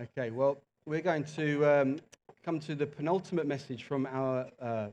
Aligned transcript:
Okay, 0.00 0.30
well, 0.30 0.60
we're 0.86 1.00
going 1.00 1.22
to 1.36 1.64
um, 1.64 2.00
come 2.44 2.58
to 2.58 2.74
the 2.74 2.84
penultimate 2.84 3.46
message 3.46 3.84
from 3.84 4.06
our 4.06 4.48
uh, 4.60 4.88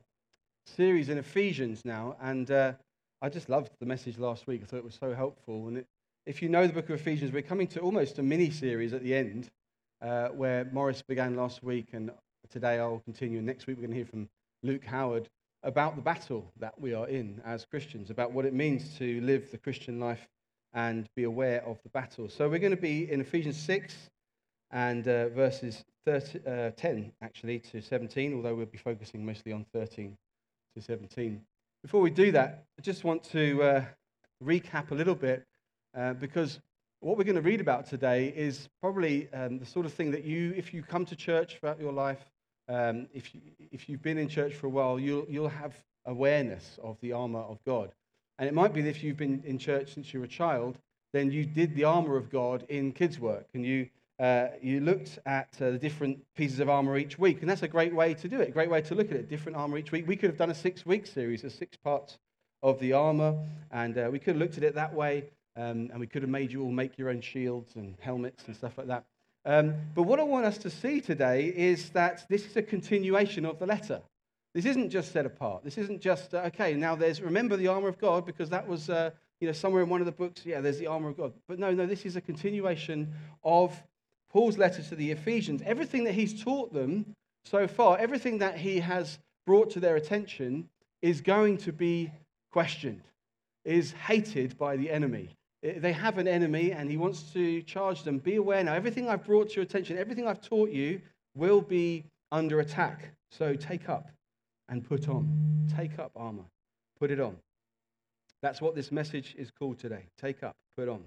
series 0.64 1.08
in 1.08 1.18
Ephesians 1.18 1.84
now. 1.84 2.14
And 2.20 2.48
uh, 2.52 2.74
I 3.20 3.28
just 3.28 3.48
loved 3.48 3.72
the 3.80 3.86
message 3.86 4.16
last 4.16 4.46
week. 4.46 4.60
I 4.62 4.66
thought 4.66 4.76
it 4.76 4.84
was 4.84 4.94
so 4.94 5.12
helpful. 5.12 5.66
And 5.66 5.78
it, 5.78 5.86
if 6.24 6.40
you 6.40 6.48
know 6.48 6.68
the 6.68 6.72
book 6.72 6.88
of 6.88 6.94
Ephesians, 6.94 7.32
we're 7.32 7.42
coming 7.42 7.66
to 7.68 7.80
almost 7.80 8.20
a 8.20 8.22
mini 8.22 8.48
series 8.48 8.92
at 8.92 9.02
the 9.02 9.12
end 9.12 9.50
uh, 10.02 10.28
where 10.28 10.66
Morris 10.66 11.02
began 11.02 11.34
last 11.34 11.64
week. 11.64 11.88
And 11.94 12.12
today 12.48 12.78
I'll 12.78 13.02
continue. 13.04 13.38
And 13.38 13.46
next 13.46 13.66
week 13.66 13.78
we're 13.78 13.88
going 13.88 13.90
to 13.90 13.96
hear 13.96 14.06
from 14.06 14.28
Luke 14.62 14.84
Howard 14.84 15.28
about 15.64 15.96
the 15.96 16.02
battle 16.02 16.52
that 16.60 16.80
we 16.80 16.94
are 16.94 17.08
in 17.08 17.42
as 17.44 17.64
Christians, 17.64 18.10
about 18.10 18.30
what 18.30 18.44
it 18.44 18.54
means 18.54 18.96
to 18.98 19.20
live 19.22 19.50
the 19.50 19.58
Christian 19.58 19.98
life 19.98 20.28
and 20.74 21.08
be 21.16 21.24
aware 21.24 21.66
of 21.66 21.82
the 21.82 21.88
battle. 21.88 22.28
So 22.28 22.48
we're 22.48 22.60
going 22.60 22.70
to 22.70 22.80
be 22.80 23.10
in 23.10 23.20
Ephesians 23.20 23.56
6 23.56 24.10
and 24.72 25.06
uh, 25.06 25.28
verses 25.28 25.84
30, 26.06 26.40
uh, 26.46 26.70
10 26.70 27.12
actually 27.22 27.60
to 27.60 27.80
17, 27.80 28.34
although 28.34 28.54
we'll 28.54 28.66
be 28.66 28.78
focusing 28.78 29.24
mostly 29.24 29.52
on 29.52 29.64
13 29.72 30.16
to 30.74 30.82
17. 30.82 31.40
Before 31.82 32.00
we 32.00 32.10
do 32.10 32.32
that, 32.32 32.64
I 32.78 32.82
just 32.82 33.04
want 33.04 33.22
to 33.24 33.62
uh, 33.62 33.84
recap 34.42 34.90
a 34.90 34.94
little 34.94 35.14
bit 35.14 35.46
uh, 35.96 36.14
because 36.14 36.60
what 37.00 37.18
we're 37.18 37.24
going 37.24 37.36
to 37.36 37.42
read 37.42 37.60
about 37.60 37.86
today 37.86 38.32
is 38.34 38.68
probably 38.80 39.28
um, 39.34 39.58
the 39.58 39.66
sort 39.66 39.84
of 39.84 39.92
thing 39.92 40.10
that 40.12 40.24
you, 40.24 40.54
if 40.56 40.72
you 40.72 40.82
come 40.82 41.04
to 41.06 41.16
church 41.16 41.58
throughout 41.58 41.80
your 41.80 41.92
life, 41.92 42.20
um, 42.68 43.08
if, 43.12 43.34
you, 43.34 43.40
if 43.70 43.88
you've 43.88 44.02
been 44.02 44.18
in 44.18 44.28
church 44.28 44.54
for 44.54 44.68
a 44.68 44.70
while, 44.70 44.98
you'll, 44.98 45.26
you'll 45.28 45.48
have 45.48 45.74
awareness 46.06 46.78
of 46.82 46.96
the 47.00 47.12
armor 47.12 47.40
of 47.40 47.58
God. 47.66 47.90
And 48.38 48.48
it 48.48 48.54
might 48.54 48.72
be 48.72 48.82
that 48.82 48.88
if 48.88 49.02
you've 49.02 49.16
been 49.16 49.42
in 49.44 49.58
church 49.58 49.94
since 49.94 50.14
you 50.14 50.20
were 50.20 50.26
a 50.26 50.28
child, 50.28 50.78
then 51.12 51.30
you 51.30 51.44
did 51.44 51.74
the 51.74 51.84
armor 51.84 52.16
of 52.16 52.30
God 52.30 52.64
in 52.68 52.92
kids' 52.92 53.20
work 53.20 53.46
and 53.52 53.66
you 53.66 53.88
uh, 54.22 54.50
you 54.62 54.80
looked 54.80 55.18
at 55.26 55.48
uh, 55.60 55.72
the 55.72 55.78
different 55.78 56.16
pieces 56.36 56.60
of 56.60 56.68
armor 56.68 56.96
each 56.96 57.18
week, 57.18 57.40
and 57.40 57.50
that's 57.50 57.64
a 57.64 57.68
great 57.68 57.92
way 57.92 58.14
to 58.14 58.28
do 58.28 58.40
it, 58.40 58.50
a 58.50 58.52
great 58.52 58.70
way 58.70 58.80
to 58.80 58.94
look 58.94 59.10
at 59.10 59.16
it, 59.16 59.28
different 59.28 59.58
armor 59.58 59.76
each 59.76 59.90
week. 59.90 60.06
We 60.06 60.14
could 60.14 60.30
have 60.30 60.38
done 60.38 60.50
a 60.50 60.54
six 60.54 60.86
week 60.86 61.08
series 61.08 61.42
of 61.42 61.50
six 61.50 61.76
parts 61.76 62.18
of 62.62 62.78
the 62.78 62.92
armor, 62.92 63.36
and 63.72 63.98
uh, 63.98 64.08
we 64.12 64.20
could 64.20 64.34
have 64.34 64.36
looked 64.36 64.56
at 64.56 64.62
it 64.62 64.76
that 64.76 64.94
way, 64.94 65.24
um, 65.56 65.90
and 65.90 65.98
we 65.98 66.06
could 66.06 66.22
have 66.22 66.30
made 66.30 66.52
you 66.52 66.62
all 66.62 66.70
make 66.70 66.96
your 66.96 67.10
own 67.10 67.20
shields 67.20 67.74
and 67.74 67.96
helmets 68.00 68.44
and 68.46 68.54
stuff 68.54 68.78
like 68.78 68.86
that. 68.86 69.04
Um, 69.44 69.74
but 69.96 70.04
what 70.04 70.20
I 70.20 70.22
want 70.22 70.46
us 70.46 70.56
to 70.58 70.70
see 70.70 71.00
today 71.00 71.52
is 71.56 71.90
that 71.90 72.24
this 72.28 72.46
is 72.46 72.56
a 72.56 72.62
continuation 72.62 73.44
of 73.44 73.58
the 73.58 73.66
letter. 73.66 74.00
This 74.54 74.66
isn't 74.66 74.90
just 74.90 75.10
set 75.10 75.26
apart. 75.26 75.64
This 75.64 75.78
isn't 75.78 76.00
just, 76.00 76.32
uh, 76.32 76.42
okay, 76.46 76.74
now 76.74 76.94
there's, 76.94 77.20
remember 77.20 77.56
the 77.56 77.66
armor 77.66 77.88
of 77.88 77.98
God, 77.98 78.24
because 78.24 78.50
that 78.50 78.68
was, 78.68 78.88
uh, 78.88 79.10
you 79.40 79.48
know, 79.48 79.52
somewhere 79.52 79.82
in 79.82 79.88
one 79.88 80.00
of 80.00 80.06
the 80.06 80.12
books, 80.12 80.46
yeah, 80.46 80.60
there's 80.60 80.78
the 80.78 80.86
armor 80.86 81.08
of 81.08 81.16
God. 81.16 81.32
But 81.48 81.58
no, 81.58 81.72
no, 81.72 81.86
this 81.86 82.06
is 82.06 82.14
a 82.14 82.20
continuation 82.20 83.12
of 83.42 83.82
Paul's 84.32 84.58
letter 84.58 84.82
to 84.82 84.94
the 84.94 85.10
Ephesians, 85.10 85.62
everything 85.64 86.04
that 86.04 86.14
he's 86.14 86.42
taught 86.42 86.72
them 86.72 87.14
so 87.44 87.66
far, 87.66 87.98
everything 87.98 88.38
that 88.38 88.56
he 88.56 88.80
has 88.80 89.18
brought 89.46 89.70
to 89.70 89.80
their 89.80 89.96
attention 89.96 90.68
is 91.02 91.20
going 91.20 91.58
to 91.58 91.72
be 91.72 92.10
questioned, 92.50 93.02
is 93.64 93.92
hated 93.92 94.56
by 94.56 94.76
the 94.76 94.90
enemy. 94.90 95.30
They 95.62 95.92
have 95.92 96.18
an 96.18 96.26
enemy 96.26 96.72
and 96.72 96.90
he 96.90 96.96
wants 96.96 97.22
to 97.34 97.62
charge 97.62 98.02
them. 98.02 98.18
Be 98.18 98.36
aware 98.36 98.64
now, 98.64 98.74
everything 98.74 99.08
I've 99.08 99.24
brought 99.24 99.50
to 99.50 99.56
your 99.56 99.64
attention, 99.64 99.98
everything 99.98 100.26
I've 100.26 100.40
taught 100.40 100.70
you 100.70 101.00
will 101.34 101.60
be 101.60 102.04
under 102.30 102.60
attack. 102.60 103.12
So 103.30 103.54
take 103.54 103.88
up 103.88 104.08
and 104.68 104.84
put 104.84 105.08
on. 105.08 105.28
Take 105.76 105.98
up 105.98 106.10
armor, 106.16 106.44
put 106.98 107.10
it 107.10 107.20
on. 107.20 107.36
That's 108.42 108.60
what 108.60 108.74
this 108.74 108.90
message 108.90 109.34
is 109.38 109.50
called 109.50 109.78
today. 109.78 110.06
Take 110.20 110.42
up, 110.42 110.56
put 110.76 110.88
on. 110.88 111.04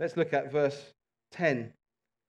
Let's 0.00 0.16
look 0.16 0.32
at 0.32 0.50
verse 0.50 0.92
10 1.30 1.72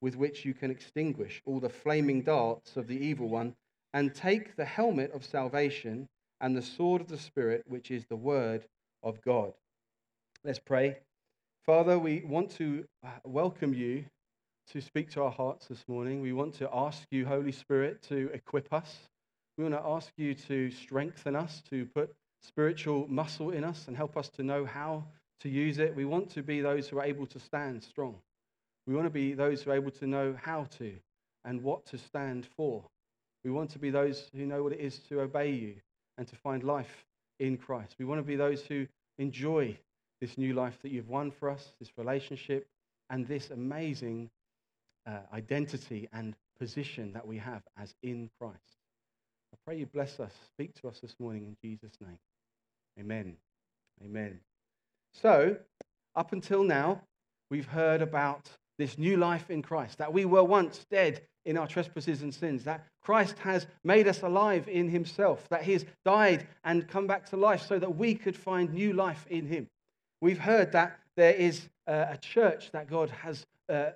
with 0.00 0.16
which 0.16 0.44
you 0.44 0.54
can 0.54 0.70
extinguish 0.70 1.42
all 1.44 1.60
the 1.60 1.68
flaming 1.68 2.22
darts 2.22 2.76
of 2.76 2.86
the 2.86 2.98
evil 2.98 3.28
one, 3.28 3.54
and 3.94 4.14
take 4.14 4.56
the 4.56 4.64
helmet 4.64 5.10
of 5.12 5.24
salvation 5.24 6.08
and 6.40 6.56
the 6.56 6.62
sword 6.62 7.00
of 7.00 7.08
the 7.08 7.18
Spirit, 7.18 7.64
which 7.66 7.90
is 7.90 8.04
the 8.06 8.16
word 8.16 8.64
of 9.02 9.20
God. 9.22 9.52
Let's 10.44 10.58
pray. 10.58 10.98
Father, 11.64 11.98
we 11.98 12.22
want 12.24 12.50
to 12.52 12.84
uh, 13.04 13.08
welcome 13.24 13.74
you 13.74 14.04
to 14.72 14.80
speak 14.80 15.10
to 15.10 15.22
our 15.22 15.30
hearts 15.30 15.66
this 15.66 15.84
morning. 15.88 16.20
We 16.20 16.32
want 16.32 16.54
to 16.54 16.68
ask 16.72 17.06
you, 17.10 17.26
Holy 17.26 17.52
Spirit, 17.52 18.02
to 18.04 18.30
equip 18.32 18.72
us. 18.72 18.96
We 19.56 19.64
want 19.64 19.74
to 19.74 19.86
ask 19.86 20.12
you 20.16 20.34
to 20.34 20.70
strengthen 20.70 21.34
us, 21.34 21.62
to 21.70 21.86
put 21.86 22.14
spiritual 22.42 23.06
muscle 23.08 23.50
in 23.50 23.64
us 23.64 23.88
and 23.88 23.96
help 23.96 24.16
us 24.16 24.28
to 24.36 24.42
know 24.42 24.64
how 24.64 25.04
to 25.40 25.48
use 25.48 25.78
it. 25.78 25.96
We 25.96 26.04
want 26.04 26.30
to 26.30 26.42
be 26.42 26.60
those 26.60 26.88
who 26.88 26.98
are 26.98 27.04
able 27.04 27.26
to 27.26 27.40
stand 27.40 27.82
strong. 27.82 28.16
We 28.88 28.94
want 28.94 29.06
to 29.06 29.10
be 29.10 29.34
those 29.34 29.62
who 29.62 29.70
are 29.70 29.74
able 29.74 29.90
to 29.90 30.06
know 30.06 30.34
how 30.42 30.64
to 30.78 30.94
and 31.44 31.62
what 31.62 31.84
to 31.86 31.98
stand 31.98 32.48
for. 32.56 32.82
We 33.44 33.50
want 33.50 33.68
to 33.72 33.78
be 33.78 33.90
those 33.90 34.30
who 34.34 34.46
know 34.46 34.62
what 34.62 34.72
it 34.72 34.80
is 34.80 34.98
to 35.10 35.20
obey 35.20 35.50
you 35.50 35.74
and 36.16 36.26
to 36.26 36.36
find 36.36 36.64
life 36.64 37.04
in 37.38 37.58
Christ. 37.58 37.96
We 37.98 38.06
want 38.06 38.18
to 38.18 38.26
be 38.26 38.34
those 38.34 38.62
who 38.62 38.86
enjoy 39.18 39.76
this 40.22 40.38
new 40.38 40.54
life 40.54 40.78
that 40.80 40.90
you've 40.90 41.10
won 41.10 41.30
for 41.30 41.50
us, 41.50 41.74
this 41.78 41.90
relationship, 41.98 42.66
and 43.10 43.28
this 43.28 43.50
amazing 43.50 44.30
uh, 45.06 45.18
identity 45.34 46.08
and 46.14 46.34
position 46.58 47.12
that 47.12 47.26
we 47.26 47.36
have 47.36 47.62
as 47.76 47.94
in 48.02 48.30
Christ. 48.40 48.56
I 49.52 49.58
pray 49.66 49.76
you 49.76 49.86
bless 49.86 50.18
us, 50.18 50.32
speak 50.54 50.74
to 50.80 50.88
us 50.88 50.98
this 51.00 51.14
morning 51.20 51.44
in 51.44 51.56
Jesus' 51.62 51.98
name. 52.00 52.18
Amen. 52.98 53.36
Amen. 54.02 54.40
So, 55.12 55.56
up 56.16 56.32
until 56.32 56.64
now, 56.64 57.02
we've 57.50 57.66
heard 57.66 58.00
about 58.00 58.48
this 58.78 58.96
new 58.96 59.16
life 59.16 59.50
in 59.50 59.62
Christ, 59.62 59.98
that 59.98 60.12
we 60.12 60.24
were 60.24 60.44
once 60.44 60.86
dead 60.90 61.20
in 61.44 61.58
our 61.58 61.66
trespasses 61.66 62.22
and 62.22 62.32
sins, 62.32 62.64
that 62.64 62.86
Christ 63.02 63.38
has 63.38 63.66
made 63.82 64.06
us 64.06 64.22
alive 64.22 64.68
in 64.68 64.88
himself, 64.88 65.48
that 65.48 65.62
he 65.62 65.72
has 65.72 65.84
died 66.04 66.46
and 66.64 66.86
come 66.86 67.06
back 67.06 67.28
to 67.30 67.36
life 67.36 67.62
so 67.66 67.78
that 67.78 67.96
we 67.96 68.14
could 68.14 68.36
find 68.36 68.72
new 68.72 68.92
life 68.92 69.26
in 69.28 69.46
him. 69.46 69.66
We've 70.20 70.38
heard 70.38 70.72
that 70.72 70.98
there 71.16 71.34
is 71.34 71.68
a 71.86 72.18
church 72.20 72.70
that 72.72 72.88
God 72.88 73.10
has, 73.10 73.46
uh, 73.68 73.90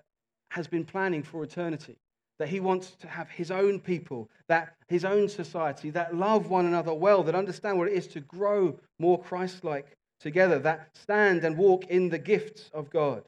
has 0.50 0.66
been 0.66 0.84
planning 0.84 1.22
for 1.22 1.44
eternity, 1.44 1.96
that 2.38 2.48
he 2.48 2.58
wants 2.58 2.92
to 3.00 3.06
have 3.06 3.28
his 3.28 3.50
own 3.50 3.78
people, 3.80 4.30
that 4.48 4.74
his 4.88 5.04
own 5.04 5.28
society, 5.28 5.90
that 5.90 6.16
love 6.16 6.48
one 6.48 6.66
another 6.66 6.94
well, 6.94 7.22
that 7.22 7.34
understand 7.34 7.78
what 7.78 7.88
it 7.88 7.94
is 7.94 8.06
to 8.08 8.20
grow 8.20 8.78
more 8.98 9.22
Christ 9.22 9.62
like 9.62 9.96
together, 10.20 10.58
that 10.60 10.88
stand 10.94 11.44
and 11.44 11.56
walk 11.56 11.84
in 11.86 12.08
the 12.08 12.18
gifts 12.18 12.70
of 12.72 12.90
God. 12.90 13.24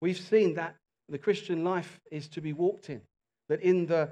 We've 0.00 0.18
seen 0.18 0.54
that 0.54 0.76
the 1.08 1.18
Christian 1.18 1.64
life 1.64 2.00
is 2.10 2.28
to 2.28 2.40
be 2.40 2.52
walked 2.52 2.90
in. 2.90 3.00
That 3.48 3.60
in 3.60 3.86
the, 3.86 4.10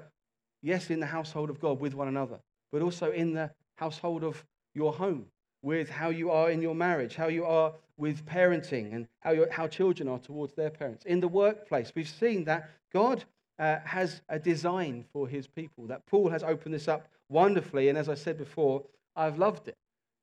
yes, 0.61 0.89
in 0.89 0.99
the 0.99 1.05
household 1.05 1.49
of 1.49 1.59
God 1.59 1.79
with 1.79 1.95
one 1.95 2.07
another, 2.07 2.39
but 2.71 2.81
also 2.81 3.11
in 3.11 3.33
the 3.33 3.51
household 3.75 4.23
of 4.23 4.43
your 4.75 4.93
home, 4.93 5.25
with 5.61 5.89
how 5.89 6.09
you 6.09 6.29
are 6.29 6.51
in 6.51 6.61
your 6.61 6.75
marriage, 6.75 7.15
how 7.15 7.27
you 7.27 7.45
are 7.45 7.73
with 7.97 8.25
parenting, 8.25 8.93
and 8.93 9.07
how, 9.21 9.35
how 9.51 9.67
children 9.67 10.09
are 10.09 10.19
towards 10.19 10.53
their 10.53 10.69
parents. 10.69 11.05
In 11.05 11.19
the 11.19 11.27
workplace, 11.27 11.91
we've 11.95 12.07
seen 12.07 12.43
that 12.45 12.69
God 12.91 13.23
uh, 13.59 13.77
has 13.85 14.21
a 14.29 14.39
design 14.39 15.05
for 15.13 15.27
his 15.27 15.47
people, 15.47 15.87
that 15.87 16.05
Paul 16.05 16.29
has 16.29 16.43
opened 16.43 16.73
this 16.73 16.87
up 16.87 17.07
wonderfully. 17.29 17.89
And 17.89 17.97
as 17.97 18.09
I 18.09 18.15
said 18.15 18.37
before, 18.37 18.83
I've 19.15 19.37
loved 19.37 19.67
it. 19.67 19.77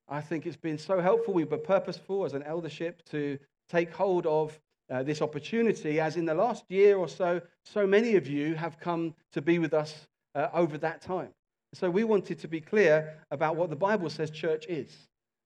I 0.09 0.21
think 0.21 0.47
it's 0.47 0.57
been 0.57 0.79
so 0.79 1.01
helpful. 1.01 1.35
We 1.35 1.45
were 1.45 1.59
purposeful 1.59 2.25
as 2.25 2.35
an 2.35 2.43
eldership 2.43 3.03
to 3.11 3.39
take 3.69 3.93
hold 3.93 4.27
of 4.27 4.59
uh, 4.91 5.03
this 5.03 5.23
opportunity, 5.23 6.01
as 6.01 6.17
in 6.17 6.25
the 6.25 6.35
last 6.35 6.65
year 6.69 6.97
or 6.97 7.09
so, 7.09 7.41
so 7.65 7.87
many 7.87 8.17
of 8.17 8.27
you 8.27 8.55
have 8.55 8.79
come 8.81 9.15
to 9.33 9.41
be 9.41 9.59
with 9.59 9.73
us 9.73 10.09
uh, 10.35 10.49
over 10.53 10.79
that 10.79 11.01
time. 11.01 11.31
So 11.75 11.89
we 11.89 12.05
wanted 12.05 12.41
to 12.41 12.49
be 12.49 12.61
clear 12.61 13.19
about 13.31 13.57
what 13.57 13.71
the 13.71 13.77
Bible 13.77 14.11
says 14.11 14.31
church 14.31 14.67
is 14.69 14.91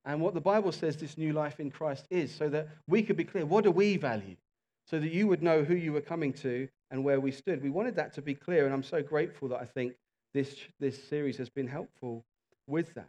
and 0.06 0.20
what 0.20 0.35
the 0.35 0.41
Bible 0.41 0.73
says 0.73 0.96
this 0.96 1.19
new 1.19 1.32
life 1.32 1.61
in 1.61 1.70
Christ 1.70 2.06
is 2.11 2.35
so 2.35 2.49
that 2.49 2.69
we 2.87 3.02
could 3.02 3.17
be 3.17 3.25
clear 3.25 3.44
what 3.44 3.64
do 3.64 3.70
we 3.70 3.96
value? 3.96 4.37
So 4.87 4.99
that 5.00 5.12
you 5.12 5.26
would 5.29 5.43
know 5.43 5.64
who 5.64 5.75
you 5.75 5.93
were 5.93 6.00
coming 6.00 6.32
to 6.35 6.69
and 6.90 7.05
where 7.05 7.20
we 7.20 7.31
stood. 7.31 7.62
We 7.62 7.70
wanted 7.70 7.97
that 7.97 8.12
to 8.14 8.23
be 8.23 8.35
clear, 8.35 8.67
and 8.67 8.75
I'm 8.75 8.82
so 8.82 9.02
grateful 9.02 9.49
that 9.49 9.61
I 9.61 9.64
think 9.64 9.94
this, 10.35 10.55
this 10.79 11.02
series 11.02 11.38
has 11.38 11.49
been 11.49 11.67
helpful 11.67 12.25
with 12.67 12.93
that. 12.94 13.08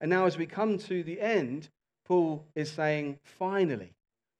And 0.00 0.10
now, 0.10 0.26
as 0.26 0.38
we 0.38 0.46
come 0.46 0.78
to 0.78 1.02
the 1.02 1.20
end, 1.20 1.68
Paul 2.06 2.44
is 2.54 2.70
saying, 2.70 3.18
finally, 3.24 3.92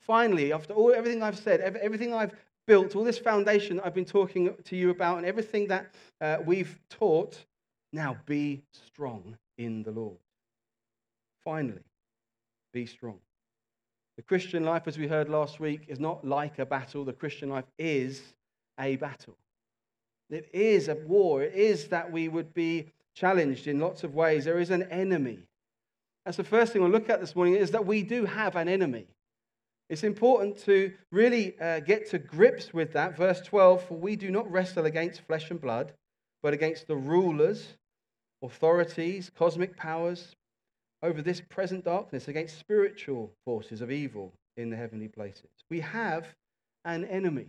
finally, 0.03 0.53
after 0.53 0.75
all 0.75 0.93
everything 0.93 1.23
I've 1.23 1.39
said, 1.39 1.61
everything 1.61 2.13
I've 2.13 2.35
built, 2.67 2.95
all 2.95 3.05
this 3.05 3.19
foundation 3.19 3.81
I've 3.81 3.95
been 3.95 4.05
talking 4.05 4.55
to 4.65 4.77
you 4.77 4.91
about, 4.91 5.19
and 5.19 5.27
everything 5.27 5.69
that 5.69 5.95
uh, 6.21 6.39
we've 6.45 6.79
taught, 6.89 7.39
now 7.93 8.17
be 8.27 8.63
strong 8.73 9.37
in 9.59 9.83
the 9.83 9.91
Lord. 9.91 10.19
Finally, 11.45 11.85
be 12.73 12.87
strong. 12.87 13.19
The 14.17 14.23
Christian 14.23 14.65
life, 14.65 14.83
as 14.87 14.99
we 14.99 15.07
heard 15.07 15.29
last 15.29 15.59
week, 15.59 15.87
is 15.89 15.99
not 15.99 16.25
like 16.25 16.59
a 16.59 16.67
battle. 16.67 17.05
The 17.05 17.13
Christian 17.13 17.49
life 17.49 17.65
is 17.79 18.35
a 18.79 18.97
battle. 18.97 19.37
It 20.31 20.49
is 20.53 20.89
a 20.89 20.95
war. 20.95 21.43
It 21.43 21.55
is 21.55 21.89
that 21.89 22.11
we 22.11 22.29
would 22.29 22.55
be 22.55 22.87
challenged 23.15 23.67
in 23.67 23.79
lots 23.79 24.05
of 24.05 24.15
ways. 24.15 24.45
There 24.45 24.59
is 24.59 24.71
an 24.71 24.85
enemy. 24.85 25.41
That's 26.25 26.37
the 26.37 26.45
first 26.45 26.73
thing 26.73 26.83
we'll 26.83 26.91
look 26.91 27.11
at 27.11 27.21
this 27.21 27.35
morning 27.35 27.57
is 27.57 27.71
that 27.73 27.85
we 27.85 28.03
do 28.03 28.25
have 28.25 28.57
an 28.57 28.69
enemy. 28.69 29.07
It's 29.93 30.05
important 30.05 30.57
to 30.65 30.91
really 31.11 31.55
uh, 31.61 31.81
get 31.81 32.09
to 32.13 32.19
grips 32.19 32.73
with 32.73 32.95
that. 32.95 33.15
Verse 33.15 33.43
12 33.43 33.89
For 33.89 33.95
we 33.95 34.17
do 34.17 34.31
not 34.31 34.51
wrestle 34.51 34.87
against 34.87 35.21
flesh 35.21 35.51
and 35.51 35.61
blood, 35.61 35.93
but 36.43 36.55
against 36.55 36.87
the 36.87 36.97
rulers, 36.97 37.75
authorities, 38.43 39.31
cosmic 39.37 39.77
powers 39.77 40.35
over 41.03 41.21
this 41.21 41.43
present 41.43 41.85
darkness, 41.85 42.27
against 42.27 42.59
spiritual 42.59 43.33
forces 43.45 43.83
of 43.83 43.91
evil 43.91 44.33
in 44.57 44.71
the 44.71 44.77
heavenly 44.77 45.09
places. 45.09 45.51
We 45.69 45.81
have 45.81 46.27
an 46.87 47.05
enemy. 47.05 47.49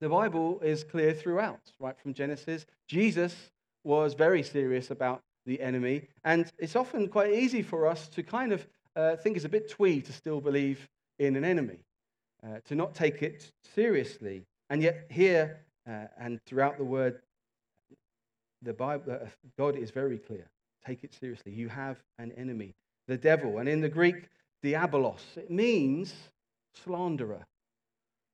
The 0.00 0.08
Bible 0.08 0.58
is 0.58 0.82
clear 0.82 1.14
throughout, 1.14 1.60
right 1.78 1.96
from 2.00 2.14
Genesis. 2.14 2.66
Jesus 2.88 3.52
was 3.84 4.14
very 4.14 4.42
serious 4.42 4.90
about 4.90 5.20
the 5.46 5.60
enemy, 5.60 6.08
and 6.24 6.50
it's 6.58 6.74
often 6.74 7.06
quite 7.06 7.32
easy 7.32 7.62
for 7.62 7.86
us 7.86 8.08
to 8.08 8.24
kind 8.24 8.52
of 8.52 8.66
uh, 8.96 9.14
think 9.14 9.36
it's 9.36 9.44
a 9.44 9.48
bit 9.48 9.70
twee 9.70 10.00
to 10.00 10.12
still 10.12 10.40
believe 10.40 10.88
in 11.18 11.36
an 11.36 11.44
enemy, 11.44 11.78
uh, 12.44 12.58
to 12.66 12.74
not 12.74 12.94
take 12.94 13.22
it 13.22 13.50
seriously. 13.74 14.44
And 14.70 14.82
yet, 14.82 15.06
here 15.10 15.60
uh, 15.88 16.06
and 16.18 16.40
throughout 16.44 16.78
the 16.78 16.84
word, 16.84 17.20
the 18.62 18.72
Bible, 18.72 19.12
uh, 19.12 19.26
God 19.56 19.76
is 19.76 19.90
very 19.90 20.18
clear. 20.18 20.48
Take 20.86 21.04
it 21.04 21.14
seriously. 21.14 21.52
You 21.52 21.68
have 21.68 21.96
an 22.18 22.32
enemy, 22.32 22.74
the 23.06 23.16
devil. 23.16 23.58
And 23.58 23.68
in 23.68 23.80
the 23.80 23.88
Greek, 23.88 24.28
diabolos, 24.64 25.36
it 25.36 25.50
means 25.50 26.14
slanderer. 26.84 27.44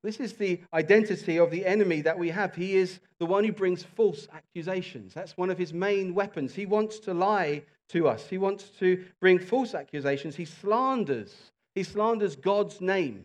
This 0.03 0.21
is 0.21 0.35
the 0.35 0.61
identity 0.75 1.39
of 1.39 1.51
the 1.51 1.65
enemy 1.65 2.03
that 2.03 2.19
we 2.19 2.29
have. 2.29 2.55
He 2.55 2.77
is 2.77 3.01
the 3.19 3.25
one 3.25 3.43
who 3.43 3.53
brings 3.53 3.83
false 3.83 4.29
accusations. 4.35 5.15
That's 5.15 5.37
one 5.37 5.49
of 5.49 5.57
his 5.57 5.73
main 5.73 6.15
weapons. 6.15 6.55
He 6.55 6.67
wants 6.67 6.99
to 7.01 7.15
lie 7.15 7.63
to 7.89 8.09
us, 8.09 8.29
he 8.29 8.39
wants 8.39 8.71
to 8.79 9.05
bring 9.21 9.39
false 9.39 9.75
accusations. 9.75 10.37
He 10.37 10.47
slanders. 10.47 11.53
He 11.75 11.82
slanders 11.82 12.37
God's 12.37 12.81
name. 12.81 13.25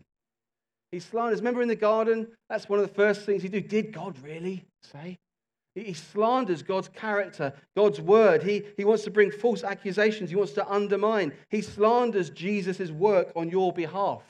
He 0.92 1.00
slanders. 1.00 1.40
Remember 1.40 1.62
in 1.62 1.68
the 1.68 1.76
garden? 1.76 2.28
That's 2.48 2.68
one 2.68 2.80
of 2.80 2.88
the 2.88 2.94
first 2.94 3.22
things 3.22 3.42
he 3.42 3.48
do. 3.48 3.60
Did 3.60 3.92
God 3.92 4.16
really 4.24 4.64
say? 4.82 5.18
He 5.76 5.92
slanders 5.92 6.62
God's 6.62 6.88
character, 6.88 7.52
God's 7.76 8.00
word. 8.00 8.42
He, 8.42 8.64
he 8.76 8.84
wants 8.84 9.04
to 9.04 9.10
bring 9.10 9.30
false 9.30 9.62
accusations. 9.62 10.30
He 10.30 10.36
wants 10.36 10.52
to 10.54 10.68
undermine. 10.68 11.32
He 11.48 11.62
slanders 11.62 12.30
Jesus' 12.30 12.90
work 12.90 13.30
on 13.36 13.50
your 13.50 13.72
behalf. 13.72 14.22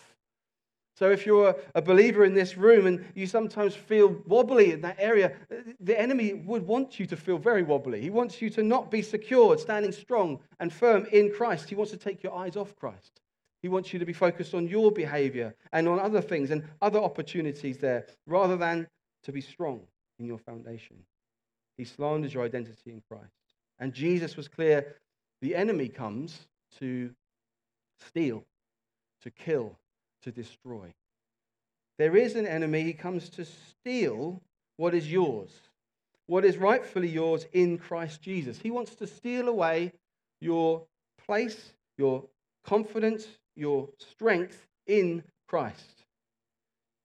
So, 0.96 1.10
if 1.10 1.24
you're 1.24 1.56
a 1.74 1.80
believer 1.80 2.26
in 2.26 2.34
this 2.34 2.58
room 2.58 2.86
and 2.86 3.02
you 3.14 3.26
sometimes 3.26 3.74
feel 3.74 4.22
wobbly 4.26 4.72
in 4.72 4.82
that 4.82 4.96
area, 4.98 5.32
the 5.80 5.98
enemy 5.98 6.34
would 6.34 6.66
want 6.66 7.00
you 7.00 7.06
to 7.06 7.16
feel 7.16 7.38
very 7.38 7.62
wobbly. 7.62 8.02
He 8.02 8.10
wants 8.10 8.42
you 8.42 8.50
to 8.50 8.62
not 8.62 8.90
be 8.90 9.00
secured, 9.00 9.60
standing 9.60 9.92
strong 9.92 10.40
and 10.58 10.70
firm 10.70 11.06
in 11.06 11.32
Christ. 11.32 11.70
He 11.70 11.74
wants 11.74 11.92
to 11.92 11.96
take 11.96 12.22
your 12.22 12.34
eyes 12.34 12.54
off 12.54 12.76
Christ. 12.76 13.22
He 13.62 13.68
wants 13.68 13.92
you 13.92 13.98
to 13.98 14.06
be 14.06 14.12
focused 14.12 14.54
on 14.54 14.68
your 14.68 14.90
behavior 14.90 15.54
and 15.72 15.88
on 15.88 15.98
other 15.98 16.22
things 16.22 16.50
and 16.50 16.64
other 16.80 16.98
opportunities 16.98 17.78
there 17.78 18.06
rather 18.26 18.56
than 18.56 18.86
to 19.24 19.32
be 19.32 19.40
strong 19.40 19.82
in 20.18 20.26
your 20.26 20.38
foundation. 20.38 20.96
He 21.76 21.84
slanders 21.84 22.34
your 22.34 22.44
identity 22.44 22.92
in 22.92 23.02
Christ. 23.08 23.32
And 23.78 23.92
Jesus 23.92 24.36
was 24.36 24.48
clear 24.48 24.96
the 25.40 25.54
enemy 25.54 25.88
comes 25.88 26.38
to 26.78 27.10
steal, 28.06 28.44
to 29.22 29.30
kill, 29.30 29.76
to 30.22 30.30
destroy. 30.30 30.92
There 31.98 32.16
is 32.16 32.36
an 32.36 32.46
enemy, 32.46 32.82
he 32.82 32.92
comes 32.92 33.28
to 33.30 33.44
steal 33.44 34.40
what 34.76 34.94
is 34.94 35.10
yours, 35.10 35.50
what 36.26 36.44
is 36.44 36.56
rightfully 36.56 37.08
yours 37.08 37.46
in 37.52 37.76
Christ 37.76 38.22
Jesus. 38.22 38.58
He 38.58 38.70
wants 38.70 38.94
to 38.96 39.06
steal 39.06 39.48
away 39.48 39.92
your 40.40 40.84
place, 41.26 41.72
your 41.98 42.24
confidence, 42.64 43.26
your 43.60 43.88
strength 43.98 44.66
in 44.86 45.22
Christ. 45.46 46.04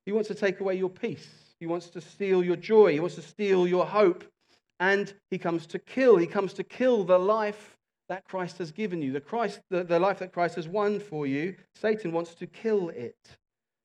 He 0.06 0.12
wants 0.12 0.30
to 0.30 0.36
take 0.36 0.60
away 0.60 0.76
your 0.76 0.90
peace. 0.90 1.28
He 1.60 1.68
wants 1.68 1.90
to 1.90 2.02
steal 2.02 2.44
your 2.44 2.56
joy. 2.56 2.94
He 2.94 3.00
wants 3.00 3.16
to 3.16 3.22
steal 3.22 3.68
your 3.68 3.86
hope. 3.86 4.24
And 4.80 5.14
he 5.30 5.38
comes 5.38 5.68
to 5.68 5.80
kill. 5.80 6.18
He 6.18 6.28
comes 6.28 6.54
to 6.54 6.64
kill 6.64 7.04
the 7.04 7.18
life 7.18 7.78
that 8.08 8.24
Christ 8.26 8.58
has 8.60 8.72
given 8.72 9.02
you, 9.02 9.12
the, 9.12 9.22
Christ, 9.22 9.62
the, 9.70 9.84
the 9.84 10.00
life 10.00 10.20
that 10.20 10.32
Christ 10.32 10.56
has 10.56 10.68
won 10.68 11.00
for 11.00 11.26
you. 11.26 11.56
Satan 11.76 12.12
wants 12.12 12.36
to 12.36 12.48
kill 12.48 12.90
it. 12.90 13.18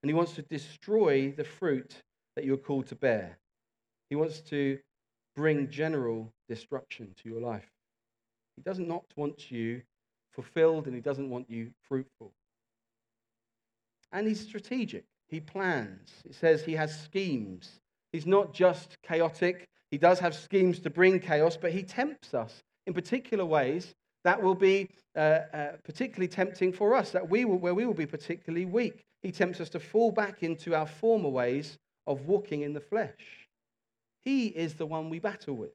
And 0.03 0.11
he 0.11 0.15
wants 0.15 0.33
to 0.33 0.43
destroy 0.43 1.31
the 1.31 1.45
fruit 1.45 1.95
that 2.37 2.45
you're 2.45 2.57
called 2.57 2.87
to 2.89 2.95
bear. 2.95 3.39
He 4.09 4.17
wants 4.17 4.41
to 4.43 4.79
bring 5.37 5.71
general 5.71 6.33
destruction 6.49 7.15
to 7.23 7.29
your 7.29 7.41
life. 7.41 7.71
He 8.57 8.63
does 8.63 8.79
not 8.79 9.05
want 9.17 9.51
you 9.51 9.83
fulfilled 10.33 10.87
and 10.87 10.95
he 10.95 11.01
doesn't 11.01 11.31
want 11.31 11.49
you 11.49 11.71
fruitful. 11.89 12.33
And 14.13 14.27
he's 14.27 14.41
strategic. 14.41 15.05
He 15.29 15.41
plans. 15.41 16.11
It 16.25 16.35
says 16.35 16.65
he 16.65 16.75
has 16.75 16.99
schemes. 17.03 17.81
He's 18.13 18.27
not 18.27 18.53
just 18.53 18.97
chaotic. 19.03 19.69
He 19.91 19.99
does 19.99 20.19
have 20.19 20.35
schemes 20.35 20.81
to 20.81 20.91
bring 20.91 21.21
chaos, 21.21 21.57
but 21.57 21.73
he 21.73 21.83
tempts 21.83 22.35
us 22.35 22.63
in 22.87 22.95
particular 22.95 23.45
ways 23.45 23.95
that 24.25 24.43
will 24.43 24.55
be 24.55 24.89
uh, 25.17 25.41
uh, 25.53 25.73
particularly 25.85 26.29
tempting 26.29 26.73
for 26.73 26.95
us, 26.95 27.11
that 27.11 27.29
we 27.29 27.45
will, 27.45 27.59
where 27.59 27.75
we 27.75 27.87
will 27.87 27.95
be 27.95 28.07
particularly 28.07 28.67
weak. 28.67 29.05
He 29.23 29.33
tempts 29.33 29.61
us 29.61 29.69
to 29.71 29.81
fall 29.81 30.13
back 30.13 30.43
into 30.43 30.75
our 30.75 30.87
former 30.87 31.29
ways 31.29 31.79
of 32.07 32.27
walking 32.27 32.63
in 32.63 32.73
the 32.73 32.81
flesh. 32.81 33.49
He 34.25 34.47
is 34.47 34.75
the 34.75 34.87
one 34.87 35.09
we 35.09 35.19
battle 35.19 35.55
with. 35.55 35.73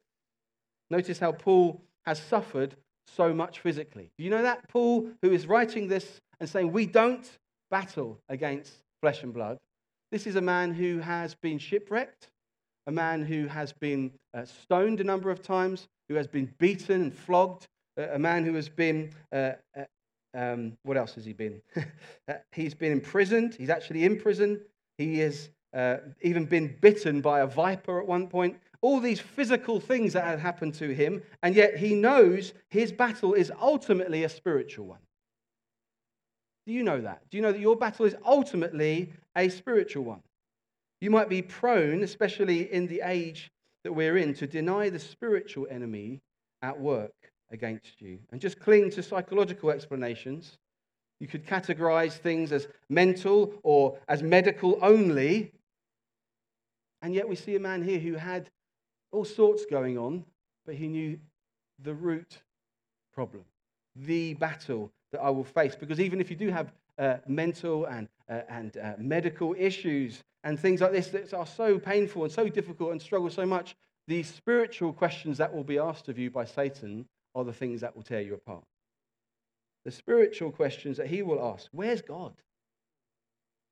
Notice 0.90 1.20
how 1.20 1.32
Paul 1.32 1.82
has 2.06 2.20
suffered 2.20 2.76
so 3.08 3.34
much 3.34 3.60
physically. 3.60 4.12
Do 4.18 4.24
you 4.24 4.30
know 4.30 4.44
that? 4.44 4.68
Paul, 4.70 5.10
who 5.22 5.32
is 5.32 5.48
writing 5.48 5.88
this 5.88 6.20
and 6.40 6.50
saying, 6.50 6.72
We 6.72 6.86
don't 6.86 7.28
battle 7.76 8.18
against 8.30 8.72
flesh 9.02 9.24
and 9.24 9.34
blood. 9.34 9.60
This 10.10 10.28
is 10.28 10.38
a 10.38 10.42
man 10.42 10.74
who 10.74 11.00
has 11.00 11.36
been 11.36 11.58
shipwrecked, 11.58 12.30
a 12.88 12.92
man 12.92 13.22
who 13.26 13.48
has 13.48 13.74
been 13.74 14.14
uh, 14.34 14.46
stoned 14.46 15.02
a 15.02 15.04
number 15.04 15.30
of 15.30 15.42
times, 15.42 15.90
who 16.08 16.16
has 16.16 16.26
been 16.26 16.54
beaten 16.58 17.02
and 17.02 17.14
flogged, 17.14 17.68
a 17.98 18.18
man 18.18 18.46
who 18.46 18.54
has 18.54 18.70
been, 18.70 19.12
uh, 19.34 19.52
uh, 19.78 19.84
um, 20.34 20.78
what 20.84 20.96
else 20.96 21.16
has 21.16 21.26
he 21.26 21.34
been? 21.34 21.62
Uh, 22.28 22.36
he's 22.54 22.74
been 22.74 22.92
imprisoned. 22.92 23.54
He's 23.54 23.70
actually 23.70 24.04
in 24.04 24.18
prison. 24.20 24.60
He 24.98 25.20
has 25.20 25.50
uh, 25.76 25.98
even 26.22 26.46
been 26.46 26.76
bitten 26.82 27.22
by 27.22 27.42
a 27.42 27.46
viper 27.46 28.00
at 28.00 28.08
one 28.08 28.28
point. 28.28 28.58
All 28.82 29.00
these 29.00 29.20
physical 29.20 29.80
things 29.80 30.14
that 30.14 30.24
had 30.24 30.40
happened 30.40 30.74
to 30.76 30.92
him, 30.92 31.22
and 31.44 31.54
yet 31.54 31.78
he 31.78 31.94
knows 31.94 32.54
his 32.70 32.92
battle 32.92 33.34
is 33.34 33.52
ultimately 33.62 34.24
a 34.24 34.30
spiritual 34.30 34.88
one. 34.88 35.05
Do 36.66 36.74
you 36.74 36.84
know 36.84 37.00
that? 37.02 37.22
Do 37.30 37.38
you 37.38 37.44
know 37.44 37.52
that 37.52 37.60
your 37.60 37.76
battle 37.76 38.06
is 38.06 38.16
ultimately 38.26 39.12
a 39.36 39.50
spiritual 39.50 40.04
one? 40.04 40.22
You 41.02 41.12
might 41.12 41.30
be 41.30 41.42
prone, 41.42 42.04
especially 42.04 42.72
in 42.74 42.88
the 42.88 43.02
age 43.04 43.52
that 43.84 43.94
we're 43.94 44.18
in, 44.18 44.34
to 44.36 44.48
deny 44.48 44.90
the 44.90 45.00
spiritual 45.00 45.68
enemy 45.70 46.22
at 46.62 46.80
work 46.80 47.14
against 47.52 48.02
you 48.02 48.18
and 48.32 48.42
just 48.42 48.60
cling 48.60 48.90
to 48.92 49.04
psychological 49.04 49.70
explanations. 49.70 50.58
You 51.20 51.28
could 51.28 51.46
categorize 51.46 52.14
things 52.14 52.52
as 52.52 52.68
mental 52.90 53.54
or 53.64 54.00
as 54.08 54.24
medical 54.24 54.80
only. 54.82 55.52
And 57.02 57.14
yet 57.14 57.30
we 57.30 57.36
see 57.36 57.56
a 57.56 57.60
man 57.60 57.84
here 57.84 58.00
who 58.00 58.16
had 58.16 58.50
all 59.12 59.26
sorts 59.26 59.66
going 59.66 59.98
on, 59.98 60.26
but 60.66 60.76
he 60.76 60.88
knew 60.88 61.20
the 61.84 61.94
root 61.94 62.42
problem, 63.14 63.44
the 63.96 64.34
battle 64.34 64.92
that 65.16 65.24
I 65.24 65.30
will 65.30 65.44
face. 65.44 65.76
Because 65.76 66.00
even 66.00 66.20
if 66.20 66.30
you 66.30 66.36
do 66.36 66.50
have 66.50 66.72
uh, 66.98 67.18
mental 67.28 67.86
and, 67.86 68.08
uh, 68.30 68.42
and 68.50 68.78
uh, 68.78 68.94
medical 68.98 69.56
issues 69.58 70.24
and 70.44 70.60
things 70.60 70.82
like 70.82 70.92
this 70.92 71.08
that 71.08 71.34
are 71.34 71.46
so 71.46 71.80
painful 71.80 72.24
and 72.24 72.32
so 72.32 72.48
difficult 72.48 72.92
and 72.92 73.02
struggle 73.02 73.30
so 73.30 73.46
much, 73.46 73.76
the 74.08 74.22
spiritual 74.24 74.94
questions 74.94 75.38
that 75.38 75.54
will 75.54 75.64
be 75.64 75.80
asked 75.80 76.10
of 76.10 76.20
you 76.20 76.30
by 76.30 76.46
Satan 76.46 77.06
are 77.34 77.44
the 77.44 77.54
things 77.54 77.82
that 77.82 77.96
will 77.96 78.04
tear 78.04 78.22
you 78.22 78.36
apart. 78.36 78.64
The 79.86 79.92
spiritual 79.92 80.52
questions 80.52 80.98
that 80.98 81.08
he 81.08 81.22
will 81.22 81.44
ask 81.54 81.68
Where's 81.72 82.02
God? 82.02 82.34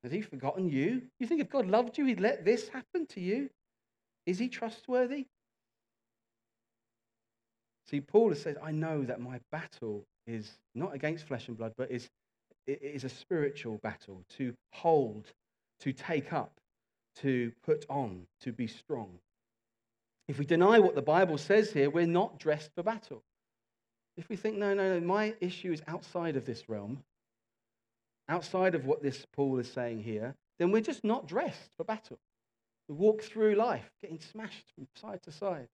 Has 0.02 0.12
he 0.12 0.20
forgotten 0.20 0.68
you? 0.68 1.02
You 1.18 1.26
think 1.26 1.40
if 1.40 1.48
God 1.48 1.66
loved 1.66 1.96
you, 1.96 2.04
he'd 2.04 2.20
let 2.20 2.44
this 2.44 2.68
happen 2.68 3.06
to 3.06 3.20
you? 3.20 3.48
Is 4.26 4.38
he 4.38 4.48
trustworthy? 4.48 5.26
See, 7.86 8.00
Paul 8.00 8.34
said, 8.34 8.56
I 8.62 8.70
know 8.70 9.02
that 9.02 9.20
my 9.20 9.40
battle 9.50 10.04
is 10.26 10.50
not 10.74 10.94
against 10.94 11.26
flesh 11.26 11.48
and 11.48 11.56
blood, 11.56 11.72
but 11.76 11.90
is, 11.90 12.08
is 12.66 13.04
a 13.04 13.08
spiritual 13.08 13.78
battle 13.78 14.24
to 14.36 14.54
hold, 14.72 15.32
to 15.80 15.92
take 15.92 16.32
up, 16.32 16.52
to 17.16 17.52
put 17.64 17.84
on, 17.88 18.26
to 18.40 18.52
be 18.52 18.66
strong. 18.66 19.18
If 20.28 20.38
we 20.38 20.46
deny 20.46 20.78
what 20.78 20.94
the 20.94 21.02
Bible 21.02 21.38
says 21.38 21.72
here, 21.72 21.90
we're 21.90 22.06
not 22.06 22.38
dressed 22.38 22.70
for 22.74 22.82
battle. 22.82 23.22
If 24.16 24.28
we 24.28 24.36
think, 24.36 24.56
no, 24.56 24.74
no, 24.74 24.98
no, 24.98 25.04
my 25.04 25.34
issue 25.40 25.72
is 25.72 25.82
outside 25.86 26.36
of 26.36 26.46
this 26.46 26.68
realm, 26.68 27.02
outside 28.28 28.74
of 28.74 28.86
what 28.86 29.02
this 29.02 29.26
Paul 29.34 29.58
is 29.58 29.70
saying 29.70 30.02
here, 30.02 30.34
then 30.58 30.70
we're 30.70 30.80
just 30.80 31.04
not 31.04 31.26
dressed 31.26 31.70
for 31.76 31.84
battle. 31.84 32.18
We 32.88 32.94
walk 32.94 33.22
through 33.22 33.54
life 33.54 33.90
getting 34.00 34.20
smashed 34.20 34.72
from 34.74 34.86
side 34.94 35.22
to 35.24 35.32
side 35.32 35.68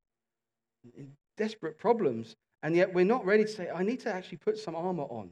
in 0.96 1.12
desperate 1.36 1.78
problems, 1.78 2.36
and 2.62 2.76
yet 2.76 2.92
we're 2.92 3.04
not 3.04 3.24
ready 3.24 3.44
to 3.44 3.50
say, 3.50 3.70
I 3.70 3.82
need 3.82 4.00
to 4.00 4.14
actually 4.14 4.38
put 4.38 4.58
some 4.58 4.74
armor 4.74 5.04
on. 5.04 5.30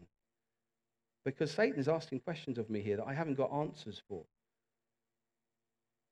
Because 1.24 1.50
Satan 1.50 1.78
is 1.78 1.88
asking 1.88 2.20
questions 2.20 2.58
of 2.58 2.70
me 2.70 2.80
here 2.80 2.96
that 2.96 3.06
I 3.06 3.12
haven't 3.12 3.34
got 3.34 3.52
answers 3.52 4.00
for. 4.08 4.24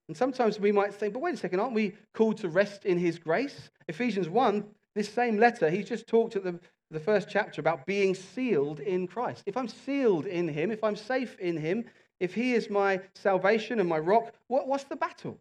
And 0.09 0.17
sometimes 0.17 0.61
we 0.61 0.73
might 0.73 0.95
think, 0.95 1.15
but 1.15 1.23
wait 1.23 1.35
a 1.35 1.39
second, 1.39 1.61
aren't 1.61 1.75
we 1.75 1.95
called 2.15 2.37
to 2.39 2.49
rest 2.49 2.85
in 2.85 2.99
his 2.99 3.19
grace? 3.19 3.71
Ephesians 3.89 4.29
1, 4.29 4.65
this 4.95 5.13
same 5.13 5.39
letter, 5.39 5.71
he's 5.71 5.89
just 5.89 6.07
talked 6.07 6.37
at 6.37 6.45
the, 6.45 6.61
the 6.91 7.01
first 7.01 7.29
chapter 7.29 7.61
about 7.61 7.87
being 7.87 8.15
sealed 8.15 8.81
in 8.81 9.07
Christ. 9.07 9.43
If 9.47 9.57
I'm 9.57 9.69
sealed 9.69 10.27
in 10.27 10.49
him, 10.49 10.71
if 10.71 10.85
I'm 10.85 10.97
safe 10.97 11.39
in 11.39 11.57
him, 11.57 11.85
if 12.21 12.35
he 12.35 12.55
is 12.55 12.71
my 12.71 13.01
salvation 13.15 13.81
and 13.81 13.89
my 13.89 13.99
rock, 13.99 14.35
what, 14.49 14.69
what's 14.69 14.85
the 14.85 14.97
battle? 14.97 15.39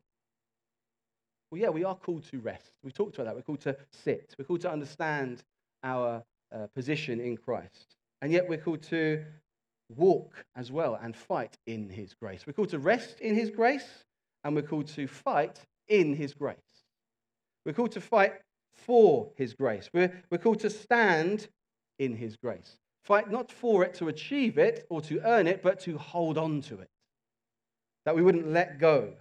Well, 1.51 1.61
yeah, 1.61 1.69
we 1.69 1.83
are 1.83 1.95
called 1.95 2.23
to 2.31 2.39
rest. 2.39 2.71
We 2.83 2.91
talked 2.91 3.15
about 3.15 3.25
that. 3.25 3.35
We're 3.35 3.43
called 3.43 3.61
to 3.61 3.77
sit. 3.91 4.35
We're 4.37 4.45
called 4.45 4.61
to 4.61 4.71
understand 4.71 5.43
our 5.85 6.23
uh, 6.53 6.67
position 6.75 7.21
in 7.21 7.37
Christ. 7.37 7.95
And 8.21 8.33
yet 8.33 8.49
we're 8.49 8.57
called 8.57 8.83
to 8.83 9.23
walk 9.95 10.45
as 10.55 10.71
well 10.71 10.99
and 11.01 11.15
fight 11.15 11.55
in 11.67 11.89
his 11.89 12.13
grace. 12.13 12.45
We're 12.45 12.53
called 12.53 12.69
to 12.69 12.79
rest 12.79 13.19
in 13.21 13.35
his 13.35 13.51
grace 13.51 14.03
and 14.43 14.55
we're 14.55 14.63
called 14.63 14.87
to 14.87 15.07
fight 15.07 15.61
in 15.87 16.15
his 16.15 16.33
grace. 16.33 16.57
We're 17.65 17.73
called 17.73 17.91
to 17.93 18.01
fight 18.01 18.33
for 18.73 19.31
his 19.37 19.53
grace. 19.53 19.89
We're, 19.93 20.11
we're 20.29 20.39
called 20.39 20.59
to 20.61 20.69
stand 20.69 21.47
in 21.99 22.15
his 22.15 22.35
grace. 22.35 22.77
Fight 23.03 23.29
not 23.31 23.51
for 23.51 23.83
it 23.83 23.93
to 23.95 24.07
achieve 24.07 24.57
it 24.57 24.85
or 24.89 25.01
to 25.01 25.21
earn 25.23 25.47
it, 25.47 25.61
but 25.61 25.79
to 25.81 25.97
hold 25.97 26.37
on 26.37 26.61
to 26.61 26.79
it. 26.79 26.89
That 28.05 28.15
we 28.15 28.21
wouldn't 28.21 28.47
let 28.47 28.79
go 28.79 29.13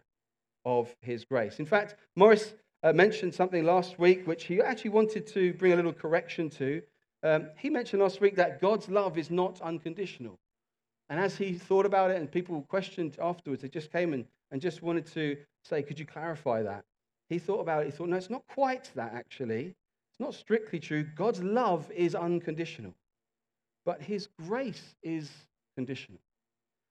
of 0.65 0.95
his 1.01 1.25
grace. 1.25 1.59
In 1.59 1.67
fact, 1.67 1.95
Morris 2.17 2.55
uh, 2.85 2.93
mentioned 2.93 3.35
something 3.35 3.65
last 3.65 3.99
week 3.99 4.27
which 4.27 4.45
he 4.45 4.61
actually 4.61 4.91
wanted 4.91 5.27
to 5.27 5.55
bring 5.55 5.73
a 5.73 5.77
little 5.77 5.93
correction 5.93 6.51
to. 6.51 6.83
Um, 7.23 7.49
he 7.57 7.71
mentioned 7.71 8.03
last 8.03 8.21
week 8.21 8.37
that 8.37 8.61
God's 8.61 8.89
love 8.91 9.17
is 9.17 9.31
not 9.31 9.61
unconditional. 9.63 10.39
And 11.09 11.19
as 11.19 11.37
he 11.37 11.55
thought 11.55 11.87
about 11.87 12.11
it 12.11 12.19
and 12.19 12.31
people 12.31 12.63
questioned 12.69 13.17
afterwards, 13.21 13.63
they 13.63 13.69
just 13.69 13.91
came 13.91 14.13
and, 14.13 14.27
and 14.51 14.61
just 14.61 14.83
wanted 14.83 15.07
to 15.13 15.37
say, 15.65 15.83
Could 15.83 15.99
you 15.99 16.05
clarify 16.07 16.63
that? 16.63 16.85
He 17.31 17.39
thought 17.39 17.61
about 17.61 17.83
it. 17.83 17.87
He 17.87 17.91
thought, 17.91 18.11
No, 18.11 18.17
it's 18.17 18.31
not 18.31 18.47
quite 18.49 18.91
that, 18.95 19.15
actually. 19.15 19.75
It's 20.11 20.21
not 20.21 20.35
strictly 20.35 20.79
true. 20.79 21.05
God's 21.17 21.43
love 21.43 21.91
is 21.91 22.15
unconditional, 22.15 22.95
but 23.85 24.01
his 24.01 24.29
grace 24.47 24.95
is 25.03 25.31
conditional. 25.77 26.21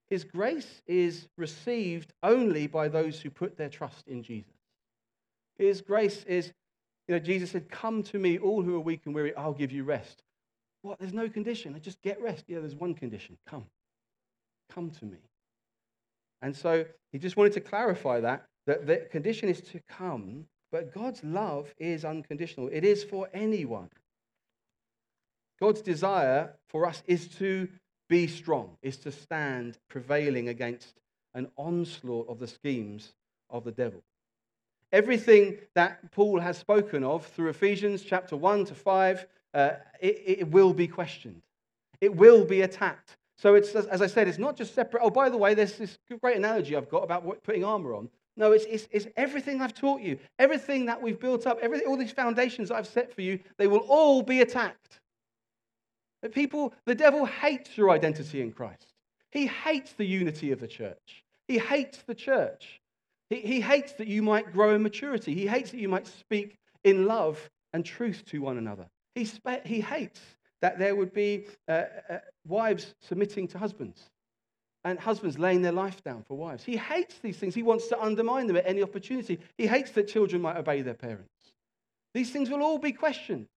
His 0.09 0.23
grace 0.23 0.81
is 0.87 1.27
received 1.37 2.13
only 2.23 2.67
by 2.67 2.87
those 2.87 3.21
who 3.21 3.29
put 3.29 3.57
their 3.57 3.69
trust 3.69 4.07
in 4.07 4.23
Jesus. 4.23 4.52
His 5.57 5.81
grace 5.81 6.23
is, 6.23 6.51
you 7.07 7.15
know, 7.15 7.19
Jesus 7.19 7.51
said, 7.51 7.69
Come 7.69 8.03
to 8.03 8.19
me, 8.19 8.37
all 8.37 8.61
who 8.61 8.75
are 8.75 8.79
weak 8.79 9.01
and 9.05 9.13
weary, 9.13 9.35
I'll 9.35 9.53
give 9.53 9.71
you 9.71 9.83
rest. 9.83 10.23
What? 10.81 10.99
There's 10.99 11.13
no 11.13 11.29
condition. 11.29 11.75
I 11.75 11.79
just 11.79 12.01
get 12.01 12.21
rest. 12.21 12.45
Yeah, 12.47 12.59
there's 12.59 12.75
one 12.75 12.93
condition 12.93 13.37
come. 13.47 13.65
Come 14.73 14.91
to 14.91 15.05
me. 15.05 15.17
And 16.41 16.55
so 16.55 16.85
he 17.11 17.19
just 17.19 17.37
wanted 17.37 17.53
to 17.53 17.61
clarify 17.61 18.19
that, 18.19 18.45
that 18.67 18.85
the 18.85 18.97
condition 19.11 19.47
is 19.47 19.61
to 19.61 19.79
come, 19.89 20.45
but 20.71 20.93
God's 20.93 21.23
love 21.23 21.73
is 21.77 22.03
unconditional. 22.03 22.69
It 22.71 22.83
is 22.83 23.03
for 23.03 23.29
anyone. 23.33 23.89
God's 25.59 25.81
desire 25.81 26.53
for 26.67 26.85
us 26.85 27.01
is 27.07 27.29
to 27.37 27.69
be 28.09 28.27
strong, 28.27 28.75
is 28.81 28.97
to 28.97 29.11
stand 29.11 29.77
prevailing 29.89 30.49
against 30.49 30.99
an 31.33 31.47
onslaught 31.55 32.27
of 32.27 32.39
the 32.39 32.47
schemes 32.47 33.13
of 33.49 33.63
the 33.63 33.71
devil. 33.71 34.03
Everything 34.93 35.57
that 35.73 36.11
Paul 36.11 36.39
has 36.39 36.55
spoken 36.55 37.03
of 37.03 37.25
through 37.25 37.49
Ephesians 37.49 38.03
chapter 38.03 38.37
1 38.37 38.65
to 38.65 38.75
5, 38.75 39.25
uh, 39.55 39.69
it, 39.99 40.21
it 40.25 40.51
will 40.51 40.71
be 40.71 40.87
questioned. 40.87 41.41
It 41.99 42.15
will 42.15 42.45
be 42.45 42.61
attacked. 42.61 43.17
So 43.35 43.55
it's, 43.55 43.73
as 43.73 44.03
I 44.03 44.07
said, 44.07 44.27
it's 44.27 44.37
not 44.37 44.55
just 44.55 44.75
separate. 44.75 45.01
Oh, 45.03 45.09
by 45.09 45.29
the 45.29 45.37
way, 45.37 45.55
there's 45.55 45.77
this 45.77 45.97
great 46.21 46.37
analogy 46.37 46.77
I've 46.77 46.89
got 46.89 47.03
about 47.03 47.43
putting 47.43 47.63
armor 47.63 47.95
on. 47.95 48.07
No, 48.37 48.51
it's, 48.51 48.65
it's, 48.65 48.87
it's, 48.91 49.07
everything 49.17 49.61
I've 49.61 49.73
taught 49.73 50.01
you, 50.01 50.19
everything 50.37 50.85
that 50.85 51.01
we've 51.01 51.19
built 51.19 51.47
up, 51.47 51.57
everything, 51.61 51.87
all 51.87 51.97
these 51.97 52.11
foundations 52.11 52.69
I've 52.69 52.87
set 52.87 53.13
for 53.13 53.21
you, 53.21 53.39
they 53.57 53.67
will 53.67 53.85
all 53.89 54.21
be 54.21 54.41
attacked. 54.41 54.99
People, 56.31 56.71
the 56.85 56.95
devil 56.95 57.25
hates 57.25 57.77
your 57.77 57.89
identity 57.89 58.41
in 58.41 58.51
Christ. 58.51 58.93
He 59.31 59.47
hates 59.47 59.93
the 59.93 60.05
unity 60.05 60.51
of 60.51 60.59
the 60.59 60.67
church. 60.67 61.23
He 61.47 61.57
hates 61.57 62.03
the 62.03 62.15
church. 62.15 62.79
He, 63.33 63.41
he 63.41 63.61
hates 63.61 63.93
that 63.93 64.07
you 64.07 64.21
might 64.21 64.51
grow 64.53 64.75
in 64.75 64.83
maturity. 64.83 65.33
He 65.33 65.47
hates 65.47 65.71
that 65.71 65.79
you 65.79 65.89
might 65.89 66.07
speak 66.07 66.57
in 66.83 67.05
love 67.05 67.49
and 67.73 67.85
truth 67.85 68.23
to 68.27 68.41
one 68.41 68.57
another. 68.57 68.87
He, 69.15 69.25
spe- 69.25 69.65
he 69.65 69.81
hates 69.81 70.19
that 70.61 70.77
there 70.77 70.95
would 70.95 71.13
be 71.13 71.47
uh, 71.67 71.83
uh, 72.09 72.17
wives 72.47 72.93
submitting 73.01 73.47
to 73.49 73.57
husbands 73.57 74.09
and 74.83 74.99
husbands 74.99 75.39
laying 75.39 75.61
their 75.61 75.71
life 75.71 76.03
down 76.03 76.23
for 76.27 76.37
wives. 76.37 76.63
He 76.63 76.77
hates 76.77 77.19
these 77.19 77.37
things. 77.37 77.55
He 77.55 77.63
wants 77.63 77.87
to 77.87 78.01
undermine 78.01 78.47
them 78.47 78.57
at 78.57 78.67
any 78.67 78.83
opportunity. 78.83 79.39
He 79.57 79.65
hates 79.65 79.91
that 79.91 80.07
children 80.07 80.41
might 80.41 80.57
obey 80.57 80.81
their 80.81 80.93
parents. 80.93 81.29
These 82.13 82.31
things 82.31 82.49
will 82.49 82.61
all 82.61 82.77
be 82.77 82.91
questioned. 82.91 83.47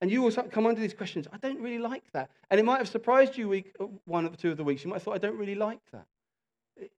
And 0.00 0.10
you 0.10 0.20
will 0.20 0.32
come 0.32 0.66
under 0.66 0.80
these 0.80 0.94
questions. 0.94 1.28
I 1.32 1.36
don't 1.38 1.60
really 1.60 1.78
like 1.78 2.02
that. 2.12 2.30
And 2.50 2.58
it 2.58 2.64
might 2.64 2.78
have 2.78 2.88
surprised 2.88 3.38
you 3.38 3.48
week, 3.48 3.72
uh, 3.78 3.84
one 4.04 4.24
the 4.24 4.36
two 4.36 4.50
of 4.50 4.56
the 4.56 4.64
weeks. 4.64 4.82
You 4.82 4.90
might 4.90 4.96
have 4.96 5.04
thought, 5.04 5.14
I 5.14 5.18
don't 5.18 5.38
really 5.38 5.54
like 5.54 5.80
that. 5.92 6.06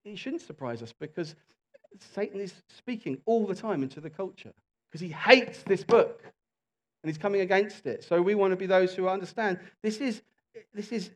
It 0.05 0.19
shouldn't 0.19 0.41
surprise 0.41 0.83
us 0.83 0.95
because 0.99 1.35
Satan 2.15 2.41
is 2.41 2.53
speaking 2.69 3.19
all 3.27 3.47
the 3.47 3.55
time 3.55 3.83
into 3.83 4.01
the 4.01 4.11
culture 4.11 4.53
because 4.91 5.01
he 5.01 5.09
hates 5.09 5.63
this 5.63 5.85
book 5.85 6.23
and 7.03 7.11
he's 7.11 7.19
coming 7.19 7.41
against 7.41 7.87
it. 7.87 8.05
So 8.05 8.21
we 8.21 8.35
want 8.35 8.53
to 8.53 8.57
be 8.57 8.67
those 8.67 8.95
who 8.95 9.09
understand 9.09 9.59
this 9.83 9.99
is, 9.99 10.23
this 10.73 10.93
is 10.93 11.11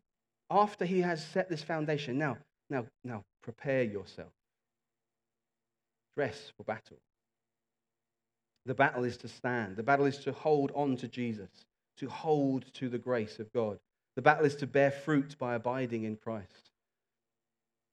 after 0.51 0.85
he 0.85 1.01
has 1.01 1.25
set 1.25 1.49
this 1.49 1.63
foundation. 1.63 2.19
Now, 2.19 2.39
now, 2.71 2.87
now, 3.05 3.25
prepare 3.43 3.83
yourself. 3.83 4.33
Dress 6.15 6.53
for 6.57 6.65
battle. 6.65 6.99
The 8.67 8.75
battle 8.75 9.05
is 9.05 9.17
to 9.19 9.29
stand. 9.29 9.77
The 9.77 9.83
battle 9.83 10.07
is 10.07 10.19
to 10.19 10.33
hold 10.33 10.73
on 10.75 10.97
to 10.99 11.09
Jesus 11.09 11.49
to 11.99 12.09
hold 12.09 12.73
to 12.75 12.89
the 12.89 12.99
grace 12.99 13.39
of 13.39 13.53
God. 13.53 13.79
The 14.17 14.23
battle 14.23 14.47
is 14.47 14.57
to 14.57 14.67
bear 14.67 14.91
fruit 14.91 15.37
by 15.39 15.55
abiding 15.55 16.05
in 16.05 16.17
Christ, 16.17 16.71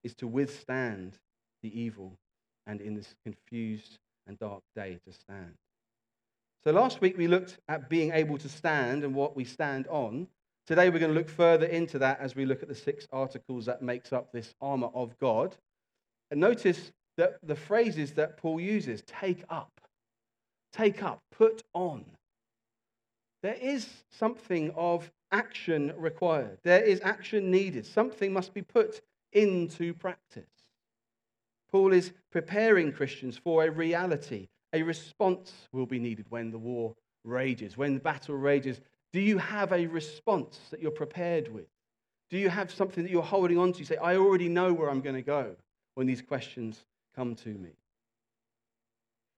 is 0.03 0.15
to 0.15 0.27
withstand 0.27 1.17
the 1.61 1.79
evil 1.79 2.17
and 2.67 2.81
in 2.81 2.95
this 2.95 3.15
confused 3.23 3.99
and 4.27 4.37
dark 4.39 4.61
day 4.75 4.99
to 5.05 5.13
stand. 5.13 5.53
So 6.63 6.71
last 6.71 6.99
week 7.01 7.17
we 7.17 7.27
looked 7.27 7.59
at 7.67 7.89
being 7.89 8.11
able 8.11 8.37
to 8.39 8.49
stand 8.49 9.03
and 9.03 9.13
what 9.13 9.35
we 9.35 9.45
stand 9.45 9.87
on. 9.87 10.27
Today 10.65 10.89
we're 10.89 10.99
going 10.99 11.13
to 11.13 11.17
look 11.17 11.29
further 11.29 11.67
into 11.67 11.99
that 11.99 12.19
as 12.19 12.35
we 12.35 12.45
look 12.45 12.63
at 12.63 12.69
the 12.69 12.75
six 12.75 13.07
articles 13.11 13.65
that 13.67 13.83
makes 13.83 14.11
up 14.11 14.31
this 14.31 14.55
armor 14.61 14.89
of 14.95 15.17
God. 15.19 15.55
And 16.31 16.39
notice 16.39 16.91
that 17.17 17.37
the 17.43 17.55
phrases 17.55 18.13
that 18.13 18.37
Paul 18.37 18.59
uses, 18.59 19.03
take 19.05 19.43
up, 19.49 19.79
take 20.73 21.03
up, 21.03 21.21
put 21.31 21.61
on, 21.73 22.03
there 23.43 23.57
is 23.61 23.87
something 24.09 24.71
of 24.75 25.11
action 25.31 25.93
required. 25.97 26.57
There 26.63 26.81
is 26.81 26.99
action 27.03 27.51
needed. 27.51 27.85
Something 27.85 28.33
must 28.33 28.55
be 28.55 28.63
put 28.63 29.01
into 29.33 29.93
practice. 29.93 30.49
Paul 31.71 31.93
is 31.93 32.13
preparing 32.31 32.91
Christians 32.91 33.37
for 33.37 33.63
a 33.63 33.71
reality. 33.71 34.47
A 34.73 34.83
response 34.83 35.53
will 35.71 35.85
be 35.85 35.99
needed 35.99 36.25
when 36.29 36.51
the 36.51 36.57
war 36.57 36.95
rages, 37.23 37.77
when 37.77 37.93
the 37.93 37.99
battle 37.99 38.35
rages. 38.35 38.81
Do 39.13 39.19
you 39.19 39.37
have 39.37 39.71
a 39.71 39.87
response 39.87 40.59
that 40.71 40.81
you're 40.81 40.91
prepared 40.91 41.53
with? 41.53 41.67
Do 42.29 42.37
you 42.37 42.49
have 42.49 42.71
something 42.71 43.03
that 43.03 43.11
you're 43.11 43.23
holding 43.23 43.57
on 43.57 43.71
to? 43.73 43.79
You 43.79 43.85
say, 43.85 43.97
I 43.97 44.17
already 44.17 44.49
know 44.49 44.73
where 44.73 44.89
I'm 44.89 45.01
going 45.01 45.15
to 45.15 45.21
go 45.21 45.55
when 45.93 46.07
these 46.07 46.21
questions 46.21 46.83
come 47.15 47.35
to 47.35 47.49
me. 47.49 47.69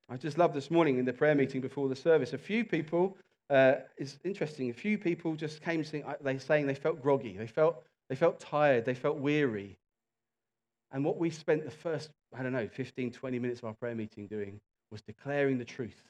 I 0.10 0.18
just 0.18 0.38
love 0.38 0.54
this 0.54 0.72
morning 0.72 1.00
in 1.00 1.06
the 1.06 1.14
prayer 1.14 1.36
meeting 1.36 1.62
before 1.62 1.90
the 1.90 1.96
service. 1.96 2.34
A 2.34 2.38
few 2.38 2.64
people, 2.64 3.18
uh, 3.50 3.76
it's 3.98 4.20
interesting, 4.24 4.70
a 4.70 4.74
few 4.74 4.98
people 4.98 5.36
just 5.36 5.62
came 5.62 5.84
saying, 5.84 6.06
they 6.22 6.38
saying 6.38 6.66
they 6.66 6.76
felt 6.76 7.02
groggy, 7.02 7.38
they 7.38 7.48
felt, 7.48 7.84
they 8.10 8.16
felt 8.16 8.40
tired, 8.40 8.86
they 8.86 8.94
felt 8.94 9.18
weary. 9.18 9.78
And 10.92 11.04
what 11.04 11.18
we 11.18 11.30
spent 11.30 11.66
the 11.66 11.72
first, 11.72 12.10
I 12.38 12.44
don't 12.44 12.54
know, 12.54 12.68
15, 12.68 13.12
20 13.12 13.40
minutes 13.40 13.60
of 13.60 13.66
our 13.66 13.74
prayer 13.74 13.96
meeting 13.96 14.28
doing 14.28 14.60
was 14.92 15.02
declaring 15.02 15.58
the 15.58 15.66
truth 15.66 16.02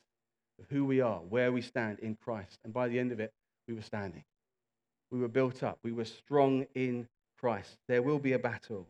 of 0.59 0.65
who 0.69 0.85
we 0.85 1.01
are, 1.01 1.19
where 1.19 1.51
we 1.51 1.61
stand 1.61 1.99
in 1.99 2.15
Christ. 2.15 2.59
And 2.63 2.73
by 2.73 2.87
the 2.87 2.99
end 2.99 3.11
of 3.11 3.19
it, 3.19 3.31
we 3.67 3.73
were 3.73 3.81
standing. 3.81 4.23
We 5.11 5.19
were 5.19 5.27
built 5.27 5.63
up. 5.63 5.79
We 5.83 5.91
were 5.91 6.05
strong 6.05 6.65
in 6.75 7.07
Christ. 7.39 7.77
There 7.87 8.01
will 8.01 8.19
be 8.19 8.33
a 8.33 8.39
battle. 8.39 8.87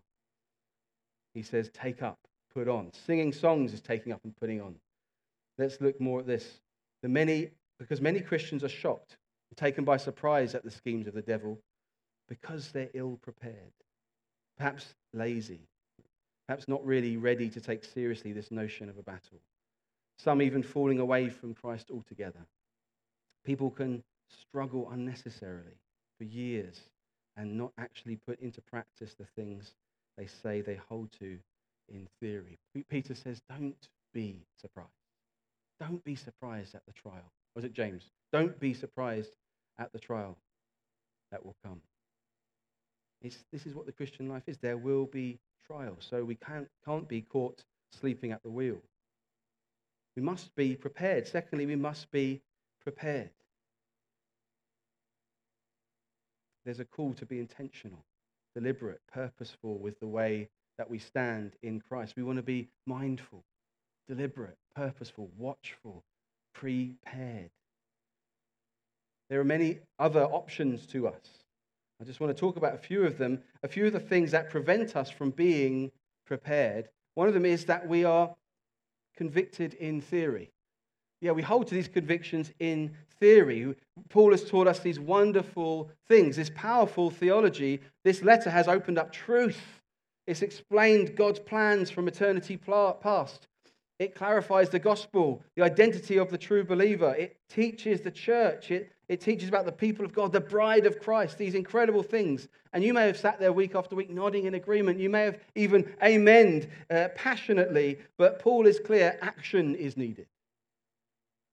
He 1.34 1.44
says, 1.44 1.70
take 1.74 2.02
up, 2.02 2.20
put 2.54 2.68
on. 2.68 2.92
Singing 3.06 3.32
songs 3.32 3.74
is 3.74 3.82
taking 3.82 4.12
up 4.12 4.22
and 4.24 4.36
putting 4.36 4.62
on. 4.62 4.76
Let's 5.58 5.80
look 5.80 6.00
more 6.02 6.20
at 6.20 6.28
this. 6.28 6.60
The 7.02 7.10
many, 7.10 7.52
because 7.80 8.02
many 8.02 8.20
Christians 8.20 8.64
are 8.64 8.70
shocked, 8.70 9.18
taken 9.56 9.84
by 9.84 9.98
surprise 9.98 10.54
at 10.54 10.64
the 10.64 10.72
schemes 10.72 11.08
of 11.08 11.14
the 11.14 11.22
devil, 11.22 11.60
because 12.28 12.72
they're 12.72 12.90
ill 12.94 13.18
prepared, 13.22 13.74
perhaps 14.58 14.94
lazy, 15.14 15.62
perhaps 16.48 16.68
not 16.68 16.86
really 16.86 17.18
ready 17.18 17.50
to 17.50 17.62
take 17.62 17.84
seriously 17.84 18.32
this 18.32 18.52
notion 18.52 18.90
of 18.90 18.98
a 18.98 19.04
battle. 19.04 19.40
Some 20.18 20.42
even 20.42 20.64
falling 20.64 21.00
away 21.00 21.30
from 21.30 21.54
Christ 21.54 21.92
altogether. 21.92 22.46
People 23.46 23.70
can 23.70 24.04
struggle 24.30 24.90
unnecessarily 24.92 25.78
for 26.18 26.24
years 26.24 26.80
and 27.36 27.58
not 27.58 27.72
actually 27.78 28.16
put 28.16 28.40
into 28.40 28.62
practice 28.62 29.14
the 29.14 29.28
things 29.36 29.74
they 30.18 30.26
say 30.26 30.62
they 30.62 30.80
hold 30.90 31.12
to 31.20 31.38
in 31.90 32.08
theory. 32.20 32.58
Peter 32.90 33.14
says, 33.14 33.42
Don't 33.50 33.88
be 34.14 34.42
surprised. 34.60 34.90
Don't 35.80 36.04
be 36.04 36.16
surprised 36.16 36.74
at 36.76 36.86
the 36.88 36.94
trial. 36.94 37.32
Was 37.56 37.64
it 37.64 37.74
James? 37.74 38.04
Don't 38.34 38.60
be 38.60 38.74
surprised 38.74 39.32
at 39.78 39.92
the 39.94 40.00
trial 40.00 40.38
that 41.32 41.46
will 41.46 41.56
come. 41.64 41.82
It's, 43.22 43.38
this 43.52 43.66
is 43.66 43.74
what 43.74 43.86
the 43.86 43.92
Christian 43.92 44.30
life 44.30 44.44
is. 44.48 44.58
There 44.58 44.78
will 44.78 45.06
be 45.06 45.40
trials, 45.66 46.06
so 46.10 46.24
we 46.24 46.36
can't, 46.36 46.68
can't 46.86 47.08
be 47.08 47.22
caught 47.22 47.64
sleeping 47.92 48.32
at 48.32 48.44
the 48.44 48.50
wheel. 48.50 48.78
We 50.16 50.22
must 50.22 50.56
be 50.56 50.76
prepared. 50.76 51.28
Secondly, 51.28 51.66
we 51.66 51.76
must 51.76 52.12
be 52.12 52.42
prepared. 52.82 53.30
There's 56.66 56.80
a 56.80 56.86
call 56.86 57.14
to 57.14 57.26
be 57.26 57.40
intentional, 57.40 58.04
deliberate, 58.56 59.02
purposeful 59.14 59.78
with 59.78 60.00
the 60.00 60.08
way 60.08 60.50
that 60.78 60.90
we 60.90 61.00
stand 61.00 61.54
in 61.64 61.80
Christ. 61.80 62.16
We 62.16 62.24
want 62.24 62.38
to 62.38 62.44
be 62.44 62.68
mindful, 62.86 63.44
deliberate, 64.08 64.58
purposeful, 64.76 65.30
watchful, 65.38 66.04
prepared. 66.54 67.52
There 69.30 69.40
are 69.40 69.46
many 69.46 69.80
other 70.00 70.24
options 70.24 70.86
to 70.88 71.08
us. 71.08 71.22
I 72.00 72.04
just 72.04 72.20
want 72.20 72.36
to 72.36 72.40
talk 72.40 72.58
about 72.58 72.76
a 72.76 72.78
few 72.78 73.04
of 73.04 73.18
them, 73.18 73.42
a 73.64 73.68
few 73.68 73.88
of 73.88 73.94
the 73.94 74.00
things 74.00 74.32
that 74.32 74.52
prevent 74.52 74.96
us 74.96 75.10
from 75.10 75.32
being 75.32 75.92
prepared. 76.26 76.90
One 77.16 77.28
of 77.28 77.34
them 77.34 77.46
is 77.46 77.66
that 77.66 77.88
we 77.88 78.06
are 78.06 78.36
convicted 79.16 79.74
in 79.76 80.02
theory. 80.02 80.52
Yeah, 81.22 81.32
we 81.32 81.42
hold 81.42 81.68
to 81.68 81.74
these 81.74 81.88
convictions 81.88 82.52
in 82.60 82.96
theory. 83.20 83.76
Paul 84.10 84.32
has 84.32 84.48
taught 84.48 84.68
us 84.68 84.80
these 84.80 85.00
wonderful 85.00 85.90
things, 86.08 86.36
this 86.36 86.52
powerful 86.54 87.10
theology. 87.10 87.82
This 88.04 88.22
letter 88.22 88.52
has 88.52 88.68
opened 88.68 89.00
up 89.00 89.12
truth. 89.12 89.82
It's 90.28 90.44
explained 90.44 91.16
God's 91.16 91.40
plans 91.40 91.90
from 91.90 92.08
eternity 92.08 92.58
past. 92.58 93.48
It 93.98 94.14
clarifies 94.14 94.70
the 94.70 94.78
gospel, 94.78 95.42
the 95.56 95.64
identity 95.64 96.18
of 96.18 96.30
the 96.30 96.38
true 96.38 96.64
believer. 96.64 97.16
It 97.16 97.38
teaches 97.50 98.02
the 98.02 98.12
church. 98.12 98.70
It, 98.70 98.92
it 99.10 99.22
teaches 99.22 99.48
about 99.48 99.66
the 99.66 99.72
people 99.72 100.04
of 100.04 100.14
God, 100.14 100.34
the 100.34 100.42
bride 100.42 100.86
of 100.86 101.00
Christ, 101.00 101.38
these 101.38 101.56
incredible 101.56 102.04
things. 102.04 102.50
And 102.74 102.84
you 102.84 102.94
may 102.94 103.08
have 103.08 103.18
sat 103.18 103.40
there 103.40 103.54
week 103.54 103.74
after 103.74 103.96
week 103.96 104.10
nodding 104.10 104.46
in 104.46 104.54
agreement. 104.54 105.00
You 105.00 105.10
may 105.10 105.24
have 105.24 105.40
even 105.56 105.84
amened 106.02 106.68
uh, 106.90 107.08
passionately. 107.16 108.00
But 108.18 108.40
Paul 108.40 108.68
is 108.68 108.80
clear 108.80 109.18
action 109.22 109.76
is 109.76 109.96
needed. 109.96 110.28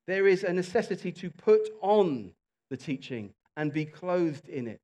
There 0.09 0.27
is 0.27 0.43
a 0.43 0.53
necessity 0.53 1.13
to 1.13 1.31
put 1.31 1.69
on 1.81 2.33
the 2.71 2.77
teaching 2.77 3.33
and 3.57 3.73
be 3.73 3.85
clothed 3.85 4.49
in 4.49 4.67
it. 4.67 4.81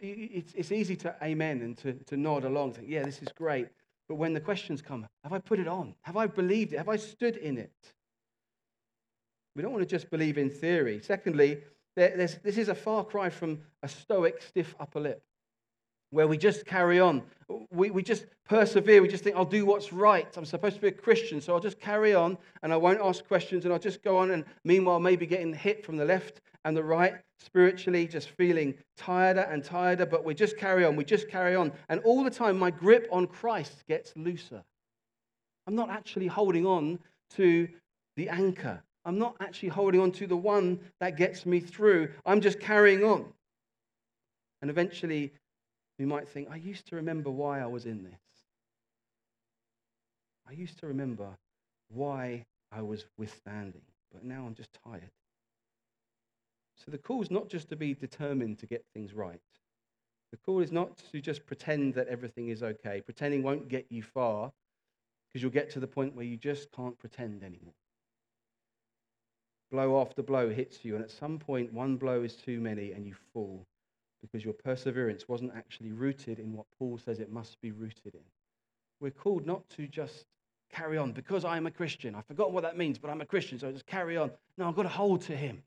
It's, 0.00 0.72
easy 0.72 0.96
to 0.96 1.14
amen 1.22 1.60
and 1.60 1.76
to, 1.78 1.92
to 1.92 2.16
nod 2.16 2.44
along, 2.44 2.74
think, 2.74 2.88
yeah, 2.88 3.02
this 3.02 3.20
is 3.20 3.28
great. 3.36 3.68
But 4.08 4.14
when 4.14 4.32
the 4.32 4.40
questions 4.40 4.80
come, 4.80 5.06
have 5.22 5.32
I 5.32 5.38
put 5.38 5.58
it 5.58 5.68
on? 5.68 5.94
Have 6.02 6.16
I 6.16 6.26
believed 6.28 6.72
it? 6.72 6.78
Have 6.78 6.88
I 6.88 6.96
stood 6.96 7.36
in 7.36 7.58
it? 7.58 7.72
We 9.54 9.62
don't 9.62 9.72
want 9.72 9.82
to 9.82 9.94
just 9.94 10.10
believe 10.10 10.38
in 10.38 10.50
theory. 10.50 11.00
Secondly, 11.02 11.58
this 11.94 12.38
is 12.44 12.68
a 12.68 12.74
far 12.74 13.04
cry 13.04 13.28
from 13.28 13.60
a 13.82 13.88
stoic, 13.88 14.42
stiff 14.42 14.74
upper 14.80 15.00
lip 15.00 15.22
where 16.12 16.28
we 16.28 16.36
just 16.36 16.66
carry 16.66 17.00
on. 17.00 17.22
We, 17.70 17.90
we 17.90 18.02
just 18.02 18.26
persevere. 18.44 19.00
We 19.00 19.08
just 19.08 19.24
think, 19.24 19.34
I'll 19.34 19.46
do 19.46 19.64
what's 19.64 19.92
right. 19.94 20.28
I'm 20.36 20.44
supposed 20.44 20.76
to 20.76 20.80
be 20.82 20.88
a 20.88 20.92
Christian, 20.92 21.40
so 21.40 21.54
I'll 21.54 21.60
just 21.60 21.80
carry 21.80 22.14
on 22.14 22.36
and 22.62 22.72
I 22.72 22.76
won't 22.76 23.00
ask 23.00 23.26
questions 23.26 23.64
and 23.64 23.72
I'll 23.72 23.80
just 23.80 24.02
go 24.02 24.18
on. 24.18 24.30
And 24.30 24.44
meanwhile, 24.64 25.00
maybe 25.00 25.26
getting 25.26 25.54
hit 25.54 25.84
from 25.84 25.96
the 25.96 26.04
left 26.04 26.42
and 26.66 26.76
the 26.76 26.84
right 26.84 27.14
spiritually, 27.40 28.06
just 28.06 28.28
feeling 28.28 28.74
tireder 28.96 29.40
and 29.40 29.64
tireder, 29.64 30.04
but 30.04 30.22
we 30.22 30.34
just 30.34 30.58
carry 30.58 30.84
on. 30.84 30.96
We 30.96 31.04
just 31.04 31.28
carry 31.28 31.56
on. 31.56 31.72
And 31.88 32.00
all 32.00 32.22
the 32.22 32.30
time, 32.30 32.58
my 32.58 32.70
grip 32.70 33.08
on 33.10 33.26
Christ 33.26 33.84
gets 33.88 34.12
looser. 34.14 34.62
I'm 35.66 35.74
not 35.74 35.88
actually 35.88 36.26
holding 36.26 36.66
on 36.66 36.98
to 37.36 37.68
the 38.16 38.28
anchor. 38.28 38.82
I'm 39.04 39.18
not 39.18 39.36
actually 39.40 39.70
holding 39.70 40.00
on 40.00 40.12
to 40.12 40.26
the 40.26 40.36
one 40.36 40.78
that 41.00 41.16
gets 41.16 41.44
me 41.44 41.60
through. 41.60 42.10
I'm 42.24 42.40
just 42.40 42.60
carrying 42.60 43.02
on. 43.04 43.32
And 44.60 44.70
eventually, 44.70 45.32
we 45.98 46.04
might 46.04 46.28
think, 46.28 46.48
I 46.50 46.56
used 46.56 46.86
to 46.88 46.96
remember 46.96 47.30
why 47.30 47.60
I 47.60 47.66
was 47.66 47.86
in 47.86 48.04
this. 48.04 48.20
I 50.48 50.52
used 50.52 50.78
to 50.78 50.86
remember 50.86 51.28
why 51.88 52.44
I 52.70 52.82
was 52.82 53.06
withstanding, 53.18 53.82
but 54.12 54.24
now 54.24 54.44
I'm 54.46 54.54
just 54.54 54.70
tired. 54.84 55.10
So 56.76 56.90
the 56.90 56.98
call 56.98 57.22
is 57.22 57.30
not 57.30 57.48
just 57.48 57.68
to 57.68 57.76
be 57.76 57.94
determined 57.94 58.58
to 58.58 58.66
get 58.66 58.84
things 58.94 59.14
right. 59.14 59.40
The 60.30 60.38
call 60.38 60.60
is 60.60 60.72
not 60.72 60.96
to 61.12 61.20
just 61.20 61.44
pretend 61.46 61.94
that 61.94 62.08
everything 62.08 62.48
is 62.48 62.62
okay. 62.62 63.00
Pretending 63.00 63.42
won't 63.42 63.68
get 63.68 63.86
you 63.90 64.02
far 64.02 64.52
because 65.28 65.42
you'll 65.42 65.52
get 65.52 65.70
to 65.70 65.80
the 65.80 65.86
point 65.86 66.14
where 66.14 66.24
you 66.24 66.36
just 66.36 66.72
can't 66.72 66.98
pretend 66.98 67.42
anymore. 67.42 67.74
Blow 69.72 70.02
after 70.02 70.22
blow 70.22 70.50
hits 70.50 70.84
you, 70.84 70.94
and 70.94 71.02
at 71.02 71.10
some 71.10 71.38
point, 71.38 71.72
one 71.72 71.96
blow 71.96 72.22
is 72.22 72.36
too 72.36 72.60
many 72.60 72.92
and 72.92 73.06
you 73.06 73.14
fall 73.32 73.66
because 74.20 74.44
your 74.44 74.52
perseverance 74.52 75.26
wasn't 75.28 75.50
actually 75.56 75.92
rooted 75.92 76.38
in 76.38 76.52
what 76.52 76.66
Paul 76.78 76.98
says 76.98 77.20
it 77.20 77.32
must 77.32 77.58
be 77.62 77.72
rooted 77.72 78.14
in. 78.14 78.20
We're 79.00 79.10
called 79.10 79.46
not 79.46 79.66
to 79.70 79.88
just 79.88 80.26
carry 80.70 80.98
on 80.98 81.12
because 81.12 81.46
I'm 81.46 81.66
a 81.66 81.70
Christian. 81.70 82.14
I've 82.14 82.26
forgotten 82.26 82.52
what 82.52 82.64
that 82.64 82.76
means, 82.76 82.98
but 82.98 83.10
I'm 83.10 83.22
a 83.22 83.26
Christian, 83.26 83.58
so 83.58 83.68
I 83.68 83.72
just 83.72 83.86
carry 83.86 84.18
on. 84.18 84.30
No, 84.58 84.68
I've 84.68 84.76
got 84.76 84.82
to 84.82 84.90
hold 84.90 85.22
to 85.22 85.36
him. 85.36 85.62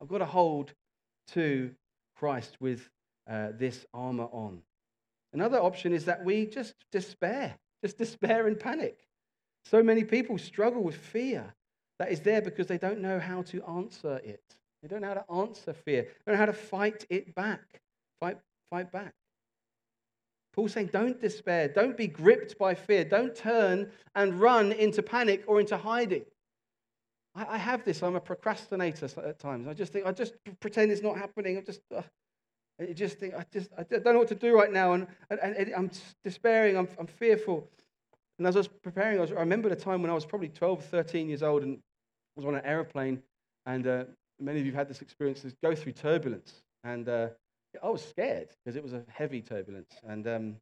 I've 0.00 0.08
got 0.08 0.18
to 0.18 0.26
hold 0.26 0.72
to 1.34 1.74
Christ 2.16 2.56
with 2.58 2.88
uh, 3.30 3.48
this 3.58 3.84
armor 3.92 4.28
on. 4.32 4.62
Another 5.34 5.60
option 5.60 5.92
is 5.92 6.06
that 6.06 6.24
we 6.24 6.46
just 6.46 6.74
despair, 6.90 7.58
just 7.82 7.98
despair 7.98 8.46
and 8.46 8.58
panic. 8.58 9.06
So 9.66 9.82
many 9.82 10.04
people 10.04 10.38
struggle 10.38 10.82
with 10.82 10.96
fear 10.96 11.54
that 11.98 12.10
is 12.10 12.20
there 12.20 12.42
because 12.42 12.66
they 12.66 12.78
don't 12.78 13.00
know 13.00 13.18
how 13.18 13.42
to 13.42 13.62
answer 13.64 14.16
it. 14.24 14.42
They 14.82 14.88
don't 14.88 15.02
know 15.02 15.08
how 15.08 15.14
to 15.14 15.32
answer 15.48 15.72
fear, 15.72 16.02
they 16.02 16.32
don't 16.32 16.34
know 16.34 16.46
how 16.46 16.46
to 16.46 16.52
fight 16.52 17.06
it 17.10 17.34
back. 17.34 17.80
Fight, 18.20 18.38
fight 18.70 18.92
back. 18.92 19.14
Paul's 20.52 20.72
saying, 20.72 20.90
don't 20.92 21.20
despair. 21.20 21.68
Don't 21.68 21.96
be 21.96 22.06
gripped 22.06 22.58
by 22.58 22.74
fear. 22.74 23.04
Don't 23.04 23.34
turn 23.34 23.90
and 24.14 24.38
run 24.38 24.72
into 24.72 25.02
panic 25.02 25.44
or 25.46 25.60
into 25.60 25.76
hiding. 25.76 26.24
I, 27.34 27.54
I 27.54 27.58
have 27.58 27.84
this. 27.84 28.02
I'm 28.02 28.16
a 28.16 28.20
procrastinator 28.20 29.08
at 29.24 29.38
times. 29.38 29.66
I 29.66 29.72
just 29.72 29.92
think, 29.92 30.06
I 30.06 30.12
just 30.12 30.34
pretend 30.60 30.92
it's 30.92 31.02
not 31.02 31.16
happening. 31.16 31.56
I 31.56 31.62
just, 31.62 31.80
uh, 31.94 32.02
I 32.78 32.92
just 32.92 33.18
think, 33.18 33.34
I 33.34 33.46
just, 33.50 33.70
I 33.78 33.84
don't 33.84 34.04
know 34.04 34.18
what 34.18 34.28
to 34.28 34.34
do 34.34 34.54
right 34.54 34.72
now. 34.72 34.92
And, 34.92 35.06
and, 35.30 35.40
and 35.40 35.74
I'm 35.74 35.90
despairing. 36.22 36.76
I'm, 36.76 36.88
I'm 36.98 37.06
fearful. 37.06 37.66
And 38.38 38.46
as 38.46 38.56
I 38.56 38.60
was 38.60 38.68
preparing, 38.68 39.18
I, 39.18 39.22
was, 39.22 39.30
I 39.32 39.40
remember 39.40 39.68
the 39.68 39.76
time 39.76 40.02
when 40.02 40.10
I 40.10 40.14
was 40.14 40.26
probably 40.26 40.48
12, 40.48 40.84
13 40.84 41.28
years 41.28 41.42
old 41.42 41.62
and 41.62 41.78
was 42.36 42.44
on 42.44 42.54
an 42.54 42.64
aeroplane. 42.64 43.22
And 43.66 43.86
uh, 43.86 44.04
many 44.40 44.60
of 44.60 44.66
you 44.66 44.72
have 44.72 44.80
had 44.80 44.88
this 44.88 45.02
experience, 45.02 45.44
go 45.62 45.74
through 45.74 45.92
turbulence. 45.92 46.62
And 46.84 47.08
uh, 47.08 47.28
I 47.82 47.88
was 47.88 48.04
scared 48.04 48.48
because 48.64 48.76
it 48.76 48.82
was 48.82 48.92
a 48.92 49.02
heavy 49.08 49.40
turbulence. 49.40 49.92
And 50.02 50.26
um, 50.26 50.56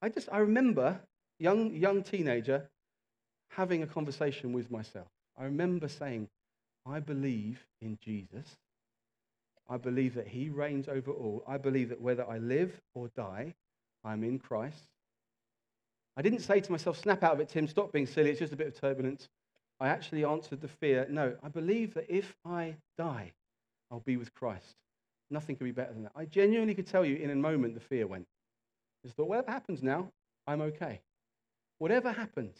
I 0.00 0.08
just, 0.08 0.28
I 0.32 0.38
remember, 0.38 1.00
young, 1.38 1.74
young 1.74 2.02
teenager, 2.02 2.68
having 3.50 3.82
a 3.82 3.86
conversation 3.86 4.52
with 4.52 4.70
myself. 4.70 5.08
I 5.38 5.44
remember 5.44 5.88
saying, 5.88 6.28
I 6.86 7.00
believe 7.00 7.64
in 7.80 7.98
Jesus. 8.02 8.56
I 9.68 9.76
believe 9.76 10.14
that 10.14 10.28
he 10.28 10.48
reigns 10.48 10.88
over 10.88 11.12
all. 11.12 11.44
I 11.46 11.56
believe 11.56 11.90
that 11.90 12.00
whether 12.00 12.28
I 12.28 12.38
live 12.38 12.80
or 12.94 13.08
die, 13.16 13.54
I'm 14.04 14.24
in 14.24 14.38
Christ. 14.38 14.88
I 16.16 16.22
didn't 16.22 16.40
say 16.40 16.60
to 16.60 16.72
myself, 16.72 16.98
snap 16.98 17.22
out 17.22 17.32
of 17.32 17.40
it, 17.40 17.48
Tim, 17.48 17.66
stop 17.66 17.92
being 17.92 18.06
silly. 18.06 18.30
It's 18.30 18.38
just 18.38 18.52
a 18.52 18.56
bit 18.56 18.66
of 18.66 18.78
turbulence. 18.78 19.28
I 19.80 19.88
actually 19.88 20.24
answered 20.24 20.60
the 20.60 20.68
fear 20.68 21.06
no, 21.10 21.34
I 21.42 21.48
believe 21.48 21.94
that 21.94 22.06
if 22.08 22.36
I 22.44 22.76
die, 22.96 23.32
I'll 23.90 24.00
be 24.00 24.16
with 24.16 24.32
Christ. 24.34 24.76
Nothing 25.30 25.56
could 25.56 25.64
be 25.64 25.72
better 25.72 25.92
than 25.92 26.02
that. 26.04 26.12
I 26.14 26.26
genuinely 26.26 26.74
could 26.74 26.86
tell 26.86 27.04
you 27.04 27.16
in 27.16 27.30
a 27.30 27.34
moment 27.34 27.74
the 27.74 27.80
fear 27.80 28.06
went. 28.06 28.26
I 29.02 29.08
just 29.08 29.16
thought, 29.16 29.28
whatever 29.28 29.50
happens 29.50 29.82
now, 29.82 30.12
I'm 30.46 30.60
okay. 30.60 31.00
Whatever 31.78 32.12
happens, 32.12 32.56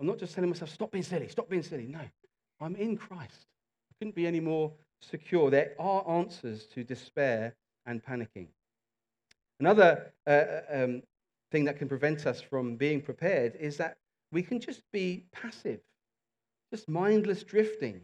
I'm 0.00 0.06
not 0.06 0.18
just 0.18 0.34
telling 0.34 0.48
myself, 0.48 0.70
stop 0.70 0.92
being 0.92 1.04
silly, 1.04 1.28
stop 1.28 1.50
being 1.50 1.62
silly. 1.62 1.86
No, 1.86 2.00
I'm 2.60 2.76
in 2.76 2.96
Christ. 2.96 3.46
I 3.90 3.94
couldn't 3.98 4.14
be 4.14 4.26
any 4.26 4.40
more 4.40 4.72
secure. 5.02 5.50
There 5.50 5.74
are 5.78 6.08
answers 6.08 6.64
to 6.74 6.84
despair 6.84 7.54
and 7.84 8.02
panicking. 8.02 8.46
Another 9.60 10.12
uh, 10.26 10.30
uh, 10.30 10.60
um, 10.72 11.02
thing 11.50 11.64
that 11.64 11.78
can 11.78 11.88
prevent 11.88 12.26
us 12.26 12.40
from 12.40 12.76
being 12.76 13.00
prepared 13.00 13.56
is 13.56 13.76
that 13.78 13.96
we 14.32 14.42
can 14.42 14.60
just 14.60 14.82
be 14.92 15.24
passive, 15.32 15.80
just 16.72 16.88
mindless 16.88 17.42
drifting. 17.42 18.00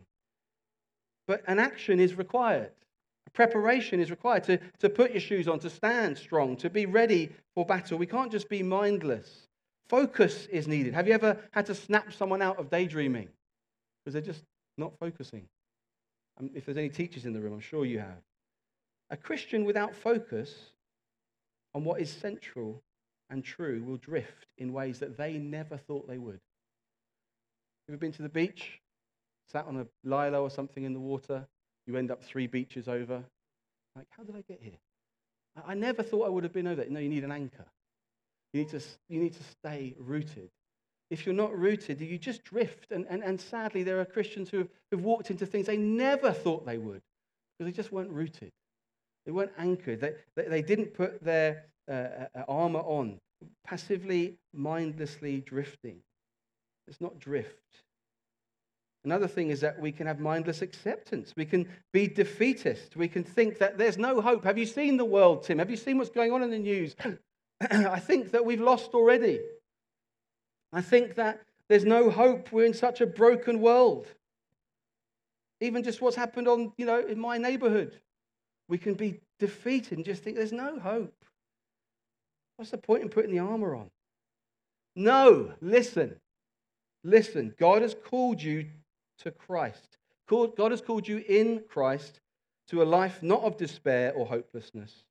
But 1.27 1.43
an 1.47 1.59
action 1.59 2.01
is 2.01 2.17
required. 2.17 2.73
Preparation 3.33 4.01
is 4.01 4.11
required 4.11 4.45
to, 4.45 4.59
to 4.79 4.89
put 4.89 5.11
your 5.11 5.21
shoes 5.21 5.49
on, 5.49 5.59
to 5.61 5.71
stand 5.71 6.17
strong, 6.17 6.57
to 6.59 6.71
be 6.71 6.87
ready 6.87 7.31
for 7.55 7.67
battle. 7.67 7.99
We 7.99 8.07
can't 8.07 8.31
just 8.31 8.49
be 8.49 8.63
mindless. 8.63 9.49
Focus 9.89 10.47
is 10.47 10.69
needed. 10.69 10.95
Have 10.95 11.07
you 11.09 11.15
ever 11.15 11.37
had 11.51 11.67
to 11.67 11.75
snap 11.75 12.13
someone 12.13 12.43
out 12.43 12.59
of 12.59 12.71
daydreaming? 12.71 13.29
Because 14.05 14.13
they're 14.15 14.23
just 14.23 14.45
not 14.79 14.99
focusing. 14.99 15.47
Um, 16.39 16.51
if 16.55 16.65
there's 16.65 16.79
any 16.79 16.89
teachers 16.89 17.27
in 17.27 17.33
the 17.33 17.41
room, 17.41 17.55
I'm 17.55 17.61
sure 17.61 17.85
you 17.85 17.99
have. 17.99 18.23
A 19.11 19.17
Christian 19.17 19.65
without 19.65 19.95
focus 19.95 20.55
on 21.75 21.85
what 21.85 22.01
is 22.01 22.11
central 22.11 22.83
and 23.31 23.45
true 23.45 23.83
will 23.85 23.97
drift 23.97 24.47
in 24.59 24.73
ways 24.73 24.99
that 25.01 25.17
they 25.17 25.39
never 25.39 25.77
thought 25.77 26.09
they 26.09 26.19
would. 26.19 26.35
Have 26.35 26.41
You 27.89 27.95
ever 27.95 28.01
been 28.01 28.13
to 28.13 28.23
the 28.23 28.29
beach? 28.29 28.81
Sat 29.51 29.67
on 29.67 29.77
a 29.77 29.87
lilo 30.05 30.43
or 30.43 30.51
something 30.51 30.85
in 30.85 30.93
the 30.93 31.01
water? 31.01 31.47
You 31.87 31.97
end 31.97 32.11
up 32.11 32.23
three 32.23 32.47
beaches 32.47 32.89
over. 32.89 33.25
Like, 33.97 34.07
how 34.11 34.23
did 34.23 34.37
I 34.37 34.43
get 34.49 34.61
here? 34.63 34.79
I 35.67 35.75
never 35.75 36.03
thought 36.03 36.27
I 36.27 36.31
would 36.31 36.45
have 36.45 36.53
been 36.53 36.67
over 36.67 36.77
there. 36.77 36.91
No, 36.91 37.01
you 37.01 37.09
need 37.09 37.25
an 37.25 37.33
anchor. 37.33 37.67
You 38.53 38.61
need 38.61 38.71
to, 38.71 38.81
you 39.09 39.21
need 39.21 39.35
to 39.35 39.43
stay 39.43 39.95
rooted. 39.99 40.51
If 41.11 41.27
you're 41.27 41.35
not 41.35 41.57
rooted, 41.57 42.01
you 42.01 42.19
just 42.19 42.43
drift. 42.45 42.91
And, 42.91 43.07
and, 43.09 43.23
and 43.23 43.41
sadly, 43.41 43.83
there 43.83 44.01
are 44.01 44.05
Christians 44.05 44.49
who 44.49 44.59
have, 44.59 44.69
who've 44.91 45.05
walked 45.05 45.31
into 45.31 45.47
things 45.47 45.67
they 45.67 45.77
never 45.77 46.33
thought 46.33 46.67
they 46.67 46.79
would 46.79 47.03
because 47.59 47.73
they 47.73 47.77
just 47.77 47.93
weren't 47.93 48.11
rooted. 48.11 48.51
They 49.27 49.33
weren't 49.33 49.53
anchored. 49.59 50.01
They, 50.01 50.15
they, 50.35 50.49
they 50.49 50.63
didn't 50.63 50.95
put 50.95 51.23
their 51.23 51.67
uh, 51.89 51.93
uh, 51.93 52.27
uh, 52.35 52.43
armor 52.49 52.81
on, 52.81 53.19
passively, 53.67 54.39
mindlessly 54.53 55.41
drifting. 55.41 55.99
It's 56.89 57.01
not 57.01 57.19
drift. 57.19 57.59
Another 59.05 59.29
thing 59.29 59.51
is 59.51 59.61
that 59.61 59.79
we 59.79 59.93
can 59.93 60.07
have 60.07 60.19
mindless 60.19 60.63
acceptance. 60.63 61.35
We 61.37 61.45
can 61.45 61.69
be 61.93 62.07
defeatist. 62.09 62.97
We 62.97 63.07
can 63.07 63.23
think 63.23 63.59
that 63.59 63.77
there's 63.77 63.99
no 63.99 64.23
hope. 64.23 64.45
Have 64.45 64.57
you 64.57 64.65
seen 64.65 64.97
the 64.97 65.05
world, 65.05 65.43
Tim? 65.43 65.59
Have 65.59 65.71
you 65.71 65.77
seen 65.77 65.99
what's 65.99 66.11
going 66.11 66.33
on 66.33 66.43
in 66.43 66.51
the 66.51 66.59
news? 66.59 66.97
I 67.71 68.01
think 68.01 68.31
that 68.31 68.47
we've 68.47 68.61
lost 68.61 68.95
already. 68.95 69.41
I 70.73 70.81
think 70.81 71.17
that 71.17 71.43
there's 71.69 71.85
no 71.85 72.09
hope. 72.09 72.51
We're 72.51 72.65
in 72.65 72.75
such 72.75 73.03
a 73.03 73.07
broken 73.07 73.61
world. 73.61 74.07
Even 75.61 75.83
just 75.83 76.01
what's 76.01 76.17
happened 76.17 76.49
on, 76.49 76.73
you 76.79 76.87
know, 76.87 77.01
in 77.01 77.19
my 77.19 77.37
neighborhood. 77.37 78.01
We 78.69 78.79
can 78.79 78.95
be 78.95 79.21
defeated 79.39 79.99
and 79.99 80.05
just 80.05 80.23
think 80.23 80.37
there's 80.37 80.53
no 80.53 80.79
hope. 80.79 81.15
What's 82.57 82.71
the 82.71 82.79
point 82.79 83.03
in 83.03 83.09
putting 83.09 83.33
the 83.33 83.41
armor 83.41 83.75
on? 83.75 83.91
No, 84.97 85.53
listen. 85.61 86.17
Listen. 87.03 87.55
God 87.59 87.83
has 87.83 87.95
called 87.95 88.43
you 88.43 88.67
to 89.19 89.31
Christ. 89.31 89.99
God 90.29 90.71
has 90.71 90.81
called 90.81 91.07
you 91.07 91.25
in 91.29 91.63
Christ 91.69 92.21
to 92.69 92.83
a 92.83 92.85
life 92.85 93.23
not 93.23 93.43
of 93.43 93.57
despair 93.57 94.13
or 94.15 94.27
hopelessness. 94.27 95.05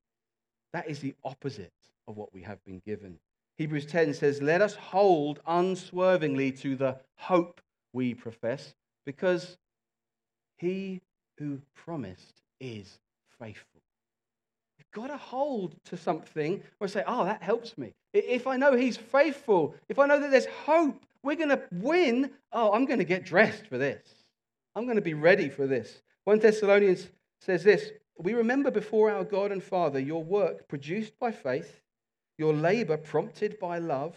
That 0.74 0.90
is 0.90 1.00
the 1.00 1.14
opposite 1.24 1.72
of 2.08 2.18
what 2.18 2.34
we 2.34 2.42
have 2.42 2.64
been 2.66 2.82
given. 2.86 3.20
Hebrews 3.58 3.86
10 3.86 4.14
says, 4.16 4.42
Let 4.42 4.62
us 4.62 4.76
hold 4.76 5.40
unswervingly 5.46 6.52
to 6.54 6.76
the 6.76 6.98
hope 7.16 7.62
we 7.94 8.16
profess, 8.16 8.74
because 9.06 9.58
he 10.58 11.02
who 11.38 11.62
promised 11.76 12.42
is 12.60 13.00
faithful. 13.40 13.73
Got 14.94 15.08
to 15.08 15.18
hold 15.18 15.76
to 15.86 15.98
something 15.98 16.62
or 16.80 16.88
say, 16.88 17.04
Oh, 17.08 17.26
that 17.26 17.42
helps 17.42 17.78
me. 17.78 17.94
If 18.14 18.46
I 18.46 18.58
know 18.58 18.76
he's 18.76 18.98
faithful, 18.98 19.76
if 19.90 19.98
I 19.98 20.06
know 20.06 20.20
that 20.20 20.32
there's 20.32 20.46
hope, 20.66 21.04
we're 21.24 21.36
going 21.36 21.50
to 21.50 21.62
win. 21.72 22.30
Oh, 22.52 22.74
I'm 22.74 22.86
going 22.86 23.00
to 23.00 23.06
get 23.06 23.26
dressed 23.26 23.68
for 23.68 23.78
this. 23.78 24.04
I'm 24.76 24.86
going 24.86 24.98
to 24.98 25.02
be 25.02 25.14
ready 25.14 25.50
for 25.50 25.68
this. 25.68 26.02
1 26.26 26.40
Thessalonians 26.40 27.08
says 27.42 27.64
this 27.64 27.92
We 28.18 28.34
remember 28.34 28.72
before 28.72 29.10
our 29.10 29.24
God 29.24 29.52
and 29.52 29.64
Father 29.64 30.00
your 30.00 30.24
work 30.24 30.68
produced 30.68 31.18
by 31.20 31.32
faith, 31.32 31.82
your 32.38 32.54
labor 32.54 32.98
prompted 32.98 33.60
by 33.60 33.80
love, 33.80 34.16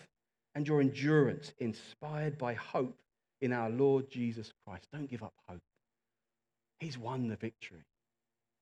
and 0.54 0.66
your 0.66 0.80
endurance 0.80 1.52
inspired 1.58 2.38
by 2.38 2.54
hope 2.54 2.98
in 3.40 3.52
our 3.52 3.70
Lord 3.70 4.10
Jesus 4.10 4.52
Christ. 4.66 4.88
Don't 4.92 5.08
give 5.08 5.22
up 5.22 5.34
hope. 5.48 5.60
He's 6.80 6.98
won 6.98 7.28
the 7.28 7.36
victory. 7.36 7.84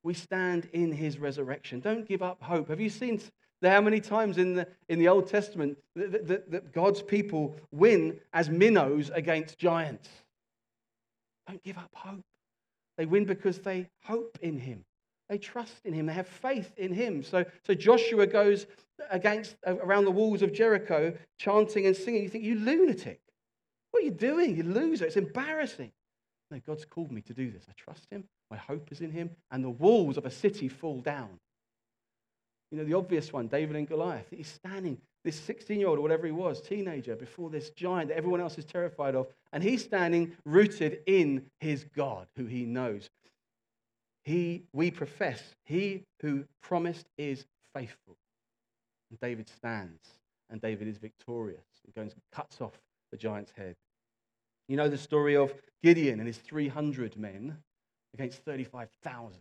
We 0.04 0.14
stand 0.14 0.68
in 0.72 0.92
his 0.92 1.18
resurrection. 1.18 1.80
Don't 1.80 2.06
give 2.06 2.22
up 2.22 2.42
hope. 2.42 2.68
Have 2.68 2.80
you 2.80 2.90
seen 2.90 3.20
how 3.62 3.80
many 3.80 4.00
times 4.00 4.36
in 4.36 4.54
the, 4.54 4.68
in 4.90 4.98
the 4.98 5.08
Old 5.08 5.26
Testament 5.26 5.78
that, 5.96 6.28
that, 6.28 6.50
that 6.50 6.72
God's 6.72 7.02
people 7.02 7.56
win 7.72 8.20
as 8.34 8.50
minnows 8.50 9.10
against 9.14 9.58
giants? 9.58 10.08
Don't 11.48 11.62
give 11.62 11.78
up 11.78 11.90
hope. 11.94 12.24
They 12.98 13.06
win 13.06 13.24
because 13.24 13.58
they 13.58 13.88
hope 14.02 14.38
in 14.42 14.58
him. 14.58 14.84
They 15.30 15.38
trust 15.38 15.80
in 15.86 15.94
him. 15.94 16.06
They 16.06 16.12
have 16.12 16.28
faith 16.28 16.72
in 16.76 16.92
him. 16.92 17.22
So, 17.22 17.44
so 17.66 17.74
Joshua 17.74 18.26
goes 18.26 18.66
against 19.10 19.56
around 19.66 20.04
the 20.04 20.10
walls 20.10 20.42
of 20.42 20.52
Jericho, 20.52 21.14
chanting 21.38 21.86
and 21.86 21.96
singing. 21.96 22.22
You 22.22 22.28
think, 22.28 22.44
you 22.44 22.56
lunatic. 22.56 23.20
What 23.90 24.02
are 24.02 24.06
you 24.06 24.12
doing? 24.12 24.54
You 24.54 24.64
loser. 24.64 25.06
It's 25.06 25.16
embarrassing. 25.16 25.92
No, 26.54 26.60
God's 26.64 26.84
called 26.84 27.10
me 27.10 27.20
to 27.22 27.34
do 27.34 27.50
this. 27.50 27.64
I 27.68 27.72
trust 27.72 28.06
him. 28.10 28.24
My 28.48 28.56
hope 28.56 28.92
is 28.92 29.00
in 29.00 29.10
him. 29.10 29.30
And 29.50 29.64
the 29.64 29.70
walls 29.70 30.16
of 30.16 30.24
a 30.24 30.30
city 30.30 30.68
fall 30.68 31.00
down. 31.00 31.40
You 32.70 32.78
know, 32.78 32.84
the 32.84 32.94
obvious 32.94 33.32
one, 33.32 33.48
David 33.48 33.74
and 33.74 33.88
Goliath. 33.88 34.26
He's 34.30 34.46
standing 34.48 34.98
this 35.24 35.34
16 35.40 35.80
year 35.80 35.88
old 35.88 35.98
or 35.98 36.02
whatever 36.02 36.26
he 36.26 36.32
was, 36.32 36.60
teenager, 36.60 37.16
before 37.16 37.50
this 37.50 37.70
giant 37.70 38.10
that 38.10 38.16
everyone 38.16 38.40
else 38.40 38.56
is 38.56 38.64
terrified 38.64 39.16
of. 39.16 39.26
And 39.52 39.64
he's 39.64 39.82
standing 39.82 40.36
rooted 40.44 41.00
in 41.06 41.46
his 41.58 41.86
God, 41.96 42.28
who 42.36 42.46
he 42.46 42.64
knows. 42.66 43.10
He, 44.22 44.62
we 44.72 44.92
profess, 44.92 45.42
he 45.64 46.04
who 46.20 46.44
promised 46.62 47.06
is 47.18 47.44
faithful. 47.74 48.16
And 49.10 49.18
David 49.18 49.48
stands, 49.48 50.02
and 50.50 50.60
David 50.60 50.86
is 50.86 50.98
victorious 50.98 51.66
and 51.84 51.94
goes 51.94 52.12
and 52.12 52.22
cuts 52.32 52.60
off 52.60 52.78
the 53.10 53.16
giant's 53.16 53.52
head. 53.56 53.74
You 54.68 54.76
know 54.76 54.88
the 54.88 54.98
story 54.98 55.36
of 55.36 55.54
Gideon 55.82 56.20
and 56.20 56.26
his 56.26 56.38
300 56.38 57.16
men 57.16 57.58
against 58.14 58.38
35,000. 58.44 59.36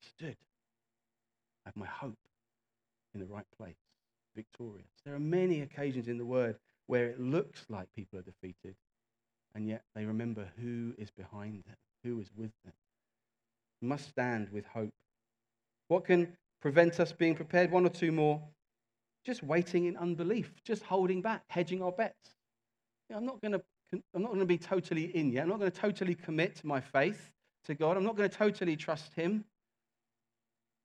Stood. 0.00 0.36
I 1.64 1.68
have 1.68 1.76
my 1.76 1.86
hope 1.86 2.18
in 3.14 3.20
the 3.20 3.26
right 3.26 3.46
place, 3.56 3.76
victorious. 4.34 4.88
There 5.04 5.14
are 5.14 5.20
many 5.20 5.60
occasions 5.60 6.08
in 6.08 6.18
the 6.18 6.24
Word 6.24 6.56
where 6.86 7.06
it 7.06 7.20
looks 7.20 7.64
like 7.68 7.86
people 7.94 8.18
are 8.18 8.22
defeated, 8.22 8.74
and 9.54 9.68
yet 9.68 9.82
they 9.94 10.04
remember 10.04 10.48
who 10.60 10.92
is 10.98 11.10
behind 11.10 11.62
them, 11.66 11.76
who 12.02 12.20
is 12.20 12.30
with 12.36 12.52
them. 12.64 12.74
We 13.80 13.88
must 13.88 14.08
stand 14.08 14.48
with 14.50 14.66
hope. 14.66 14.92
What 15.88 16.04
can 16.04 16.36
prevent 16.60 16.98
us 17.00 17.12
being 17.12 17.34
prepared? 17.34 17.70
One 17.70 17.86
or 17.86 17.90
two 17.90 18.12
more. 18.12 18.42
Just 19.24 19.42
waiting 19.42 19.86
in 19.86 19.96
unbelief, 19.96 20.52
just 20.64 20.82
holding 20.82 21.22
back, 21.22 21.44
hedging 21.48 21.82
our 21.82 21.92
bets. 21.92 22.34
You 23.08 23.14
know, 23.14 23.18
I'm 23.18 23.26
not 23.26 23.40
going 23.40 23.52
to. 23.52 23.62
I'm 24.14 24.22
not 24.22 24.28
going 24.28 24.40
to 24.40 24.46
be 24.46 24.58
totally 24.58 25.04
in 25.16 25.30
yet. 25.30 25.44
I'm 25.44 25.50
not 25.50 25.60
going 25.60 25.70
to 25.70 25.78
totally 25.78 26.14
commit 26.14 26.64
my 26.64 26.80
faith 26.80 27.30
to 27.66 27.74
God. 27.74 27.96
I'm 27.96 28.02
not 28.02 28.16
going 28.16 28.28
to 28.28 28.36
totally 28.36 28.76
trust 28.76 29.14
Him. 29.14 29.44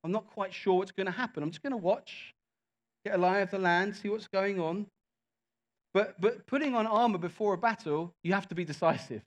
I'm 0.04 0.12
not 0.12 0.26
quite 0.28 0.52
sure 0.54 0.74
what's 0.74 0.92
going 0.92 1.06
to 1.06 1.12
happen. 1.12 1.42
I'm 1.42 1.50
just 1.50 1.62
going 1.62 1.72
to 1.72 1.76
watch, 1.76 2.34
get 3.04 3.14
a 3.14 3.18
lie 3.18 3.38
of 3.38 3.50
the 3.50 3.58
land, 3.58 3.96
see 3.96 4.08
what's 4.08 4.28
going 4.28 4.60
on. 4.60 4.86
But, 5.92 6.20
but 6.20 6.46
putting 6.46 6.74
on 6.74 6.86
armor 6.86 7.18
before 7.18 7.54
a 7.54 7.58
battle, 7.58 8.14
you 8.22 8.32
have 8.32 8.48
to 8.48 8.54
be 8.54 8.64
decisive. 8.64 9.22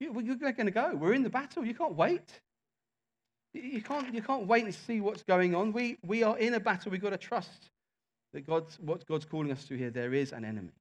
You, 0.00 0.10
are 0.10 0.52
going 0.52 0.66
to 0.66 0.70
go. 0.70 0.94
We're 0.94 1.12
in 1.12 1.22
the 1.22 1.30
battle. 1.30 1.64
You 1.64 1.74
can't 1.74 1.94
wait. 1.94 2.40
You 3.52 3.82
can't, 3.82 4.14
you 4.14 4.22
can't 4.22 4.46
wait 4.46 4.64
and 4.64 4.74
see 4.74 5.00
what's 5.00 5.22
going 5.22 5.54
on. 5.54 5.72
We, 5.72 5.98
we 6.04 6.22
are 6.22 6.38
in 6.38 6.54
a 6.54 6.60
battle. 6.60 6.92
We've 6.92 7.02
got 7.02 7.10
to 7.10 7.18
trust 7.18 7.70
that 8.32 8.46
God's, 8.46 8.78
what 8.80 9.06
God's 9.06 9.24
calling 9.24 9.50
us 9.50 9.64
to 9.64 9.76
here, 9.76 9.90
there 9.90 10.14
is 10.14 10.32
an 10.32 10.44
enemy. 10.44 10.72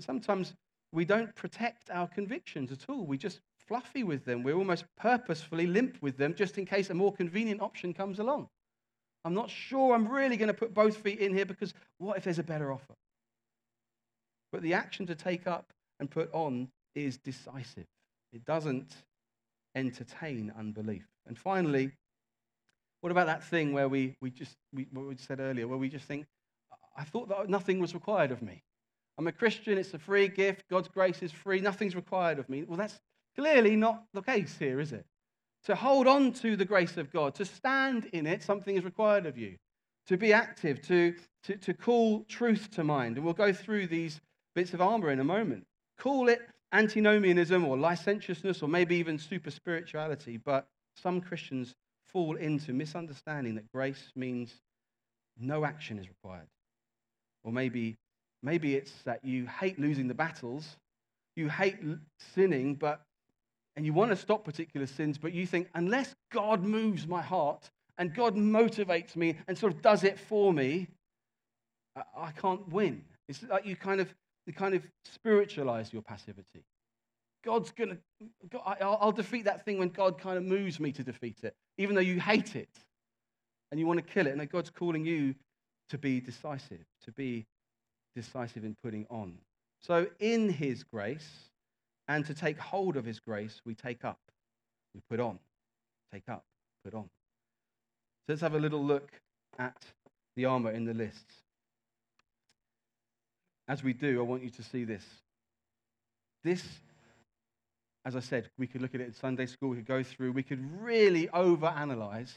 Sometimes 0.00 0.54
we 0.92 1.04
don't 1.04 1.34
protect 1.34 1.90
our 1.90 2.06
convictions 2.06 2.72
at 2.72 2.88
all. 2.88 3.04
We 3.04 3.18
just 3.18 3.40
fluffy 3.66 4.02
with 4.02 4.24
them. 4.24 4.42
We're 4.42 4.56
almost 4.56 4.84
purposefully 4.96 5.66
limp 5.66 5.98
with 6.00 6.16
them 6.16 6.34
just 6.34 6.58
in 6.58 6.66
case 6.66 6.90
a 6.90 6.94
more 6.94 7.12
convenient 7.12 7.60
option 7.60 7.94
comes 7.94 8.18
along. 8.18 8.48
I'm 9.24 9.34
not 9.34 9.50
sure 9.50 9.94
I'm 9.94 10.06
really 10.06 10.36
going 10.36 10.48
to 10.48 10.54
put 10.54 10.74
both 10.74 10.96
feet 10.98 11.18
in 11.18 11.34
here 11.34 11.46
because 11.46 11.72
what 11.98 12.18
if 12.18 12.24
there's 12.24 12.38
a 12.38 12.44
better 12.44 12.72
offer? 12.72 12.94
But 14.52 14.62
the 14.62 14.74
action 14.74 15.06
to 15.06 15.14
take 15.14 15.46
up 15.46 15.72
and 15.98 16.10
put 16.10 16.32
on 16.32 16.68
is 16.94 17.16
decisive. 17.16 17.86
It 18.32 18.44
doesn't 18.44 18.94
entertain 19.74 20.52
unbelief. 20.56 21.06
And 21.26 21.38
finally, 21.38 21.90
what 23.00 23.10
about 23.10 23.26
that 23.26 23.42
thing 23.44 23.72
where 23.72 23.88
we, 23.88 24.14
we 24.20 24.30
just, 24.30 24.56
we, 24.72 24.86
what 24.92 25.06
we 25.06 25.16
said 25.16 25.40
earlier, 25.40 25.66
where 25.66 25.78
we 25.78 25.88
just 25.88 26.04
think, 26.04 26.26
I 26.96 27.04
thought 27.04 27.28
that 27.28 27.48
nothing 27.48 27.80
was 27.80 27.94
required 27.94 28.30
of 28.30 28.42
me. 28.42 28.62
I'm 29.18 29.26
a 29.26 29.32
Christian, 29.32 29.78
it's 29.78 29.94
a 29.94 29.98
free 29.98 30.28
gift, 30.28 30.68
God's 30.68 30.88
grace 30.88 31.22
is 31.22 31.30
free, 31.30 31.60
nothing's 31.60 31.94
required 31.94 32.38
of 32.38 32.48
me. 32.48 32.64
Well, 32.64 32.76
that's 32.76 33.00
clearly 33.36 33.76
not 33.76 34.04
the 34.12 34.22
case 34.22 34.56
here, 34.58 34.80
is 34.80 34.92
it? 34.92 35.04
To 35.66 35.74
hold 35.74 36.06
on 36.06 36.32
to 36.34 36.56
the 36.56 36.64
grace 36.64 36.96
of 36.96 37.12
God, 37.12 37.34
to 37.36 37.44
stand 37.44 38.06
in 38.12 38.26
it, 38.26 38.42
something 38.42 38.76
is 38.76 38.84
required 38.84 39.26
of 39.26 39.38
you. 39.38 39.56
To 40.08 40.16
be 40.18 40.32
active, 40.32 40.82
to, 40.88 41.14
to, 41.44 41.56
to 41.56 41.72
call 41.72 42.24
truth 42.28 42.70
to 42.72 42.84
mind. 42.84 43.16
And 43.16 43.24
we'll 43.24 43.34
go 43.34 43.52
through 43.52 43.86
these 43.86 44.20
bits 44.54 44.74
of 44.74 44.82
armor 44.82 45.10
in 45.10 45.20
a 45.20 45.24
moment. 45.24 45.64
Call 45.98 46.28
it 46.28 46.40
antinomianism 46.72 47.64
or 47.64 47.78
licentiousness 47.78 48.62
or 48.62 48.68
maybe 48.68 48.96
even 48.96 49.18
super 49.18 49.50
spirituality, 49.50 50.36
but 50.36 50.66
some 51.00 51.20
Christians 51.20 51.74
fall 52.04 52.36
into 52.36 52.72
misunderstanding 52.72 53.54
that 53.54 53.72
grace 53.72 54.12
means 54.14 54.60
no 55.38 55.64
action 55.64 55.98
is 55.98 56.08
required. 56.08 56.48
Or 57.42 57.52
maybe, 57.52 57.96
maybe 58.44 58.74
it's 58.74 58.92
that 59.04 59.24
you 59.24 59.46
hate 59.46 59.78
losing 59.78 60.06
the 60.06 60.14
battles, 60.14 60.76
you 61.34 61.48
hate 61.48 61.76
sinning, 62.34 62.74
but 62.74 63.00
and 63.76 63.84
you 63.84 63.92
want 63.92 64.10
to 64.10 64.16
stop 64.16 64.44
particular 64.44 64.86
sins, 64.86 65.18
but 65.18 65.32
you 65.32 65.46
think, 65.46 65.68
unless 65.74 66.14
God 66.30 66.62
moves 66.62 67.08
my 67.08 67.20
heart 67.20 67.70
and 67.98 68.14
God 68.14 68.36
motivates 68.36 69.16
me 69.16 69.36
and 69.48 69.58
sort 69.58 69.74
of 69.74 69.82
does 69.82 70.04
it 70.04 70.18
for 70.18 70.52
me, 70.52 70.86
I, 72.16 72.30
can't 72.30 72.68
win. 72.68 73.02
It's 73.28 73.42
like 73.42 73.66
you 73.66 73.74
kind 73.74 74.00
of, 74.00 74.14
you 74.46 74.52
kind 74.52 74.74
of 74.74 74.86
spiritualize 75.04 75.92
your 75.92 76.02
passivity. 76.02 76.64
God's 77.44 77.72
going 77.72 77.98
to, 78.52 78.58
I'll 78.64 79.12
defeat 79.12 79.44
that 79.46 79.64
thing 79.64 79.78
when 79.78 79.88
God 79.88 80.20
kind 80.20 80.38
of 80.38 80.44
moves 80.44 80.78
me 80.78 80.92
to 80.92 81.02
defeat 81.02 81.38
it, 81.42 81.54
even 81.76 81.94
though 81.94 82.00
you 82.00 82.20
hate 82.20 82.54
it 82.54 82.70
and 83.70 83.80
you 83.80 83.86
want 83.86 83.98
to 83.98 84.04
kill 84.04 84.26
it. 84.26 84.36
And 84.36 84.48
God's 84.48 84.70
calling 84.70 85.04
you 85.04 85.34
to 85.90 85.98
be 85.98 86.20
decisive, 86.20 86.84
to 87.04 87.12
be 87.12 87.44
decisive 88.14 88.64
in 88.64 88.76
putting 88.82 89.06
on. 89.10 89.38
So, 89.80 90.06
in 90.18 90.48
His 90.48 90.82
grace, 90.82 91.28
and 92.08 92.24
to 92.26 92.34
take 92.34 92.58
hold 92.58 92.96
of 92.96 93.04
His 93.04 93.20
grace, 93.20 93.60
we 93.64 93.74
take 93.74 94.04
up, 94.04 94.18
we 94.94 95.00
put 95.10 95.20
on, 95.20 95.38
take 96.12 96.28
up, 96.28 96.44
put 96.84 96.94
on. 96.94 97.04
So, 98.26 98.32
let's 98.32 98.42
have 98.42 98.54
a 98.54 98.58
little 98.58 98.84
look 98.84 99.10
at 99.58 99.76
the 100.36 100.46
armor 100.46 100.70
in 100.70 100.84
the 100.84 100.94
lists. 100.94 101.34
As 103.68 103.82
we 103.82 103.92
do, 103.92 104.20
I 104.20 104.22
want 104.22 104.42
you 104.42 104.50
to 104.50 104.62
see 104.62 104.84
this. 104.84 105.04
This, 106.42 106.62
as 108.04 108.16
I 108.16 108.20
said, 108.20 108.50
we 108.58 108.66
could 108.66 108.82
look 108.82 108.94
at 108.94 109.00
it 109.00 109.06
in 109.06 109.14
Sunday 109.14 109.46
school, 109.46 109.70
we 109.70 109.76
could 109.76 109.86
go 109.86 110.02
through, 110.02 110.32
we 110.32 110.42
could 110.42 110.60
really 110.82 111.28
overanalyze 111.28 112.32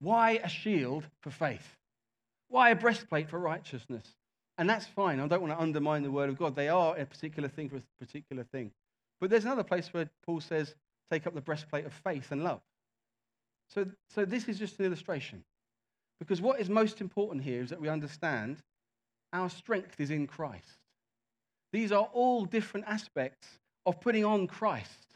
why 0.00 0.40
a 0.42 0.48
shield 0.48 1.04
for 1.22 1.30
faith? 1.30 1.76
Why 2.48 2.70
a 2.70 2.76
breastplate 2.76 3.28
for 3.28 3.38
righteousness? 3.38 4.06
And 4.58 4.68
that's 4.68 4.86
fine. 4.86 5.20
I 5.20 5.26
don't 5.28 5.40
want 5.40 5.52
to 5.54 5.60
undermine 5.60 6.02
the 6.02 6.10
word 6.10 6.28
of 6.28 6.36
God. 6.36 6.56
They 6.56 6.68
are 6.68 6.96
a 6.96 7.06
particular 7.06 7.48
thing 7.48 7.68
for 7.68 7.76
a 7.76 8.04
particular 8.04 8.42
thing. 8.42 8.72
But 9.20 9.30
there's 9.30 9.44
another 9.44 9.62
place 9.62 9.88
where 9.92 10.10
Paul 10.26 10.40
says, 10.40 10.74
take 11.10 11.26
up 11.26 11.34
the 11.34 11.40
breastplate 11.40 11.86
of 11.86 11.92
faith 11.92 12.32
and 12.32 12.42
love. 12.42 12.60
So, 13.68 13.86
so 14.08 14.24
this 14.24 14.48
is 14.48 14.58
just 14.58 14.78
an 14.80 14.86
illustration. 14.86 15.44
Because 16.18 16.40
what 16.40 16.60
is 16.60 16.68
most 16.68 17.00
important 17.00 17.44
here 17.44 17.62
is 17.62 17.70
that 17.70 17.80
we 17.80 17.88
understand 17.88 18.58
our 19.32 19.48
strength 19.48 20.00
is 20.00 20.10
in 20.10 20.26
Christ. 20.26 20.78
These 21.72 21.92
are 21.92 22.08
all 22.12 22.44
different 22.44 22.86
aspects 22.88 23.46
of 23.86 24.00
putting 24.00 24.24
on 24.24 24.46
Christ 24.46 25.06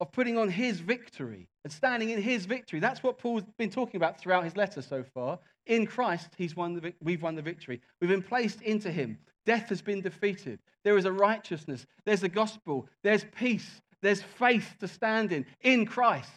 of 0.00 0.12
putting 0.12 0.38
on 0.38 0.48
his 0.48 0.80
victory 0.80 1.48
and 1.64 1.72
standing 1.72 2.10
in 2.10 2.20
his 2.20 2.46
victory. 2.46 2.80
That's 2.80 3.02
what 3.02 3.18
Paul's 3.18 3.42
been 3.58 3.70
talking 3.70 3.96
about 3.96 4.18
throughout 4.18 4.44
his 4.44 4.56
letter 4.56 4.80
so 4.80 5.02
far. 5.02 5.38
In 5.66 5.86
Christ, 5.86 6.30
he's 6.36 6.56
won 6.56 6.74
the, 6.74 6.94
we've 7.02 7.22
won 7.22 7.34
the 7.34 7.42
victory. 7.42 7.80
We've 8.00 8.10
been 8.10 8.22
placed 8.22 8.62
into 8.62 8.90
him. 8.90 9.18
Death 9.44 9.68
has 9.68 9.82
been 9.82 10.00
defeated. 10.00 10.58
There 10.84 10.96
is 10.96 11.04
a 11.04 11.12
righteousness. 11.12 11.86
There's 12.04 12.22
a 12.22 12.28
gospel. 12.28 12.88
There's 13.02 13.24
peace. 13.36 13.80
There's 14.00 14.22
faith 14.22 14.76
to 14.80 14.88
stand 14.88 15.32
in, 15.32 15.44
in 15.60 15.84
Christ. 15.84 16.28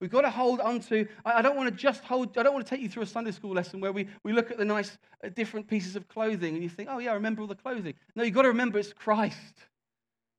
We've 0.00 0.10
got 0.10 0.22
to 0.22 0.30
hold 0.30 0.60
on 0.60 0.80
to, 0.80 1.06
I 1.24 1.42
don't 1.42 1.56
want 1.56 1.68
to 1.68 1.76
just 1.76 2.02
hold, 2.02 2.36
I 2.36 2.42
don't 2.42 2.52
want 2.52 2.66
to 2.66 2.70
take 2.70 2.80
you 2.80 2.88
through 2.88 3.04
a 3.04 3.06
Sunday 3.06 3.30
school 3.30 3.52
lesson 3.52 3.80
where 3.80 3.92
we, 3.92 4.08
we 4.24 4.32
look 4.32 4.50
at 4.50 4.58
the 4.58 4.64
nice 4.64 4.98
uh, 5.24 5.28
different 5.28 5.68
pieces 5.68 5.94
of 5.94 6.08
clothing 6.08 6.54
and 6.54 6.62
you 6.62 6.68
think, 6.68 6.88
oh 6.90 6.98
yeah, 6.98 7.12
I 7.12 7.14
remember 7.14 7.40
all 7.40 7.46
the 7.46 7.54
clothing. 7.54 7.94
No, 8.16 8.24
you've 8.24 8.34
got 8.34 8.42
to 8.42 8.48
remember 8.48 8.80
it's 8.80 8.92
Christ. 8.92 9.66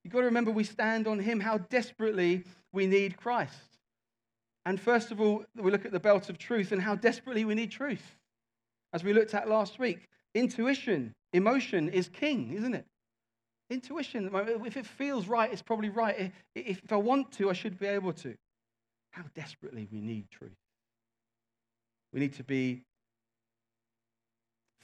You've 0.04 0.14
got 0.14 0.20
to 0.20 0.26
remember 0.26 0.52
we 0.52 0.64
stand 0.64 1.08
on 1.08 1.20
Him, 1.20 1.40
how 1.40 1.58
desperately 1.58 2.44
we 2.72 2.88
need 2.88 3.18
Christ. 3.18 3.78
And 4.66 4.80
first 4.80 5.12
of 5.12 5.20
all, 5.20 5.44
we 5.56 5.72
look 5.72 5.86
at 5.86 5.92
the 5.92 6.00
belt 6.00 6.30
of 6.30 6.38
truth 6.38 6.72
and 6.72 6.82
how 6.82 6.96
desperately 6.96 7.46
we 7.46 7.56
need 7.56 7.72
truth. 7.72 8.18
As 8.94 9.04
we 9.04 9.14
looked 9.14 9.34
at 9.34 9.50
last 9.50 9.80
week, 9.80 10.08
intuition, 10.34 11.14
emotion 11.34 11.90
is 11.90 12.08
king, 12.08 12.54
isn't 12.54 12.74
it? 12.74 12.86
Intuition, 13.70 14.30
if 14.66 14.78
it 14.78 14.86
feels 14.86 15.28
right, 15.28 15.52
it's 15.52 15.62
probably 15.62 15.90
right. 15.90 16.32
If 16.54 16.92
I 16.92 16.98
want 16.98 17.32
to, 17.34 17.50
I 17.50 17.54
should 17.54 17.80
be 17.80 17.88
able 17.88 18.14
to. 18.14 18.36
How 19.12 19.24
desperately 19.36 19.88
we 19.92 20.02
need 20.02 20.30
truth. 20.30 20.52
We 22.14 22.20
need 22.20 22.34
to 22.34 22.44
be 22.44 22.84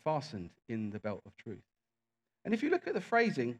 fastened 0.03 0.49
in 0.67 0.89
the 0.89 0.99
belt 0.99 1.21
of 1.25 1.36
truth. 1.38 1.63
And 2.45 2.53
if 2.53 2.63
you 2.63 2.69
look 2.69 2.88
at 2.88 2.93
the 2.93 3.01
phrasing, 3.01 3.60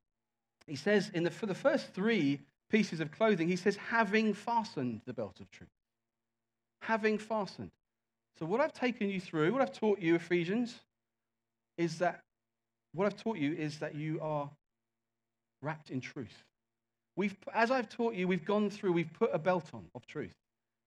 he 0.70 0.76
says 0.76 1.12
in 1.14 1.24
the, 1.24 1.32
for 1.32 1.46
the 1.46 1.56
first 1.56 1.94
three 1.94 2.40
pieces 2.70 3.00
of 3.00 3.12
clothing, 3.12 3.48
he 3.48 3.56
says, 3.56 3.76
having 3.76 4.34
fastened 4.34 5.02
the 5.06 5.14
belt 5.14 5.40
of 5.40 5.50
truth. 5.52 5.70
Having 6.82 7.18
fastened. 7.18 7.72
So, 8.38 8.46
what 8.46 8.62
I've 8.62 8.74
taken 8.74 9.10
you 9.10 9.20
through, 9.20 9.52
what 9.52 9.62
I've 9.62 9.74
taught 9.74 10.00
you, 10.00 10.16
Ephesians, 10.16 10.74
is 11.78 11.98
that 12.00 12.22
what 12.94 13.06
I've 13.06 13.22
taught 13.22 13.38
you 13.38 13.54
is 13.54 13.80
that 13.80 13.96
you 13.96 14.20
are 14.22 14.50
wrapped 15.62 15.90
in 15.90 16.02
truth. 16.02 16.44
We've, 17.16 17.36
as 17.54 17.70
I've 17.70 17.90
taught 17.90 18.14
you, 18.16 18.28
we've 18.28 18.46
gone 18.46 18.70
through, 18.70 18.94
we've 18.94 19.14
put 19.14 19.32
a 19.34 19.40
belt 19.40 19.66
on 19.74 19.86
of 19.94 20.08
truth. 20.08 20.36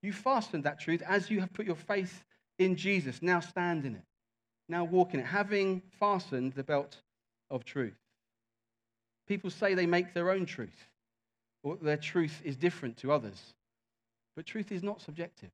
You 0.03 0.13
fastened 0.13 0.65
that 0.65 0.81
truth 0.81 1.03
as 1.07 1.31
you 1.31 1.41
have 1.41 1.53
put 1.53 1.67
your 1.67 1.77
faith 1.77 2.25
in 2.59 2.75
Jesus. 2.77 3.21
Now 3.23 3.41
stand 3.41 3.85
in 3.85 3.95
it. 3.97 4.05
Now 4.69 4.85
walk 4.85 5.15
in 5.15 5.21
it, 5.21 5.27
having 5.27 5.83
fastened 6.01 6.55
the 6.55 6.65
belt 6.65 6.97
of 7.51 7.65
truth. 7.65 8.02
People 9.29 9.51
say 9.51 9.75
they 9.75 9.87
make 9.87 10.15
their 10.15 10.31
own 10.31 10.47
truth, 10.47 10.89
or 11.63 11.77
their 11.77 11.97
truth 11.97 12.41
is 12.45 12.57
different 12.57 12.97
to 12.99 13.13
others. 13.13 13.55
But 14.37 14.47
truth 14.47 14.73
is 14.73 14.83
not 14.83 15.01
subjective. 15.01 15.51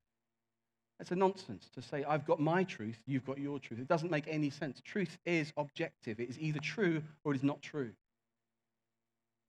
It's 1.00 1.10
a 1.12 1.16
nonsense 1.16 1.68
to 1.74 1.82
say, 1.82 2.04
I've 2.04 2.26
got 2.26 2.40
my 2.40 2.64
truth, 2.64 2.98
you've 3.06 3.26
got 3.26 3.38
your 3.38 3.58
truth. 3.60 3.78
It 3.78 3.88
doesn't 3.88 4.10
make 4.10 4.26
any 4.26 4.50
sense. 4.50 4.80
Truth 4.84 5.16
is 5.24 5.52
objective, 5.56 6.18
it 6.18 6.28
is 6.28 6.38
either 6.38 6.58
true 6.60 7.02
or 7.24 7.32
it 7.32 7.36
is 7.36 7.44
not 7.44 7.62
true. 7.62 7.92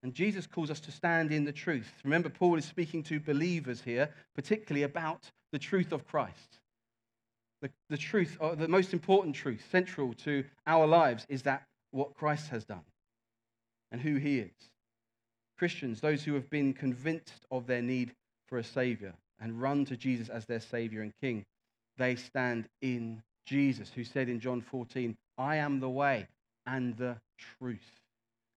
And 0.04 0.14
Jesus 0.14 0.48
calls 0.48 0.72
us 0.72 0.80
to 0.82 0.92
stand 0.92 1.32
in 1.32 1.44
the 1.44 1.52
truth. 1.52 1.92
Remember, 2.04 2.30
Paul 2.30 2.58
is 2.58 2.66
speaking 2.66 3.04
to 3.04 3.20
believers 3.20 3.82
here, 3.82 4.10
particularly 4.36 4.84
about 4.84 5.30
the 5.52 5.60
truth 5.60 5.92
of 5.92 6.08
Christ. 6.08 6.60
The, 7.62 7.70
the 7.90 7.98
truth, 7.98 8.38
the 8.40 8.68
most 8.70 8.94
important 8.94 9.36
truth, 9.36 9.62
central 9.72 10.14
to 10.26 10.46
our 10.66 10.88
lives, 10.88 11.26
is 11.28 11.42
that 11.44 11.64
what 11.92 12.14
Christ 12.14 12.50
has 12.50 12.64
done 12.64 12.84
and 13.92 14.02
who 14.02 14.16
he 14.16 14.40
is. 14.40 14.52
Christians, 15.58 16.00
those 16.00 16.24
who 16.24 16.34
have 16.36 16.50
been 16.50 16.74
convinced 16.74 17.46
of 17.52 17.68
their 17.68 17.82
need 17.82 18.14
for 18.48 18.58
a 18.58 18.64
Savior 18.64 19.14
and 19.40 19.62
run 19.62 19.86
to 19.86 19.98
Jesus 19.98 20.30
as 20.30 20.46
their 20.46 20.60
Savior 20.60 21.02
and 21.02 21.14
King, 21.22 21.46
they 21.98 22.16
stand 22.16 22.68
in 22.82 23.22
Jesus, 23.46 23.92
who 23.94 24.04
said 24.04 24.30
in 24.30 24.40
John 24.40 24.62
14, 24.62 25.18
I 25.38 25.58
am 25.58 25.80
the 25.80 25.90
way 25.90 26.28
and 26.66 26.96
the 26.98 27.18
truth 27.58 27.92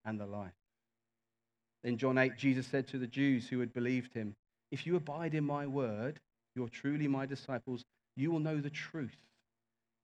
and 0.04 0.20
the 0.20 0.26
life. 0.26 0.52
In 1.84 1.98
John 1.98 2.18
8, 2.18 2.36
Jesus 2.36 2.66
said 2.66 2.86
to 2.88 2.98
the 2.98 3.06
Jews 3.06 3.48
who 3.48 3.58
had 3.60 3.72
believed 3.72 4.14
him, 4.14 4.36
If 4.70 4.86
you 4.86 4.96
abide 4.96 5.34
in 5.34 5.44
my 5.44 5.66
word, 5.66 6.20
you're 6.54 6.68
truly 6.68 7.08
my 7.08 7.26
disciples, 7.26 7.84
you 8.16 8.30
will 8.30 8.38
know 8.38 8.60
the 8.60 8.70
truth. 8.70 9.16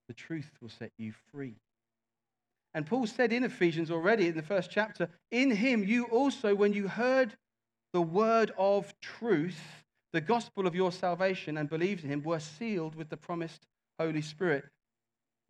The 0.08 0.14
truth 0.14 0.50
will 0.60 0.70
set 0.70 0.90
you 0.98 1.12
free. 1.30 1.54
And 2.74 2.86
Paul 2.86 3.06
said 3.06 3.32
in 3.32 3.44
Ephesians 3.44 3.90
already 3.90 4.28
in 4.28 4.36
the 4.36 4.42
first 4.42 4.70
chapter, 4.70 5.08
in 5.30 5.50
him 5.50 5.82
you 5.84 6.04
also, 6.04 6.54
when 6.54 6.72
you 6.72 6.88
heard 6.88 7.36
the 7.92 8.02
word 8.02 8.52
of 8.58 8.92
truth, 9.00 9.60
the 10.12 10.20
gospel 10.20 10.66
of 10.66 10.74
your 10.74 10.92
salvation, 10.92 11.56
and 11.56 11.68
believed 11.68 12.04
in 12.04 12.10
him, 12.10 12.22
were 12.22 12.40
sealed 12.40 12.94
with 12.94 13.08
the 13.08 13.16
promised 13.16 13.66
Holy 13.98 14.22
Spirit. 14.22 14.64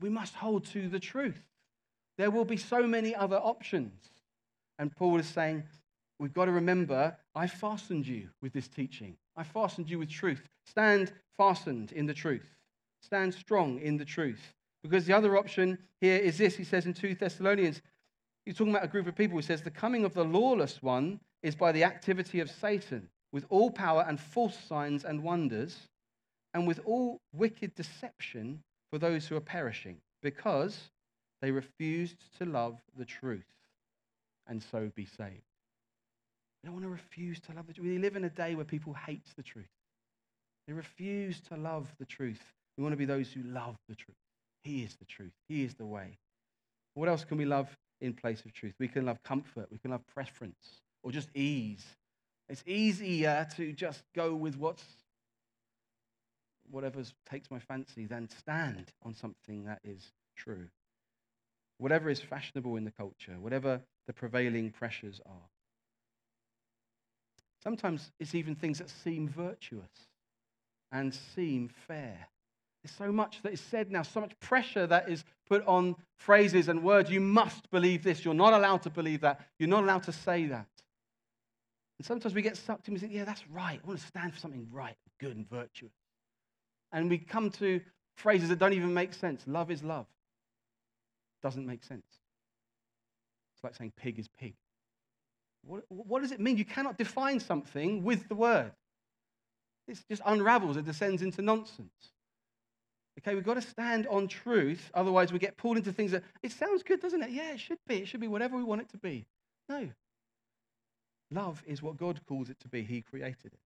We 0.01 0.09
must 0.09 0.35
hold 0.35 0.65
to 0.67 0.89
the 0.89 1.01
truth. 1.01 1.43
There 2.17 2.31
will 2.31 2.45
be 2.45 2.57
so 2.57 2.87
many 2.87 3.15
other 3.15 3.37
options. 3.37 3.93
And 4.79 4.95
Paul 4.95 5.19
is 5.19 5.27
saying, 5.27 5.65
we've 6.19 6.33
got 6.33 6.47
to 6.47 6.53
remember, 6.53 7.17
I 7.35 7.47
fastened 7.47 8.07
you 8.07 8.29
with 8.41 8.53
this 8.53 8.69
teaching. 8.69 9.17
I 9.37 9.43
fastened 9.43 9.91
you 9.91 9.99
with 9.99 10.11
truth. 10.11 10.43
Stand 10.67 11.13
fastened 11.37 11.93
in 11.93 12.07
the 12.07 12.15
truth. 12.15 12.47
Stand 13.03 13.35
strong 13.35 13.81
in 13.81 13.97
the 13.97 14.05
truth. 14.05 14.55
Because 14.89 15.05
the 15.05 15.13
other 15.13 15.37
option 15.37 15.79
here 16.01 16.17
is 16.17 16.39
this 16.39 16.57
he 16.57 16.65
says 16.65 16.87
in 16.87 16.95
2 16.95 17.15
Thessalonians, 17.15 17.83
He's 18.45 18.57
talking 18.57 18.73
about 18.73 18.85
a 18.85 18.89
group 18.89 19.07
of 19.07 19.15
people 19.15 19.37
who 19.37 19.43
says 19.43 19.61
the 19.61 19.71
coming 19.71 20.07
of 20.07 20.15
the 20.15 20.25
lawless 20.25 20.83
one 20.83 21.21
is 21.43 21.55
by 21.55 21.71
the 21.71 21.85
activity 21.85 22.41
of 22.41 22.51
Satan, 22.51 23.11
with 23.31 23.45
all 23.51 23.71
power 23.71 24.07
and 24.09 24.19
false 24.19 24.57
signs 24.67 25.05
and 25.05 25.23
wonders, 25.23 25.77
and 26.55 26.67
with 26.67 26.81
all 26.87 27.21
wicked 27.35 27.75
deception 27.75 28.63
for 28.91 28.99
those 28.99 29.27
who 29.27 29.37
are 29.37 29.41
perishing, 29.41 29.99
because 30.23 30.89
they 31.43 31.51
refused 31.51 32.17
to 32.39 32.47
love 32.47 32.81
the 32.97 33.05
truth 33.05 33.45
and 34.47 34.63
so 34.63 34.91
be 34.95 35.05
saved. 35.05 35.43
We 36.63 36.69
don't 36.69 36.73
want 36.73 36.85
to 36.87 36.89
refuse 36.89 37.39
to 37.41 37.53
love 37.53 37.67
the 37.67 37.75
truth. 37.75 37.87
We 37.87 37.99
live 37.99 38.17
in 38.17 38.25
a 38.25 38.31
day 38.31 38.55
where 38.55 38.65
people 38.65 38.95
hate 38.95 39.27
the 39.37 39.43
truth. 39.43 39.67
They 40.67 40.73
refuse 40.73 41.43
to 41.51 41.57
love 41.59 41.87
the 41.99 42.07
truth. 42.07 42.41
We 42.79 42.83
want 42.83 42.95
to 42.95 42.97
be 42.97 43.05
those 43.05 43.31
who 43.31 43.43
love 43.43 43.77
the 43.91 43.95
truth. 43.95 44.17
He 44.63 44.83
is 44.83 44.97
the 44.97 45.05
truth. 45.05 45.33
He 45.49 45.65
is 45.65 45.75
the 45.75 45.87
way. 45.87 46.19
What 46.95 47.09
else 47.09 47.25
can 47.25 47.39
we 47.39 47.45
love 47.45 47.69
in 48.01 48.13
place 48.13 48.45
of 48.45 48.53
truth? 48.53 48.75
We 48.79 48.89
can 48.89 49.07
love 49.07 49.23
comfort. 49.23 49.69
We 49.71 49.79
can 49.79 49.91
love 49.93 50.07
preference 50.07 50.81
or 51.03 51.13
just 51.13 51.29
ease. 51.35 51.85
It's 52.49 52.65
easier 52.67 53.47
to 53.57 53.73
just 53.73 54.03
go 54.15 54.35
with 54.35 54.57
what's 54.57 54.85
whatever 56.71 57.03
takes 57.31 57.51
my 57.51 57.59
fancy 57.59 58.07
than 58.07 58.29
stand 58.29 58.93
on 59.03 59.15
something 59.15 59.65
that 59.65 59.81
is 59.85 60.13
true. 60.37 60.69
Whatever 61.79 62.11
is 62.11 62.21
fashionable 62.21 62.77
in 62.77 62.85
the 62.85 62.91
culture, 62.91 63.37
whatever 63.41 63.81
the 64.07 64.13
prevailing 64.13 64.71
pressures 64.71 65.21
are. 65.25 65.49
Sometimes 67.63 68.11
it's 68.19 68.35
even 68.35 68.55
things 68.55 68.79
that 68.79 68.91
seem 68.91 69.29
virtuous 69.29 70.09
and 70.93 71.15
seem 71.15 71.69
fair. 71.87 72.29
There's 72.83 72.95
so 72.95 73.11
much 73.11 73.43
that 73.43 73.53
is 73.53 73.61
said 73.61 73.91
now, 73.91 74.03
so 74.03 74.21
much 74.21 74.39
pressure 74.41 74.87
that 74.87 75.09
is 75.09 75.25
put 75.49 75.67
on 75.67 75.97
phrases 76.17 76.69
and 76.69 76.83
words. 76.83 77.11
You 77.11 77.21
must 77.21 77.71
believe 77.71 78.05
this. 78.05 78.25
You're 78.25 78.35
not 78.35 78.53
allowed 78.53 78.83
to 78.83 78.91
believe 78.91 79.23
that. 79.23 79.41
You're 79.59 79.69
not 79.69 79.83
allowed 79.83 80.05
to 80.05 80.13
say 80.13 80.47
that. 80.47 80.69
And 81.99 82.07
sometimes 82.07 82.35
we 82.35 82.43
get 82.43 82.57
sucked 82.57 82.87
in 82.87 82.95
and 82.95 83.01
think, 83.01 83.13
yeah, 83.13 83.25
that's 83.25 83.49
right. 83.49 83.81
I 83.83 83.87
want 83.87 83.99
to 83.99 84.07
stand 84.07 84.33
for 84.33 84.39
something 84.39 84.69
right, 84.71 84.97
good, 85.19 85.37
and 85.37 85.49
virtuous. 85.51 85.93
And 86.93 87.11
we 87.11 87.19
come 87.19 87.51
to 87.53 87.81
phrases 88.17 88.49
that 88.51 88.59
don't 88.59 88.73
even 88.73 88.95
make 88.95 89.13
sense. 89.13 89.43
Love 89.47 89.71
is 89.71 89.83
love. 89.83 90.07
Doesn't 91.43 91.67
make 91.67 91.83
sense. 91.83 92.07
It's 93.55 93.65
like 93.65 93.75
saying 93.75 93.93
pig 93.97 94.19
is 94.21 94.29
pig. 94.29 94.55
What, 95.63 95.83
what 95.89 96.23
does 96.23 96.31
it 96.31 96.39
mean? 96.39 96.57
You 96.57 96.65
cannot 96.65 96.97
define 96.97 97.41
something 97.41 98.05
with 98.05 98.29
the 98.29 98.37
word. 98.37 98.71
It 99.89 99.99
just 100.09 100.23
unravels, 100.25 100.77
it 100.77 100.85
descends 100.85 101.23
into 101.23 101.43
nonsense. 101.43 102.13
Okay, 103.19 103.35
we've 103.35 103.45
got 103.45 103.55
to 103.55 103.63
stand 103.63 104.07
on 104.07 104.29
truth, 104.29 104.91
otherwise, 104.95 105.33
we 105.33 105.39
get 105.39 105.57
pulled 105.57 105.77
into 105.77 105.93
things 105.93 106.13
that 106.13 106.23
it 106.43 106.53
sounds 106.53 106.83
good, 106.83 107.01
doesn't 107.01 107.23
it? 107.23 107.31
Yeah, 107.31 107.53
it 107.53 107.61
should 107.61 107.79
be. 107.87 107.97
It 107.97 108.09
should 108.09 108.21
be 108.21 108.29
whatever 108.29 108.57
we 108.57 108.63
want 108.63 108.81
it 108.81 108.89
to 108.91 108.99
be. 108.99 109.27
No. 109.69 109.89
Love 111.31 111.63
is 111.67 111.83
what 111.83 111.97
God 111.97 112.21
calls 112.29 112.49
it 112.49 112.61
to 112.61 112.69
be, 112.69 112.83
He 112.83 113.03
created 113.03 113.53
it. 113.53 113.59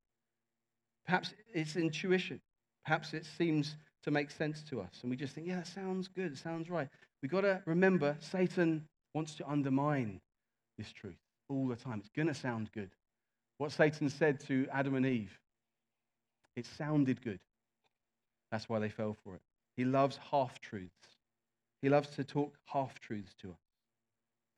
Perhaps 1.04 1.34
it's 1.52 1.76
intuition. 1.76 2.40
Perhaps 2.84 3.12
it 3.12 3.26
seems 3.38 3.76
to 4.04 4.10
make 4.10 4.30
sense 4.30 4.62
to 4.70 4.80
us. 4.80 5.00
And 5.02 5.10
we 5.10 5.16
just 5.16 5.34
think, 5.34 5.46
yeah, 5.46 5.56
that 5.56 5.66
sounds 5.66 6.08
good. 6.08 6.32
It 6.32 6.38
sounds 6.38 6.70
right. 6.70 6.88
We've 7.20 7.30
got 7.30 7.42
to 7.42 7.62
remember 7.66 8.16
Satan 8.20 8.86
wants 9.14 9.34
to 9.36 9.48
undermine 9.48 10.20
this 10.78 10.92
truth 10.92 11.18
all 11.48 11.68
the 11.68 11.76
time. 11.76 12.00
It's 12.00 12.08
going 12.08 12.28
to 12.28 12.34
sound 12.34 12.70
good. 12.72 12.90
What 13.58 13.70
Satan 13.70 14.08
said 14.08 14.40
to 14.46 14.66
Adam 14.72 14.94
and 14.94 15.06
Eve, 15.06 15.38
it 16.56 16.66
sounded 16.66 17.22
good. 17.22 17.38
That's 18.52 18.68
why 18.68 18.78
they 18.78 18.90
fell 18.90 19.16
for 19.24 19.34
it. 19.34 19.40
He 19.76 19.84
loves 19.84 20.20
half 20.30 20.60
truths. 20.60 20.92
He 21.80 21.88
loves 21.88 22.10
to 22.10 22.22
talk 22.22 22.54
half 22.66 23.00
truths 23.00 23.34
to 23.40 23.48
us. 23.48 23.58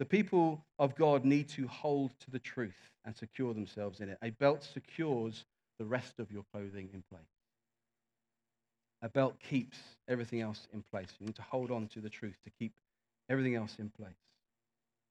The 0.01 0.05
people 0.05 0.65
of 0.81 0.97
God 0.97 1.25
need 1.25 1.49
to 1.51 1.69
hold 1.69 2.11
to 2.19 2.31
the 2.33 2.41
truth 2.41 2.91
and 3.05 3.17
secure 3.17 3.55
themselves 3.55 4.01
in 4.01 4.09
it. 4.09 4.19
A 4.21 4.31
belt 4.31 4.65
secures 4.65 5.45
the 5.79 5.85
rest 5.85 6.19
of 6.19 6.33
your 6.33 6.43
clothing 6.53 6.91
in 6.93 7.05
place. 7.09 7.23
A 9.03 9.09
belt 9.09 9.37
keeps 9.39 9.79
everything 10.09 10.41
else 10.41 10.67
in 10.73 10.83
place. 10.91 11.11
You 11.21 11.27
need 11.27 11.37
to 11.37 11.43
hold 11.43 11.71
on 11.71 11.87
to 11.89 12.01
the 12.01 12.11
truth 12.11 12.37
to 12.45 12.51
keep 12.59 12.73
everything 13.31 13.55
else 13.55 13.77
in 13.79 13.91
place. 13.91 14.11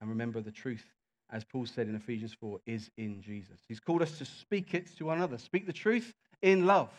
And 0.02 0.10
remember, 0.10 0.42
the 0.42 0.52
truth, 0.52 0.84
as 1.32 1.46
Paul 1.46 1.66
said 1.66 1.88
in 1.88 1.96
Ephesians 1.96 2.36
4, 2.38 2.60
is 2.66 2.92
in 2.98 3.22
Jesus. 3.22 3.62
He's 3.66 3.80
called 3.80 4.02
us 4.02 4.18
to 4.18 4.26
speak 4.26 4.74
it 4.74 4.88
to 4.98 5.06
one 5.06 5.18
another, 5.18 5.38
speak 5.38 5.66
the 5.66 5.72
truth 5.72 6.14
in 6.42 6.66
love 6.66 6.92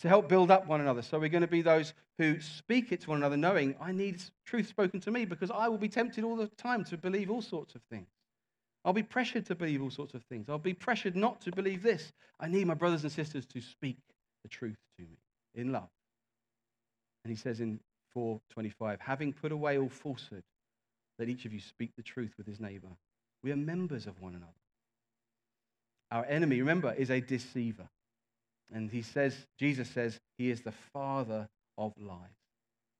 to 0.00 0.08
help 0.08 0.28
build 0.28 0.50
up 0.50 0.66
one 0.66 0.80
another. 0.80 1.02
So 1.02 1.18
we're 1.18 1.28
going 1.28 1.42
to 1.42 1.46
be 1.46 1.62
those 1.62 1.94
who 2.18 2.40
speak 2.40 2.92
it 2.92 3.02
to 3.02 3.10
one 3.10 3.18
another, 3.18 3.36
knowing 3.36 3.74
I 3.80 3.92
need 3.92 4.22
truth 4.44 4.68
spoken 4.68 5.00
to 5.00 5.10
me 5.10 5.24
because 5.24 5.50
I 5.50 5.68
will 5.68 5.78
be 5.78 5.88
tempted 5.88 6.24
all 6.24 6.36
the 6.36 6.48
time 6.58 6.84
to 6.84 6.96
believe 6.96 7.30
all 7.30 7.42
sorts 7.42 7.74
of 7.74 7.82
things. 7.90 8.08
I'll 8.84 8.92
be 8.92 9.02
pressured 9.02 9.46
to 9.46 9.54
believe 9.54 9.82
all 9.82 9.90
sorts 9.90 10.14
of 10.14 10.22
things. 10.24 10.48
I'll 10.48 10.58
be 10.58 10.74
pressured 10.74 11.16
not 11.16 11.40
to 11.42 11.50
believe 11.50 11.82
this. 11.82 12.12
I 12.38 12.46
need 12.46 12.66
my 12.66 12.74
brothers 12.74 13.02
and 13.02 13.12
sisters 13.12 13.44
to 13.46 13.60
speak 13.60 13.98
the 14.42 14.48
truth 14.48 14.78
to 14.98 15.02
me 15.02 15.18
in 15.54 15.72
love. 15.72 15.88
And 17.24 17.30
he 17.30 17.36
says 17.36 17.60
in 17.60 17.80
425, 18.14 19.00
having 19.00 19.32
put 19.32 19.50
away 19.50 19.78
all 19.78 19.88
falsehood, 19.88 20.44
let 21.18 21.28
each 21.28 21.46
of 21.46 21.52
you 21.52 21.60
speak 21.60 21.90
the 21.96 22.02
truth 22.02 22.32
with 22.38 22.46
his 22.46 22.60
neighbor. 22.60 22.88
We 23.42 23.50
are 23.50 23.56
members 23.56 24.06
of 24.06 24.20
one 24.20 24.34
another. 24.34 24.52
Our 26.12 26.24
enemy, 26.26 26.60
remember, 26.60 26.92
is 26.92 27.10
a 27.10 27.20
deceiver. 27.20 27.88
And 28.72 28.90
he 28.90 29.02
says, 29.02 29.34
Jesus 29.58 29.88
says, 29.88 30.18
he 30.38 30.50
is 30.50 30.62
the 30.62 30.74
father 30.92 31.48
of 31.78 31.92
lies. 31.98 32.18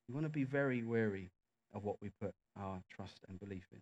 We 0.09 0.15
want 0.15 0.27
to 0.27 0.31
be 0.31 0.45
very 0.45 0.83
wary 0.83 1.31
of 1.75 1.85
what 1.85 1.97
we 2.01 2.11
put 2.21 2.33
our 2.59 2.81
trust 2.91 3.21
and 3.29 3.39
belief 3.41 3.67
in. 3.73 3.81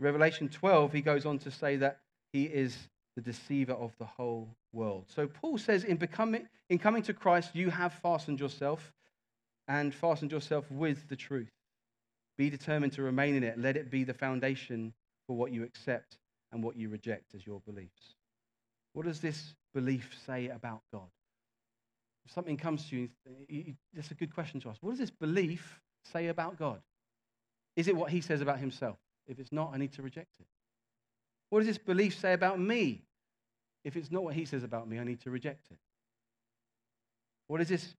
Revelation 0.00 0.48
12, 0.48 0.92
he 0.92 1.00
goes 1.00 1.26
on 1.26 1.38
to 1.40 1.50
say 1.50 1.76
that 1.76 2.00
he 2.32 2.44
is 2.44 2.76
the 3.16 3.22
deceiver 3.22 3.72
of 3.72 3.92
the 3.98 4.04
whole 4.04 4.48
world. 4.72 5.06
So 5.08 5.26
Paul 5.26 5.58
says, 5.58 5.84
in, 5.84 5.96
becoming, 5.96 6.48
in 6.70 6.78
coming 6.78 7.02
to 7.02 7.14
Christ, 7.14 7.50
you 7.54 7.70
have 7.70 7.92
fastened 7.94 8.38
yourself 8.38 8.92
and 9.66 9.94
fastened 9.94 10.32
yourself 10.32 10.70
with 10.70 11.08
the 11.08 11.16
truth. 11.16 11.50
Be 12.36 12.50
determined 12.50 12.92
to 12.92 13.02
remain 13.02 13.34
in 13.34 13.42
it. 13.42 13.58
Let 13.58 13.76
it 13.76 13.90
be 13.90 14.04
the 14.04 14.14
foundation 14.14 14.92
for 15.26 15.36
what 15.36 15.52
you 15.52 15.64
accept 15.64 16.18
and 16.52 16.62
what 16.62 16.76
you 16.76 16.88
reject 16.88 17.34
as 17.34 17.46
your 17.46 17.60
beliefs. 17.66 18.14
What 18.92 19.06
does 19.06 19.20
this 19.20 19.54
belief 19.74 20.16
say 20.26 20.48
about 20.48 20.82
God? 20.92 21.08
If 22.24 22.32
something 22.32 22.56
comes 22.56 22.88
to 22.90 23.08
you, 23.48 23.74
that's 23.94 24.10
a 24.10 24.14
good 24.14 24.34
question 24.34 24.60
to 24.60 24.68
ask. 24.68 24.82
What 24.82 24.90
does 24.90 24.98
this 24.98 25.10
belief 25.10 25.80
say 26.12 26.28
about 26.28 26.58
God? 26.58 26.80
Is 27.76 27.88
it 27.88 27.96
what 27.96 28.10
he 28.10 28.20
says 28.20 28.40
about 28.40 28.58
himself? 28.58 28.98
If 29.26 29.38
it's 29.38 29.52
not, 29.52 29.70
I 29.72 29.78
need 29.78 29.92
to 29.92 30.02
reject 30.02 30.28
it. 30.40 30.46
What 31.50 31.60
does 31.60 31.68
this 31.68 31.78
belief 31.78 32.18
say 32.18 32.32
about 32.32 32.60
me? 32.60 33.02
If 33.84 33.96
it's 33.96 34.10
not 34.10 34.24
what 34.24 34.34
he 34.34 34.44
says 34.44 34.64
about 34.64 34.88
me, 34.88 34.98
I 34.98 35.04
need 35.04 35.20
to 35.22 35.30
reject 35.30 35.66
it. 35.70 35.78
What 37.46 37.60
is 37.60 37.68
this? 37.68 37.94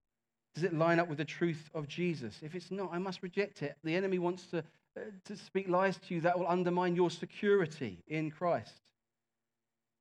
Does 0.56 0.64
it 0.64 0.74
line 0.74 1.00
up 1.00 1.08
with 1.08 1.18
the 1.18 1.26
truth 1.26 1.70
of 1.74 1.88
Jesus? 1.88 2.40
If 2.42 2.56
it's 2.56 2.72
not, 2.72 2.90
I 2.92 3.00
must 3.00 3.24
reject 3.24 3.62
it. 3.62 3.78
The 3.84 3.96
enemy 3.96 4.20
wants 4.20 4.46
to, 4.48 4.60
uh, 4.60 5.02
to 5.26 5.38
speak 5.38 5.68
lies 5.68 5.98
to 6.08 6.16
you 6.16 6.22
that 6.22 6.38
will 6.38 6.48
undermine 6.48 6.96
your 6.96 7.10
security 7.10 8.04
in 8.08 8.30
Christ. 8.30 8.82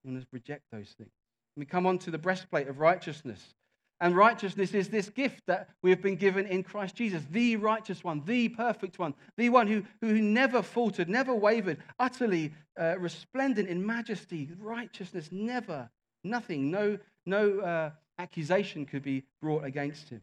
You 0.05 0.19
to 0.21 0.27
reject 0.33 0.65
those 0.71 0.95
things. 0.97 1.11
We 1.59 1.67
come 1.67 1.87
on 1.87 1.99
to 2.01 2.11
the 2.11 2.19
breastplate 2.19 2.69
of 2.69 2.79
righteousness. 2.79 3.55
And 4.01 4.17
righteousness 4.17 4.75
is 4.75 4.89
this 4.89 5.09
gift 5.09 5.43
that 5.49 5.71
we 5.83 5.91
have 5.91 6.01
been 6.01 6.15
given 6.15 6.47
in 6.47 6.63
Christ 6.63 6.95
Jesus, 6.95 7.25
the 7.33 7.57
righteous 7.57 8.05
one, 8.05 8.23
the 8.25 8.49
perfect 8.49 8.99
one, 9.01 9.13
the 9.37 9.49
one 9.49 9.67
who, 9.67 9.83
who 10.01 10.23
never 10.23 10.63
faltered, 10.63 11.09
never 11.09 11.35
wavered, 11.35 11.79
utterly 11.99 12.53
uh, 12.81 12.97
resplendent 12.99 13.69
in 13.69 13.85
majesty, 13.85 14.51
righteousness, 14.61 15.31
never, 15.33 15.91
nothing, 16.23 16.71
no, 16.71 16.97
no 17.27 17.59
uh, 17.59 17.91
accusation 18.21 18.87
could 18.87 19.03
be 19.03 19.25
brought 19.43 19.65
against 19.65 20.09
him. 20.09 20.23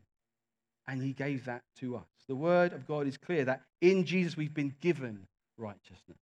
And 0.88 1.02
he 1.04 1.12
gave 1.12 1.43
that 1.45 1.63
to 1.80 1.98
us. 1.98 2.08
The 2.30 2.36
word 2.36 2.71
of 2.71 2.88
God 2.88 3.08
is 3.08 3.17
clear 3.17 3.43
that 3.43 3.63
in 3.82 4.06
Jesus 4.06 4.38
we've 4.38 4.54
been 4.54 4.74
given 4.80 5.28
righteousness. 5.58 6.17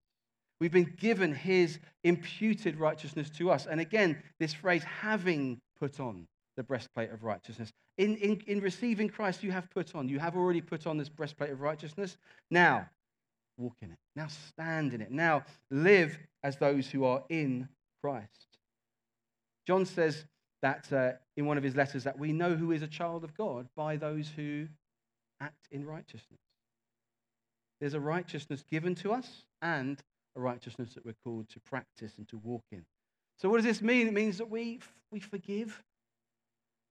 We've 0.59 0.71
been 0.71 0.95
given 0.97 1.33
his 1.33 1.79
imputed 2.03 2.77
righteousness 2.77 3.29
to 3.31 3.51
us. 3.51 3.65
And 3.65 3.81
again, 3.81 4.21
this 4.39 4.53
phrase, 4.53 4.83
having 4.83 5.59
put 5.79 5.99
on 5.99 6.27
the 6.55 6.63
breastplate 6.63 7.11
of 7.11 7.23
righteousness. 7.23 7.71
In, 7.97 8.15
in, 8.17 8.41
in 8.47 8.59
receiving 8.61 9.09
Christ, 9.09 9.43
you 9.43 9.51
have 9.51 9.69
put 9.69 9.95
on. 9.95 10.07
You 10.07 10.19
have 10.19 10.35
already 10.35 10.61
put 10.61 10.87
on 10.87 10.97
this 10.97 11.09
breastplate 11.09 11.51
of 11.51 11.61
righteousness. 11.61 12.17
Now, 12.49 12.87
walk 13.57 13.75
in 13.81 13.91
it. 13.91 13.97
Now, 14.15 14.27
stand 14.27 14.93
in 14.93 15.01
it. 15.01 15.11
Now, 15.11 15.43
live 15.69 16.17
as 16.43 16.57
those 16.57 16.89
who 16.89 17.05
are 17.05 17.23
in 17.29 17.67
Christ. 18.01 18.57
John 19.65 19.85
says 19.85 20.25
that 20.61 20.91
uh, 20.91 21.11
in 21.37 21.45
one 21.45 21.57
of 21.57 21.63
his 21.63 21.75
letters 21.75 22.03
that 22.03 22.17
we 22.17 22.33
know 22.33 22.55
who 22.55 22.71
is 22.71 22.81
a 22.81 22.87
child 22.87 23.23
of 23.23 23.35
God 23.35 23.67
by 23.75 23.97
those 23.97 24.29
who 24.35 24.67
act 25.39 25.67
in 25.71 25.85
righteousness. 25.85 26.39
There's 27.79 27.93
a 27.93 27.99
righteousness 27.99 28.63
given 28.69 28.95
to 28.95 29.11
us 29.11 29.27
and 29.61 30.01
a 30.35 30.41
righteousness 30.41 30.93
that 30.93 31.05
we're 31.05 31.15
called 31.23 31.49
to 31.49 31.59
practice 31.59 32.13
and 32.17 32.27
to 32.29 32.37
walk 32.37 32.63
in. 32.71 32.85
So, 33.37 33.49
what 33.49 33.57
does 33.57 33.65
this 33.65 33.81
mean? 33.81 34.07
It 34.07 34.13
means 34.13 34.37
that 34.37 34.49
we, 34.49 34.79
we 35.11 35.19
forgive, 35.19 35.83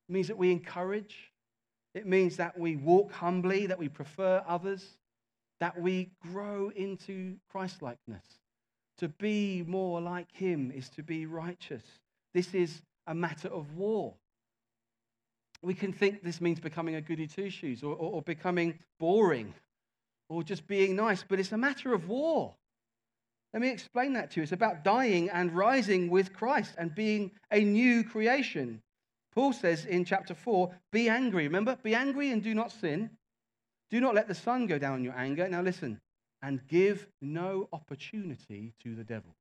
it 0.09 0.13
means 0.13 0.29
that 0.29 0.39
we 0.39 0.51
encourage, 0.51 1.33
it 1.95 2.07
means 2.07 2.37
that 2.37 2.59
we 2.59 2.77
walk 2.77 3.13
humbly, 3.13 3.67
that 3.67 3.79
we 3.79 3.89
prefer 3.89 4.43
others, 4.47 4.99
that 5.61 5.81
we 5.81 6.11
grow 6.33 6.73
into 6.75 7.37
Christlikeness, 7.51 8.25
To 8.99 9.09
be 9.09 9.63
more 9.67 10.01
like 10.01 10.33
him 10.33 10.73
is 10.75 10.89
to 10.91 11.03
be 11.03 11.27
righteous. 11.27 11.83
This 12.35 12.55
is 12.55 12.83
a 13.07 13.15
matter 13.15 13.49
of 13.49 13.77
war. 13.77 14.15
We 15.63 15.75
can 15.75 15.93
think 15.93 16.23
this 16.23 16.41
means 16.41 16.59
becoming 16.59 16.97
a 16.97 17.01
goody 17.01 17.29
two 17.29 17.51
shoes 17.51 17.83
or, 17.85 17.95
or, 17.95 18.15
or 18.15 18.23
becoming 18.23 18.79
boring 18.99 19.55
or 20.29 20.43
just 20.43 20.67
being 20.67 20.97
nice, 20.97 21.25
but 21.27 21.39
it's 21.39 21.53
a 21.53 21.59
matter 21.59 21.93
of 21.93 22.09
war. 22.09 22.55
Let 23.53 23.61
me 23.61 23.71
explain 23.71 24.15
that 24.15 24.31
to 24.31 24.41
you. 24.41 24.43
It's 24.43 24.53
about 24.53 24.83
dying 24.83 25.29
and 25.31 25.53
rising 25.53 26.09
with 26.09 26.33
Christ 26.33 26.75
and 26.79 26.95
being 26.95 27.33
a 27.51 27.63
new 27.63 28.03
creation. 28.03 28.81
Paul 29.35 29.53
says 29.53 29.85
in 29.85 30.05
chapter 30.05 30.35
4 30.35 30.75
be 30.91 31.09
angry. 31.09 31.45
Remember, 31.45 31.77
be 31.83 31.95
angry 31.95 32.31
and 32.31 32.43
do 32.43 32.55
not 32.55 32.73
sin. 32.73 33.11
Do 33.91 34.01
not 34.01 34.15
let 34.15 34.29
the 34.29 34.35
sun 34.35 34.67
go 34.67 34.79
down 34.79 34.99
in 34.99 35.05
your 35.05 35.17
anger. 35.17 35.47
Now 35.49 35.61
listen, 35.61 36.01
and 36.41 36.67
give 36.67 37.07
no 37.21 37.69
opportunity 37.73 38.73
to 38.83 38.95
the 38.95 39.05
devil. 39.05 39.35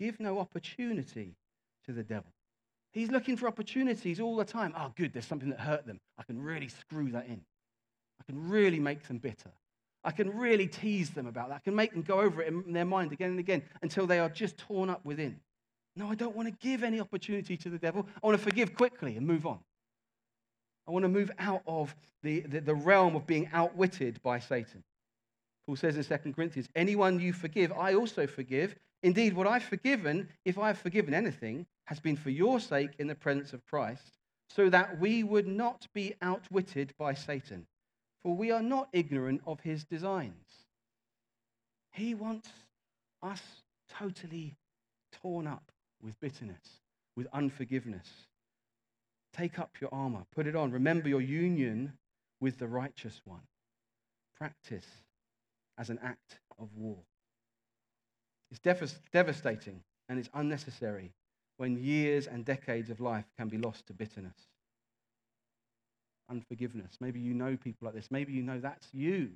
Give 0.00 0.18
no 0.18 0.38
opportunity 0.38 1.36
to 1.86 1.92
the 1.92 2.02
devil. 2.02 2.32
He's 2.92 3.10
looking 3.10 3.36
for 3.36 3.46
opportunities 3.46 4.20
all 4.20 4.36
the 4.36 4.44
time. 4.44 4.72
Oh, 4.76 4.92
good, 4.96 5.12
there's 5.12 5.26
something 5.26 5.50
that 5.50 5.60
hurt 5.60 5.86
them. 5.86 5.98
I 6.18 6.22
can 6.22 6.40
really 6.42 6.68
screw 6.68 7.10
that 7.10 7.26
in. 7.26 7.40
I 8.20 8.24
can 8.24 8.48
really 8.48 8.80
make 8.80 9.06
them 9.06 9.18
bitter. 9.18 9.50
I 10.04 10.10
can 10.10 10.36
really 10.36 10.66
tease 10.66 11.10
them 11.10 11.26
about 11.26 11.48
that. 11.48 11.56
I 11.56 11.60
can 11.60 11.74
make 11.74 11.92
them 11.92 12.02
go 12.02 12.20
over 12.20 12.42
it 12.42 12.48
in 12.48 12.72
their 12.72 12.84
mind 12.84 13.12
again 13.12 13.30
and 13.30 13.38
again 13.38 13.62
until 13.82 14.06
they 14.06 14.18
are 14.18 14.28
just 14.28 14.58
torn 14.58 14.90
up 14.90 15.04
within. 15.04 15.40
No, 15.96 16.10
I 16.10 16.14
don't 16.14 16.36
want 16.36 16.48
to 16.48 16.54
give 16.66 16.82
any 16.82 17.00
opportunity 17.00 17.56
to 17.56 17.70
the 17.70 17.78
devil. 17.78 18.06
I 18.22 18.26
want 18.26 18.38
to 18.38 18.44
forgive 18.44 18.74
quickly 18.74 19.16
and 19.16 19.26
move 19.26 19.46
on. 19.46 19.60
I 20.86 20.90
want 20.90 21.04
to 21.04 21.08
move 21.08 21.30
out 21.38 21.62
of 21.66 21.94
the, 22.22 22.40
the, 22.40 22.60
the 22.60 22.74
realm 22.74 23.16
of 23.16 23.26
being 23.26 23.48
outwitted 23.52 24.20
by 24.22 24.38
Satan. 24.40 24.82
Paul 25.66 25.76
says 25.76 25.96
in 25.96 26.04
2 26.04 26.32
Corinthians, 26.32 26.68
Anyone 26.74 27.20
you 27.20 27.32
forgive, 27.32 27.72
I 27.72 27.94
also 27.94 28.26
forgive. 28.26 28.74
Indeed, 29.02 29.34
what 29.34 29.46
I've 29.46 29.64
forgiven, 29.64 30.28
if 30.44 30.58
I 30.58 30.66
have 30.68 30.78
forgiven 30.78 31.14
anything, 31.14 31.66
has 31.86 32.00
been 32.00 32.16
for 32.16 32.30
your 32.30 32.60
sake 32.60 32.90
in 32.98 33.06
the 33.06 33.14
presence 33.14 33.52
of 33.52 33.64
Christ, 33.66 34.18
so 34.50 34.68
that 34.70 34.98
we 34.98 35.22
would 35.22 35.46
not 35.46 35.86
be 35.94 36.14
outwitted 36.20 36.92
by 36.98 37.14
Satan. 37.14 37.66
For 38.24 38.34
we 38.34 38.50
are 38.50 38.62
not 38.62 38.88
ignorant 38.92 39.42
of 39.46 39.60
his 39.60 39.84
designs. 39.84 40.64
He 41.92 42.14
wants 42.14 42.48
us 43.22 43.42
totally 43.88 44.56
torn 45.12 45.46
up 45.46 45.70
with 46.02 46.18
bitterness, 46.18 46.80
with 47.16 47.28
unforgiveness. 47.32 48.08
Take 49.32 49.60
up 49.60 49.76
your 49.80 49.94
armor, 49.94 50.24
put 50.34 50.46
it 50.46 50.56
on. 50.56 50.72
Remember 50.72 51.08
your 51.08 51.20
union 51.20 51.92
with 52.40 52.58
the 52.58 52.66
righteous 52.66 53.20
one. 53.24 53.42
Practice 54.36 54.86
as 55.78 55.90
an 55.90 56.00
act 56.02 56.40
of 56.58 56.68
war. 56.76 56.98
It's 58.50 58.60
devastating 59.12 59.82
and 60.08 60.18
it's 60.18 60.30
unnecessary 60.34 61.12
when 61.58 61.76
years 61.76 62.26
and 62.26 62.44
decades 62.44 62.90
of 62.90 63.00
life 63.00 63.26
can 63.36 63.48
be 63.48 63.58
lost 63.58 63.86
to 63.86 63.92
bitterness, 63.92 64.48
unforgiveness. 66.30 66.96
Maybe 67.00 67.20
you 67.20 67.34
know 67.34 67.56
people 67.56 67.86
like 67.86 67.94
this. 67.94 68.10
Maybe 68.10 68.32
you 68.32 68.42
know 68.42 68.60
that's 68.60 68.88
you. 68.92 69.30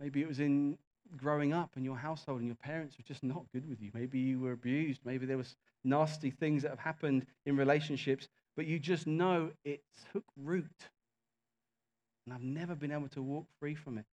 Maybe 0.00 0.22
it 0.22 0.28
was 0.28 0.40
in 0.40 0.78
growing 1.16 1.52
up 1.52 1.70
in 1.76 1.84
your 1.84 1.96
household 1.96 2.38
and 2.38 2.48
your 2.48 2.56
parents 2.56 2.96
were 2.96 3.04
just 3.04 3.22
not 3.22 3.44
good 3.52 3.68
with 3.68 3.80
you. 3.80 3.90
Maybe 3.94 4.18
you 4.18 4.40
were 4.40 4.52
abused. 4.52 5.00
Maybe 5.04 5.26
there 5.26 5.36
was 5.36 5.56
nasty 5.84 6.30
things 6.30 6.62
that 6.62 6.70
have 6.70 6.78
happened 6.78 7.26
in 7.46 7.56
relationships, 7.56 8.28
but 8.56 8.66
you 8.66 8.78
just 8.78 9.06
know 9.06 9.50
it 9.64 9.82
took 10.12 10.24
root. 10.36 10.66
And 12.26 12.34
I've 12.34 12.42
never 12.42 12.74
been 12.74 12.92
able 12.92 13.08
to 13.08 13.22
walk 13.22 13.46
free 13.58 13.74
from 13.74 13.98
it. 13.98 14.04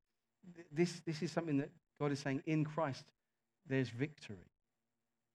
This, 0.71 1.01
this 1.05 1.21
is 1.21 1.31
something 1.31 1.57
that 1.57 1.69
God 1.99 2.11
is 2.11 2.19
saying 2.19 2.41
in 2.45 2.63
Christ, 2.63 3.05
there's 3.67 3.89
victory. 3.89 4.37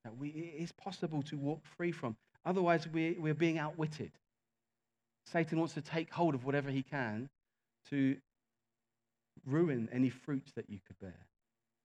That 0.04 0.16
we, 0.16 0.28
it 0.28 0.62
is 0.62 0.72
possible 0.72 1.22
to 1.24 1.36
walk 1.36 1.60
free 1.76 1.92
from. 1.92 2.16
Otherwise, 2.44 2.88
we, 2.88 3.16
we're 3.18 3.34
being 3.34 3.58
outwitted. 3.58 4.10
Satan 5.26 5.58
wants 5.58 5.74
to 5.74 5.80
take 5.80 6.10
hold 6.10 6.34
of 6.34 6.44
whatever 6.44 6.70
he 6.70 6.82
can 6.82 7.28
to 7.90 8.16
ruin 9.46 9.88
any 9.92 10.10
fruit 10.10 10.52
that 10.56 10.68
you 10.68 10.78
could 10.86 10.98
bear 11.00 11.26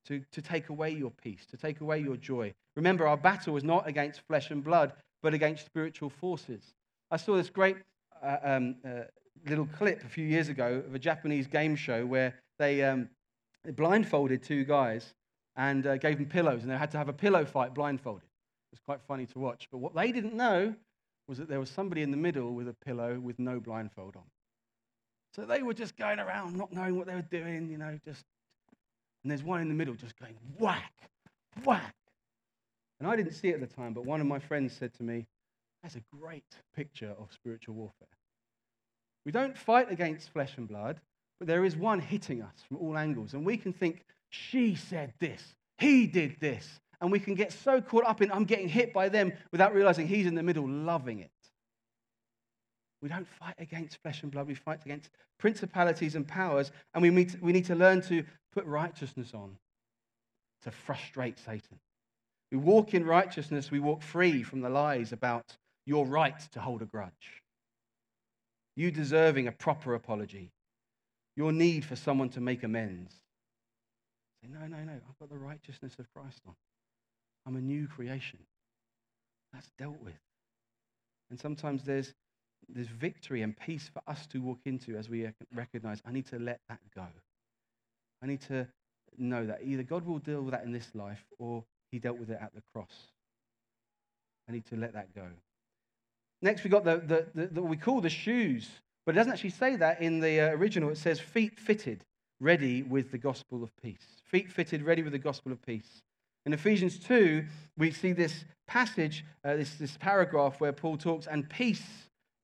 to, 0.08 0.22
to 0.32 0.42
take 0.42 0.70
away 0.70 0.92
your 0.92 1.12
peace, 1.12 1.46
to 1.52 1.58
take 1.58 1.82
away 1.82 2.00
your 2.00 2.16
joy. 2.18 2.54
Remember, 2.76 3.08
our 3.08 3.18
battle 3.18 3.58
is 3.58 3.64
not 3.64 3.88
against 3.88 4.22
flesh 4.22 4.52
and 4.52 4.64
blood, 4.64 4.94
but 5.22 5.34
against 5.34 5.66
spiritual 5.66 6.10
forces. 6.10 6.74
I 7.12 7.18
saw 7.18 7.36
this 7.36 7.50
great 7.50 7.78
uh, 8.24 8.38
um, 8.44 8.76
uh, 8.86 9.04
little 9.46 9.68
clip 9.78 10.04
a 10.04 10.08
few 10.08 10.26
years 10.26 10.50
ago 10.50 10.84
of 10.88 10.96
a 10.96 11.00
Japanese 11.00 11.48
game 11.48 11.76
show 11.76 12.06
where 12.06 12.36
they, 12.58 12.84
um, 12.84 13.10
blindfolded 13.76 14.44
two 14.44 14.64
guys 14.64 15.14
and 15.56 15.86
uh, 15.86 15.98
gave 15.98 16.18
them 16.18 16.28
pillows, 16.28 16.62
and 16.64 16.72
they 16.72 16.78
had 16.78 16.92
to 16.92 16.98
have 16.98 17.10
a 17.10 17.14
pillow 17.14 17.44
fight 17.44 17.74
blindfolded. 17.74 18.24
It 18.24 18.76
was 18.76 18.80
quite 18.80 19.02
funny 19.08 19.26
to 19.28 19.40
watch. 19.40 19.68
But 19.72 19.80
what 19.80 19.96
they 19.96 20.12
didn't 20.12 20.36
know 20.36 20.76
was 21.28 21.38
that 21.38 21.50
there 21.50 21.60
was 21.60 21.70
somebody 21.70 22.02
in 22.02 22.12
the 22.12 22.18
middle 22.18 22.54
with 22.54 22.68
a 22.68 22.76
pillow 22.86 23.20
with 23.20 23.38
no 23.40 23.60
blindfold 23.60 24.16
on. 24.16 24.24
So 25.36 25.46
they 25.46 25.62
were 25.62 25.74
just 25.74 25.98
going 25.98 26.20
around, 26.20 26.56
not 26.56 26.72
knowing 26.72 26.98
what 26.98 27.08
they 27.08 27.14
were 27.14 27.22
doing, 27.22 27.70
you 27.70 27.78
know, 27.78 28.00
just 28.06 28.24
and 29.28 29.32
there's 29.32 29.44
one 29.44 29.60
in 29.60 29.68
the 29.68 29.74
middle 29.74 29.94
just 29.94 30.18
going 30.18 30.36
whack, 30.58 30.94
whack. 31.66 31.96
And 33.00 33.10
I 33.10 33.18
didn't 33.18 33.34
see 33.34 33.50
it 33.50 33.56
at 33.56 33.60
the 33.60 33.68
time, 33.76 33.94
but 33.94 34.06
one 34.06 34.22
of 34.22 34.28
my 34.28 34.40
friends 34.40 34.74
said 34.74 34.94
to 34.96 35.04
me, 35.04 35.28
That's 35.84 35.96
a 35.96 36.04
great 36.18 36.46
picture 36.74 37.14
of 37.20 37.34
spiritual 37.34 37.76
warfare. 37.76 38.08
We 39.26 39.34
don't 39.34 39.58
fight 39.58 39.92
against 39.92 40.30
flesh 40.30 40.54
and 40.56 40.66
blood, 40.66 41.02
but 41.40 41.48
there 41.48 41.66
is 41.66 41.76
one 41.76 42.00
hitting 42.00 42.42
us 42.42 42.64
from 42.66 42.78
all 42.78 42.98
angles. 42.98 43.34
And 43.34 43.46
we 43.46 43.58
can 43.58 43.74
think, 43.74 44.06
She 44.30 44.76
said 44.76 45.14
this, 45.20 45.56
he 45.78 46.08
did 46.08 46.38
this. 46.40 46.80
And 47.00 47.12
we 47.12 47.20
can 47.20 47.36
get 47.36 47.52
so 47.52 47.80
caught 47.80 48.06
up 48.06 48.22
in, 48.22 48.32
I'm 48.32 48.46
getting 48.46 48.68
hit 48.68 48.94
by 48.94 49.10
them 49.10 49.34
without 49.52 49.74
realizing 49.74 50.08
he's 50.08 50.26
in 50.26 50.36
the 50.36 50.44
middle 50.44 50.68
loving 50.68 51.20
it. 51.20 51.32
We 53.02 53.10
don't 53.10 53.28
fight 53.28 53.56
against 53.60 54.02
flesh 54.02 54.24
and 54.24 54.32
blood, 54.32 54.48
we 54.48 54.56
fight 54.56 54.84
against 54.84 55.10
principalities 55.38 56.16
and 56.16 56.28
powers, 56.28 56.72
and 56.94 57.02
we 57.04 57.10
need 57.12 57.30
to, 57.30 57.38
we 57.40 57.54
need 57.54 57.66
to 57.66 57.76
learn 57.76 58.02
to 58.04 58.24
put 58.52 58.66
righteousness 58.66 59.34
on 59.36 59.56
to 60.64 60.72
frustrate 60.72 61.38
Satan. 61.38 61.80
We 62.52 62.58
walk 62.58 62.94
in 62.94 63.06
righteousness, 63.06 63.70
we 63.70 63.80
walk 63.80 64.02
free 64.02 64.42
from 64.42 64.62
the 64.62 64.70
lies 64.70 65.12
about 65.12 65.58
your 65.86 66.06
right 66.06 66.40
to 66.54 66.60
hold 66.60 66.82
a 66.82 66.86
grudge, 66.86 67.44
you 68.76 68.90
deserving 68.90 69.48
a 69.48 69.52
proper 69.52 69.94
apology, 69.94 70.52
your 71.36 71.52
need 71.52 71.86
for 71.86 71.96
someone 71.96 72.30
to 72.30 72.42
make 72.42 72.64
amends. 72.64 73.14
Say, 74.42 74.50
no, 74.52 74.66
no, 74.66 74.84
no, 74.84 74.94
I've 74.94 75.20
got 75.20 75.30
the 75.30 75.38
righteousness 75.38 75.96
of 76.00 76.12
Christ 76.14 76.42
on. 76.48 76.56
I'm 77.48 77.56
a 77.56 77.62
new 77.62 77.88
creation. 77.88 78.40
That's 79.54 79.70
dealt 79.80 80.02
with. 80.04 80.20
And 81.30 81.40
sometimes 81.40 81.84
there's 81.84 82.14
there's 82.70 82.88
victory 82.88 83.44
and 83.44 83.58
peace 83.58 83.90
for 83.94 84.02
us 84.08 84.28
to 84.28 84.40
walk 84.40 84.60
into 84.66 84.98
as 84.98 85.10
we 85.10 85.30
recognize 85.56 86.02
I 86.06 86.12
need 86.12 86.26
to 86.28 86.40
let 86.40 86.60
that 86.68 86.80
go. 86.94 87.06
I 88.22 88.28
need 88.28 88.42
to 88.42 88.68
know 89.18 89.46
that 89.46 89.62
either 89.64 89.84
God 89.84 90.06
will 90.06 90.20
deal 90.20 90.42
with 90.42 90.52
that 90.52 90.66
in 90.66 90.74
this 90.74 90.90
life 90.94 91.24
or 91.40 91.64
he 91.92 92.00
dealt 92.00 92.18
with 92.18 92.30
it 92.30 92.40
at 92.42 92.54
the 92.54 92.62
cross. 92.74 92.92
I 94.50 94.52
need 94.52 94.66
to 94.66 94.76
let 94.76 94.94
that 94.94 95.16
go. 95.16 95.28
Next, 96.42 96.64
we 96.64 96.70
got 96.70 96.84
the, 96.84 96.98
the, 96.98 97.26
the, 97.34 97.48
the 97.48 97.62
we 97.62 97.78
call 97.78 98.02
the 98.02 98.10
shoes, 98.10 98.70
but 99.06 99.16
it 99.16 99.18
doesn't 99.18 99.32
actually 99.34 99.52
say 99.52 99.76
that 99.78 100.02
in 100.02 100.20
the 100.20 100.42
uh, 100.42 100.50
original. 100.50 100.90
It 100.90 100.98
says 100.98 101.20
feet 101.20 101.58
fitted, 101.58 102.04
ready 102.40 102.84
with 102.84 103.12
the 103.12 103.18
gospel 103.18 103.64
of 103.64 103.72
peace. 103.82 104.22
Feet 104.26 104.52
fitted, 104.52 104.84
ready 104.84 105.02
with 105.02 105.14
the 105.14 105.20
gospel 105.20 105.52
of 105.52 105.66
peace. 105.66 106.02
In 106.48 106.54
Ephesians 106.54 106.98
2, 107.00 107.44
we 107.78 107.92
see 107.92 108.14
this 108.14 108.46
passage, 108.68 109.26
uh, 109.44 109.58
this, 109.58 109.74
this 109.74 109.98
paragraph 109.98 110.62
where 110.62 110.72
Paul 110.72 110.96
talks, 110.96 111.28
and 111.28 111.50
peace 111.50 111.84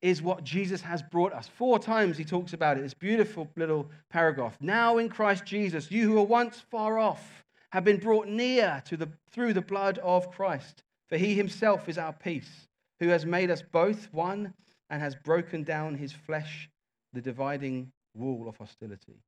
is 0.02 0.22
what 0.22 0.44
Jesus 0.44 0.82
has 0.82 1.02
brought 1.02 1.32
us. 1.32 1.48
Four 1.48 1.80
times 1.80 2.18
he 2.18 2.26
talks 2.26 2.52
about 2.52 2.78
it, 2.78 2.82
this 2.82 2.94
beautiful 2.94 3.48
little 3.56 3.90
paragraph. 4.10 4.58
Now 4.60 4.98
in 4.98 5.08
Christ 5.08 5.46
Jesus, 5.46 5.90
you 5.90 6.10
who 6.10 6.16
were 6.16 6.24
once 6.24 6.60
far 6.70 7.00
off 7.00 7.46
have 7.72 7.86
been 7.86 7.96
brought 7.96 8.28
near 8.28 8.84
to 8.88 8.98
the, 8.98 9.08
through 9.32 9.54
the 9.54 9.62
blood 9.62 10.00
of 10.00 10.30
Christ. 10.32 10.84
For 11.08 11.18
he 11.18 11.34
himself 11.36 11.88
is 11.88 11.98
our 11.98 12.12
peace, 12.12 12.68
who 13.00 13.08
has 13.08 13.26
made 13.26 13.50
us 13.50 13.62
both 13.62 14.10
one 14.12 14.54
and 14.90 15.02
has 15.02 15.16
broken 15.16 15.64
down 15.64 15.96
his 15.96 16.12
flesh, 16.12 16.70
the 17.14 17.22
dividing 17.22 17.90
wall 18.14 18.50
of 18.50 18.58
hostility, 18.58 19.22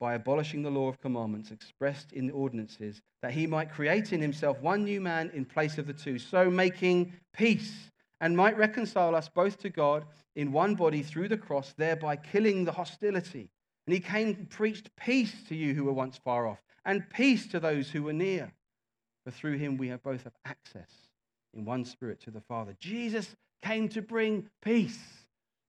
by 0.00 0.14
abolishing 0.14 0.62
the 0.62 0.70
law 0.70 0.88
of 0.88 1.00
commandments 1.00 1.50
expressed 1.50 2.12
in 2.12 2.26
the 2.26 2.32
ordinances, 2.32 3.00
that 3.22 3.32
he 3.32 3.46
might 3.46 3.72
create 3.72 4.12
in 4.12 4.20
himself 4.20 4.60
one 4.60 4.84
new 4.84 5.00
man 5.00 5.30
in 5.34 5.44
place 5.44 5.78
of 5.78 5.86
the 5.86 5.92
two, 5.92 6.18
so 6.18 6.50
making 6.50 7.12
peace 7.32 7.90
and 8.20 8.36
might 8.36 8.56
reconcile 8.56 9.14
us 9.14 9.28
both 9.28 9.58
to 9.58 9.70
God 9.70 10.04
in 10.34 10.52
one 10.52 10.74
body 10.74 11.02
through 11.02 11.28
the 11.28 11.36
cross, 11.36 11.74
thereby 11.76 12.16
killing 12.16 12.64
the 12.64 12.72
hostility. 12.72 13.48
And 13.86 13.94
he 13.94 14.00
came 14.00 14.28
and 14.28 14.50
preached 14.50 14.94
peace 14.96 15.34
to 15.48 15.54
you 15.54 15.74
who 15.74 15.84
were 15.84 15.92
once 15.92 16.18
far 16.18 16.46
off, 16.46 16.62
and 16.84 17.08
peace 17.10 17.46
to 17.48 17.60
those 17.60 17.90
who 17.90 18.02
were 18.02 18.12
near. 18.12 18.52
For 19.24 19.30
through 19.30 19.58
him 19.58 19.76
we 19.76 19.88
have 19.88 20.02
both 20.02 20.24
have 20.24 20.34
access 20.44 20.90
in 21.54 21.64
one 21.64 21.84
spirit 21.84 22.20
to 22.22 22.30
the 22.30 22.40
Father. 22.40 22.74
Jesus 22.80 23.34
came 23.62 23.88
to 23.90 24.02
bring 24.02 24.48
peace. 24.62 24.98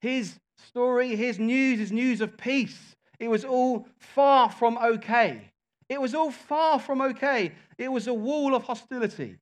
His 0.01 0.39
story, 0.57 1.15
his 1.15 1.39
news 1.39 1.79
is 1.79 1.91
news 1.91 2.21
of 2.21 2.37
peace. 2.37 2.95
It 3.19 3.29
was 3.29 3.43
all 3.43 3.87
far 3.97 4.49
from 4.49 4.77
okay. 4.77 5.51
It 5.89 5.99
was 5.99 6.15
all 6.15 6.31
far 6.31 6.79
from 6.79 7.01
okay. 7.01 7.53
It 7.77 7.91
was 7.91 8.07
a 8.07 8.13
wall 8.13 8.55
of 8.55 8.63
hostility. 8.63 9.37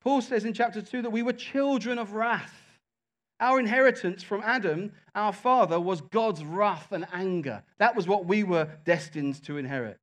Paul 0.00 0.22
says 0.22 0.44
in 0.44 0.54
chapter 0.54 0.82
2 0.82 1.02
that 1.02 1.10
we 1.10 1.22
were 1.22 1.32
children 1.32 1.98
of 1.98 2.12
wrath. 2.12 2.54
Our 3.38 3.60
inheritance 3.60 4.22
from 4.22 4.42
Adam, 4.42 4.92
our 5.14 5.32
father, 5.32 5.78
was 5.78 6.00
God's 6.00 6.42
wrath 6.42 6.92
and 6.92 7.06
anger. 7.12 7.62
That 7.78 7.94
was 7.94 8.08
what 8.08 8.24
we 8.24 8.42
were 8.42 8.68
destined 8.84 9.42
to 9.44 9.58
inherit. 9.58 9.98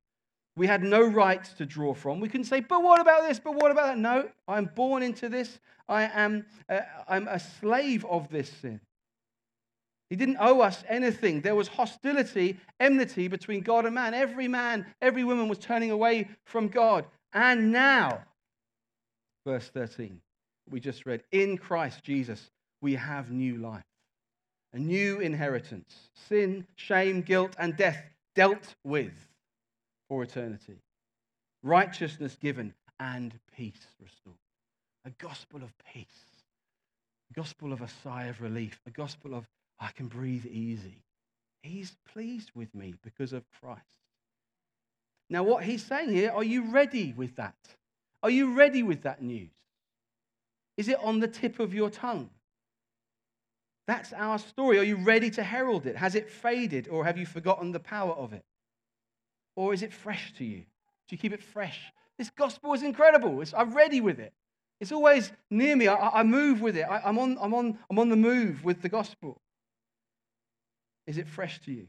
We 0.56 0.68
had 0.68 0.84
no 0.84 1.02
right 1.02 1.44
to 1.58 1.66
draw 1.66 1.96
from. 1.96 2.20
We 2.20 2.30
couldn't 2.30 2.46
say, 2.46 2.60
but 2.60 2.84
what 2.84 3.02
about 3.02 3.28
this? 3.28 3.40
But 3.40 3.56
what 3.56 3.72
about 3.72 3.88
that? 3.88 3.98
No, 3.98 4.30
I'm 4.48 4.66
born 4.66 5.02
into 5.02 5.30
this. 5.30 5.60
I 5.90 6.04
am 6.04 6.46
uh, 6.70 6.82
I'm 7.08 7.28
a 7.28 7.40
slave 7.40 8.06
of 8.06 8.30
this 8.30 8.50
sin. 8.50 8.80
He 10.10 10.16
didn't 10.16 10.38
owe 10.40 10.62
us 10.62 10.84
anything. 10.88 11.42
There 11.42 11.56
was 11.56 11.68
hostility, 11.68 12.60
enmity 12.80 13.28
between 13.28 13.62
God 13.62 13.86
and 13.86 13.96
man. 13.96 14.14
Every 14.14 14.48
man, 14.48 14.86
every 15.02 15.24
woman 15.24 15.48
was 15.48 15.58
turning 15.58 15.92
away 15.92 16.30
from 16.46 16.68
God. 16.68 17.06
And 17.34 17.72
now, 17.72 18.24
verse 19.46 19.70
13, 19.70 20.22
we 20.70 20.80
just 20.80 21.06
read, 21.06 21.24
in 21.32 21.58
Christ 21.58 22.04
Jesus, 22.04 22.52
we 22.82 22.94
have 22.96 23.32
new 23.32 23.58
life, 23.58 23.84
a 24.74 24.80
new 24.80 25.20
inheritance. 25.20 26.10
Sin, 26.30 26.68
shame, 26.76 27.22
guilt, 27.22 27.56
and 27.58 27.76
death 27.76 28.04
dealt 28.36 28.76
with 28.84 29.14
for 30.10 30.22
eternity. 30.24 30.78
Righteousness 31.64 32.38
given 32.40 32.74
and 33.00 33.34
peace 33.56 33.88
restored. 34.02 34.36
A 35.06 35.10
gospel 35.12 35.64
of 35.64 35.74
peace, 35.92 36.06
a 37.32 37.34
gospel 37.34 37.74
of 37.74 37.82
a 37.82 37.90
sigh 38.04 38.26
of 38.26 38.42
relief, 38.42 38.80
a 38.86 38.92
gospel 38.92 39.34
of 39.34 39.48
I 39.80 39.90
can 39.90 40.08
breathe 40.08 40.46
easy. 40.46 41.04
He's 41.62 41.96
pleased 42.12 42.52
with 42.54 42.74
me 42.76 42.96
because 43.04 43.34
of 43.34 43.44
Christ. 43.60 43.82
Now, 45.30 45.44
what 45.44 45.64
he's 45.64 45.84
saying 45.84 46.10
here, 46.10 46.32
are 46.32 46.44
you 46.44 46.72
ready 46.72 47.14
with 47.16 47.36
that? 47.38 47.56
Are 48.22 48.30
you 48.30 48.54
ready 48.54 48.84
with 48.84 49.04
that 49.04 49.22
news? 49.22 49.50
Is 50.78 50.88
it 50.88 50.98
on 51.02 51.20
the 51.20 51.28
tip 51.28 51.60
of 51.60 51.74
your 51.74 51.90
tongue? 51.90 52.30
That's 53.88 54.14
our 54.14 54.40
story. 54.40 54.80
Are 54.80 54.84
you 54.84 54.98
ready 54.98 55.30
to 55.32 55.44
herald 55.44 55.86
it? 55.86 55.96
Has 55.96 56.16
it 56.16 56.30
faded 56.30 56.88
or 56.88 57.04
have 57.06 57.18
you 57.18 57.26
forgotten 57.26 57.72
the 57.72 57.80
power 57.80 58.14
of 58.14 58.34
it? 58.34 58.46
Or 59.56 59.74
is 59.74 59.84
it 59.84 59.94
fresh 59.94 60.34
to 60.38 60.46
you? 60.46 60.60
Do 60.60 61.16
you 61.16 61.18
keep 61.18 61.34
it 61.34 61.44
fresh? 61.44 61.80
This 62.18 62.30
gospel 62.30 62.74
is 62.74 62.84
incredible. 62.84 63.42
It's, 63.42 63.54
I'm 63.54 63.74
ready 63.74 64.02
with 64.02 64.20
it. 64.20 64.34
It's 64.80 64.92
always 64.92 65.32
near 65.50 65.76
me. 65.76 65.88
I, 65.88 66.20
I 66.20 66.24
move 66.24 66.62
with 66.62 66.78
it. 66.78 66.84
I, 66.84 67.08
am 67.10 67.20
on, 67.20 67.38
I'm, 67.40 67.54
on, 67.54 67.78
I'm 67.90 68.00
on 68.00 68.10
the 68.10 68.16
move 68.16 68.64
with 68.64 68.82
the 68.82 68.90
gospel. 68.90 69.42
Is 71.08 71.18
it 71.18 71.28
fresh 71.28 71.60
to 71.62 71.72
you? 71.72 71.88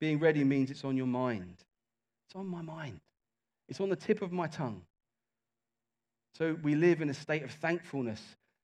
Being 0.00 0.18
ready 0.18 0.44
means 0.44 0.70
it's 0.70 0.84
on 0.84 0.96
your 0.96 1.06
mind. 1.06 1.56
It's 2.26 2.36
on 2.36 2.46
my 2.46 2.62
mind. 2.62 3.00
It's 3.68 3.80
on 3.80 3.88
the 3.88 3.96
tip 3.96 4.22
of 4.22 4.32
my 4.32 4.46
tongue. 4.46 4.82
So 6.36 6.56
we 6.62 6.74
live 6.74 7.00
in 7.00 7.10
a 7.10 7.14
state 7.14 7.42
of 7.42 7.50
thankfulness. 7.50 8.20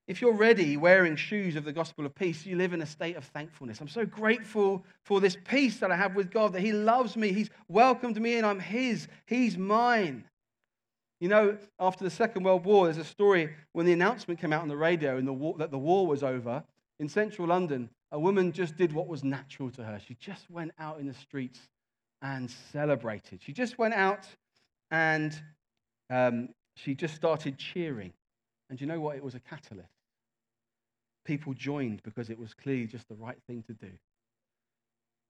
If 0.07 0.21
you're 0.21 0.33
ready 0.33 0.75
wearing 0.77 1.15
shoes 1.15 1.55
of 1.55 1.63
the 1.63 1.71
gospel 1.71 2.05
of 2.05 2.13
peace, 2.13 2.45
you 2.45 2.57
live 2.57 2.73
in 2.73 2.81
a 2.81 2.85
state 2.85 3.15
of 3.15 3.23
thankfulness. 3.25 3.79
I'm 3.79 3.87
so 3.87 4.05
grateful 4.05 4.83
for 5.05 5.21
this 5.21 5.37
peace 5.45 5.77
that 5.77 5.91
I 5.91 5.95
have 5.95 6.15
with 6.15 6.31
God, 6.31 6.53
that 6.53 6.61
He 6.61 6.73
loves 6.73 7.15
me, 7.15 7.31
He's 7.31 7.49
welcomed 7.69 8.19
me, 8.19 8.35
and 8.35 8.45
I'm 8.45 8.59
His, 8.59 9.07
He's 9.25 9.57
mine. 9.57 10.25
You 11.21 11.29
know, 11.29 11.57
after 11.79 12.03
the 12.03 12.09
Second 12.09 12.43
World 12.43 12.65
War, 12.65 12.85
there's 12.85 12.97
a 12.97 13.05
story 13.05 13.53
when 13.73 13.85
the 13.85 13.93
announcement 13.93 14.39
came 14.39 14.51
out 14.51 14.63
on 14.63 14.67
the 14.67 14.75
radio 14.75 15.17
and 15.17 15.27
the 15.27 15.33
war, 15.33 15.55
that 15.59 15.71
the 15.71 15.77
war 15.77 16.05
was 16.05 16.23
over 16.23 16.63
in 16.99 17.07
central 17.07 17.47
London 17.47 17.89
a 18.11 18.19
woman 18.19 18.51
just 18.51 18.75
did 18.75 18.93
what 18.93 19.07
was 19.07 19.23
natural 19.23 19.69
to 19.71 19.83
her. 19.83 19.99
She 20.05 20.15
just 20.15 20.49
went 20.49 20.71
out 20.77 20.99
in 20.99 21.07
the 21.07 21.13
streets 21.13 21.59
and 22.21 22.49
celebrated. 22.71 23.41
She 23.41 23.53
just 23.53 23.77
went 23.77 23.93
out 23.93 24.27
and 24.91 25.39
um, 26.09 26.49
she 26.75 26.93
just 26.93 27.15
started 27.15 27.57
cheering. 27.57 28.13
And 28.69 28.79
you 28.79 28.87
know 28.87 28.99
what? 28.99 29.15
It 29.15 29.23
was 29.23 29.35
a 29.35 29.39
catalyst. 29.39 29.89
People 31.25 31.53
joined 31.53 32.03
because 32.03 32.29
it 32.29 32.37
was 32.37 32.53
clearly 32.53 32.87
just 32.87 33.07
the 33.07 33.15
right 33.15 33.37
thing 33.47 33.63
to 33.67 33.73
do. 33.73 33.91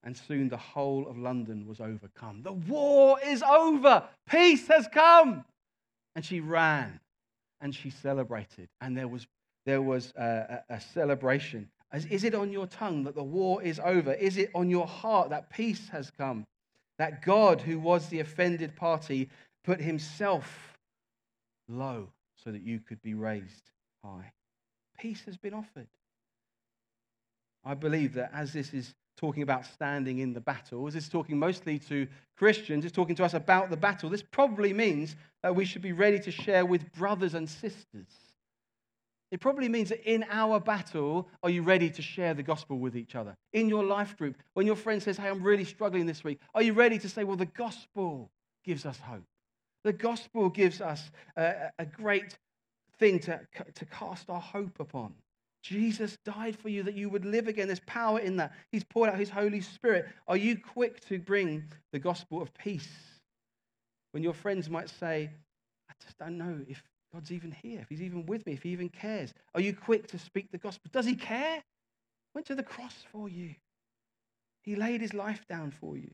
And 0.03 0.17
soon 0.17 0.49
the 0.49 0.57
whole 0.57 1.07
of 1.07 1.17
London 1.17 1.67
was 1.67 1.79
overcome. 1.79 2.41
The 2.41 2.53
war 2.53 3.19
is 3.23 3.43
over. 3.43 4.03
Peace 4.29 4.67
has 4.67 4.87
come. 4.87 5.45
And 6.15 6.25
she 6.25 6.39
ran 6.39 6.99
and 7.61 7.75
she 7.75 7.91
celebrated. 7.91 8.69
And 8.81 8.97
there 8.97 9.07
was, 9.07 9.27
there 9.65 9.81
was 9.81 10.11
a, 10.17 10.63
a, 10.69 10.75
a 10.75 10.81
celebration. 10.81 11.69
Is 11.93 12.23
it 12.23 12.33
on 12.33 12.51
your 12.51 12.67
tongue 12.67 13.03
that 13.03 13.15
the 13.15 13.23
war 13.23 13.61
is 13.61 13.79
over? 13.83 14.13
Is 14.13 14.37
it 14.37 14.49
on 14.55 14.69
your 14.69 14.87
heart 14.87 15.29
that 15.29 15.49
peace 15.49 15.89
has 15.89 16.09
come? 16.09 16.45
That 16.97 17.21
God, 17.21 17.61
who 17.61 17.79
was 17.79 18.07
the 18.07 18.21
offended 18.21 18.75
party, 18.75 19.29
put 19.65 19.81
himself 19.81 20.77
low 21.67 22.09
so 22.43 22.51
that 22.51 22.61
you 22.61 22.79
could 22.79 23.01
be 23.01 23.13
raised 23.13 23.71
high. 24.03 24.31
Peace 24.97 25.21
has 25.25 25.35
been 25.35 25.53
offered. 25.53 25.87
I 27.65 27.73
believe 27.73 28.13
that 28.13 28.31
as 28.33 28.53
this 28.53 28.73
is 28.73 28.93
talking 29.17 29.43
about 29.43 29.65
standing 29.65 30.19
in 30.19 30.33
the 30.33 30.39
battle, 30.39 30.87
as 30.87 30.95
it's 30.95 31.09
talking 31.09 31.37
mostly 31.37 31.77
to 31.77 32.07
Christians, 32.37 32.85
it's 32.85 32.95
talking 32.95 33.15
to 33.15 33.25
us 33.25 33.33
about 33.33 33.69
the 33.69 33.77
battle, 33.77 34.09
this 34.09 34.23
probably 34.23 34.73
means 34.73 35.15
that 35.43 35.55
we 35.55 35.65
should 35.65 35.81
be 35.81 35.91
ready 35.91 36.19
to 36.19 36.31
share 36.31 36.65
with 36.65 36.91
brothers 36.93 37.33
and 37.33 37.49
sisters 37.49 38.30
it 39.31 39.39
probably 39.39 39.69
means 39.69 39.89
that 39.89 40.03
in 40.03 40.25
our 40.29 40.59
battle, 40.59 41.29
are 41.41 41.49
you 41.49 41.63
ready 41.63 41.89
to 41.89 42.01
share 42.01 42.33
the 42.33 42.43
gospel 42.43 42.77
with 42.77 42.97
each 42.97 43.15
other? 43.15 43.35
In 43.53 43.69
your 43.69 43.83
life 43.83 44.17
group, 44.17 44.35
when 44.53 44.67
your 44.67 44.75
friend 44.75 45.01
says, 45.01 45.17
Hey, 45.17 45.29
I'm 45.29 45.41
really 45.41 45.63
struggling 45.63 46.05
this 46.05 46.23
week, 46.23 46.39
are 46.53 46.61
you 46.61 46.73
ready 46.73 46.99
to 46.99 47.07
say, 47.07 47.23
Well, 47.23 47.37
the 47.37 47.45
gospel 47.45 48.29
gives 48.65 48.85
us 48.85 48.99
hope? 48.99 49.23
The 49.83 49.93
gospel 49.93 50.49
gives 50.49 50.81
us 50.81 51.09
a, 51.37 51.71
a 51.79 51.85
great 51.85 52.37
thing 52.99 53.19
to, 53.19 53.39
to 53.73 53.85
cast 53.85 54.29
our 54.29 54.41
hope 54.41 54.79
upon. 54.79 55.13
Jesus 55.63 56.17
died 56.25 56.57
for 56.57 56.69
you 56.69 56.83
that 56.83 56.95
you 56.95 57.09
would 57.09 57.23
live 57.23 57.47
again. 57.47 57.67
There's 57.67 57.79
power 57.81 58.19
in 58.19 58.35
that. 58.37 58.51
He's 58.71 58.83
poured 58.83 59.09
out 59.09 59.17
his 59.17 59.29
Holy 59.29 59.61
Spirit. 59.61 60.07
Are 60.27 60.37
you 60.37 60.57
quick 60.57 60.99
to 61.07 61.19
bring 61.19 61.63
the 61.91 61.99
gospel 61.99 62.41
of 62.41 62.53
peace? 62.55 62.89
When 64.11 64.23
your 64.23 64.33
friends 64.33 64.69
might 64.69 64.89
say, 64.89 65.29
I 65.89 65.93
just 66.03 66.17
don't 66.17 66.37
know 66.37 66.59
if 66.67 66.83
God's 67.13 67.31
even 67.31 67.51
here, 67.51 67.79
if 67.81 67.89
He's 67.89 68.01
even 68.01 68.25
with 68.25 68.45
me, 68.45 68.53
if 68.53 68.63
He 68.63 68.69
even 68.69 68.89
cares. 68.89 69.33
Are 69.53 69.61
you 69.61 69.75
quick 69.75 70.07
to 70.07 70.19
speak 70.19 70.51
the 70.51 70.57
gospel? 70.57 70.89
Does 70.91 71.05
He 71.05 71.15
care? 71.15 71.63
Went 72.33 72.47
to 72.47 72.55
the 72.55 72.63
cross 72.63 72.95
for 73.11 73.27
you. 73.27 73.55
He 74.63 74.75
laid 74.75 75.01
His 75.01 75.13
life 75.13 75.45
down 75.49 75.71
for 75.71 75.97
you. 75.97 76.11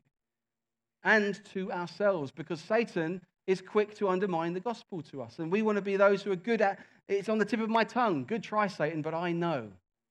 And 1.04 1.40
to 1.52 1.70
ourselves, 1.70 2.32
because 2.32 2.60
Satan 2.60 3.20
is 3.46 3.62
quick 3.62 3.94
to 3.96 4.08
undermine 4.08 4.52
the 4.52 4.60
gospel 4.60 5.02
to 5.02 5.22
us. 5.22 5.38
And 5.38 5.50
we 5.50 5.62
want 5.62 5.76
to 5.76 5.82
be 5.82 5.96
those 5.96 6.22
who 6.22 6.32
are 6.32 6.36
good 6.36 6.60
at 6.60 6.78
it's 7.08 7.30
on 7.30 7.38
the 7.38 7.44
tip 7.44 7.60
of 7.60 7.70
my 7.70 7.84
tongue. 7.84 8.24
Good 8.24 8.42
try, 8.42 8.66
Satan, 8.66 9.00
but 9.00 9.14
I 9.14 9.32
know 9.32 9.68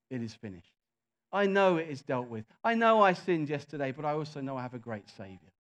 it 0.10 0.22
is 0.24 0.34
finished. 0.34 0.74
I 1.32 1.46
know 1.46 1.78
it 1.78 1.90
is 1.90 2.02
dealt 2.02 2.28
with. 2.28 2.46
I 2.64 2.74
know 2.74 3.02
I 3.02 3.14
sinned 3.14 3.50
yesterday, 3.50 3.92
but 3.92 4.06
I 4.06 4.14
also 4.14 4.42
know 4.42 4.58
I 4.58 4.64
have 4.64 4.74
a 4.74 4.80
great 4.80 5.08
Savior. 5.16 5.52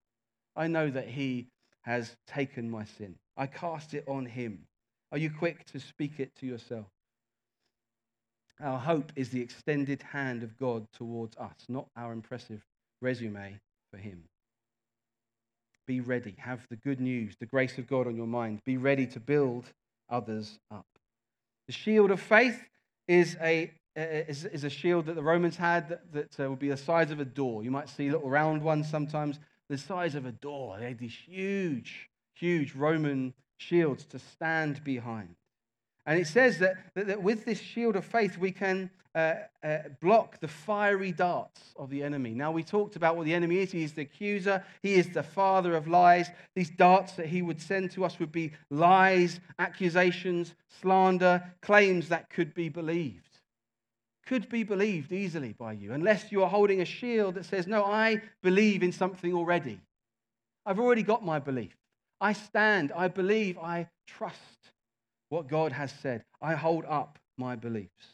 I 0.55 0.67
know 0.67 0.89
that 0.89 1.07
He 1.07 1.47
has 1.81 2.15
taken 2.25 2.71
my 2.71 2.85
sin. 2.85 3.15
I 3.35 3.45
cast 3.45 3.93
it 3.93 4.05
on 4.07 4.25
Him. 4.25 4.65
Are 5.11 5.17
you 5.17 5.31
quick 5.31 5.65
to 5.71 5.79
speak 5.79 6.19
it 6.19 6.35
to 6.39 6.45
yourself? 6.45 6.87
Our 8.61 8.79
hope 8.79 9.11
is 9.15 9.29
the 9.29 9.41
extended 9.41 10.01
hand 10.01 10.43
of 10.43 10.57
God 10.57 10.87
towards 10.91 11.37
us, 11.37 11.53
not 11.69 11.87
our 11.95 12.11
impressive 12.11 12.65
resume 13.01 13.59
for 13.91 13.97
Him. 13.97 14.23
Be 15.85 16.01
ready. 16.01 16.35
Have 16.39 16.67
the 16.69 16.75
good 16.75 16.99
news, 16.99 17.35
the 17.39 17.45
grace 17.45 17.77
of 17.77 17.87
God 17.87 18.07
on 18.07 18.17
your 18.17 18.27
mind. 18.27 18.61
Be 18.65 18.77
ready 18.77 19.07
to 19.07 19.19
build 19.19 19.71
others 20.09 20.59
up. 20.69 20.85
The 21.67 21.73
shield 21.73 22.11
of 22.11 22.19
faith 22.19 22.59
is 23.07 23.37
a, 23.41 23.71
is, 23.95 24.43
is 24.43 24.63
a 24.65 24.69
shield 24.69 25.05
that 25.05 25.15
the 25.15 25.23
Romans 25.23 25.55
had 25.55 25.87
that, 25.89 26.11
that 26.11 26.39
uh, 26.39 26.49
would 26.49 26.59
be 26.59 26.69
the 26.69 26.77
size 26.77 27.11
of 27.11 27.19
a 27.19 27.25
door. 27.25 27.63
You 27.63 27.71
might 27.71 27.87
see 27.87 28.09
little 28.09 28.29
round 28.29 28.61
ones 28.61 28.89
sometimes, 28.89 29.39
the 29.69 29.77
size 29.77 30.15
of 30.15 30.25
a 30.25 30.31
door. 30.31 30.77
They 30.79 30.87
had 30.87 30.99
these 30.99 31.15
huge, 31.15 32.09
huge 32.33 32.73
Roman 32.73 33.33
shields 33.57 34.05
to 34.05 34.19
stand 34.19 34.83
behind. 34.83 35.35
And 36.05 36.19
it 36.19 36.27
says 36.27 36.59
that, 36.59 36.77
that, 36.95 37.07
that 37.07 37.21
with 37.21 37.45
this 37.45 37.59
shield 37.59 37.95
of 37.95 38.05
faith, 38.05 38.37
we 38.37 38.51
can 38.51 38.89
uh, 39.13 39.33
uh, 39.63 39.79
block 39.99 40.39
the 40.39 40.47
fiery 40.47 41.11
darts 41.11 41.73
of 41.75 41.89
the 41.89 42.03
enemy. 42.03 42.35
Now, 42.35 42.51
we 42.51 42.63
talked 42.63 42.95
about 42.95 43.17
what 43.17 43.25
the 43.25 43.33
enemy 43.33 43.57
is. 43.57 43.71
He 43.71 43.83
is 43.83 43.93
the 43.93 44.03
accuser, 44.03 44.63
he 44.83 44.93
is 44.93 45.09
the 45.09 45.23
father 45.23 45.75
of 45.75 45.87
lies. 45.87 46.29
These 46.55 46.69
darts 46.69 47.13
that 47.13 47.25
he 47.25 47.41
would 47.41 47.59
send 47.59 47.91
to 47.91 48.05
us 48.05 48.19
would 48.19 48.31
be 48.31 48.53
lies, 48.69 49.39
accusations, 49.57 50.53
slander, 50.81 51.43
claims 51.61 52.09
that 52.09 52.29
could 52.29 52.53
be 52.53 52.69
believed. 52.69 53.39
Could 54.27 54.49
be 54.49 54.63
believed 54.63 55.11
easily 55.11 55.53
by 55.53 55.73
you, 55.73 55.93
unless 55.93 56.31
you 56.31 56.43
are 56.43 56.49
holding 56.49 56.81
a 56.81 56.85
shield 56.85 57.35
that 57.35 57.45
says, 57.45 57.65
No, 57.65 57.83
I 57.83 58.21
believe 58.43 58.83
in 58.83 58.91
something 58.91 59.33
already. 59.33 59.79
I've 60.65 60.79
already 60.79 61.03
got 61.03 61.25
my 61.25 61.39
belief. 61.39 61.75
I 62.19 62.33
stand, 62.33 62.91
I 62.95 63.07
believe, 63.07 63.57
I 63.57 63.89
trust 64.07 64.71
what 65.29 65.47
God 65.47 65.71
has 65.71 65.91
said. 66.01 66.23
I 66.41 66.55
hold 66.55 66.85
up 66.85 67.19
my 67.37 67.55
beliefs. 67.55 68.07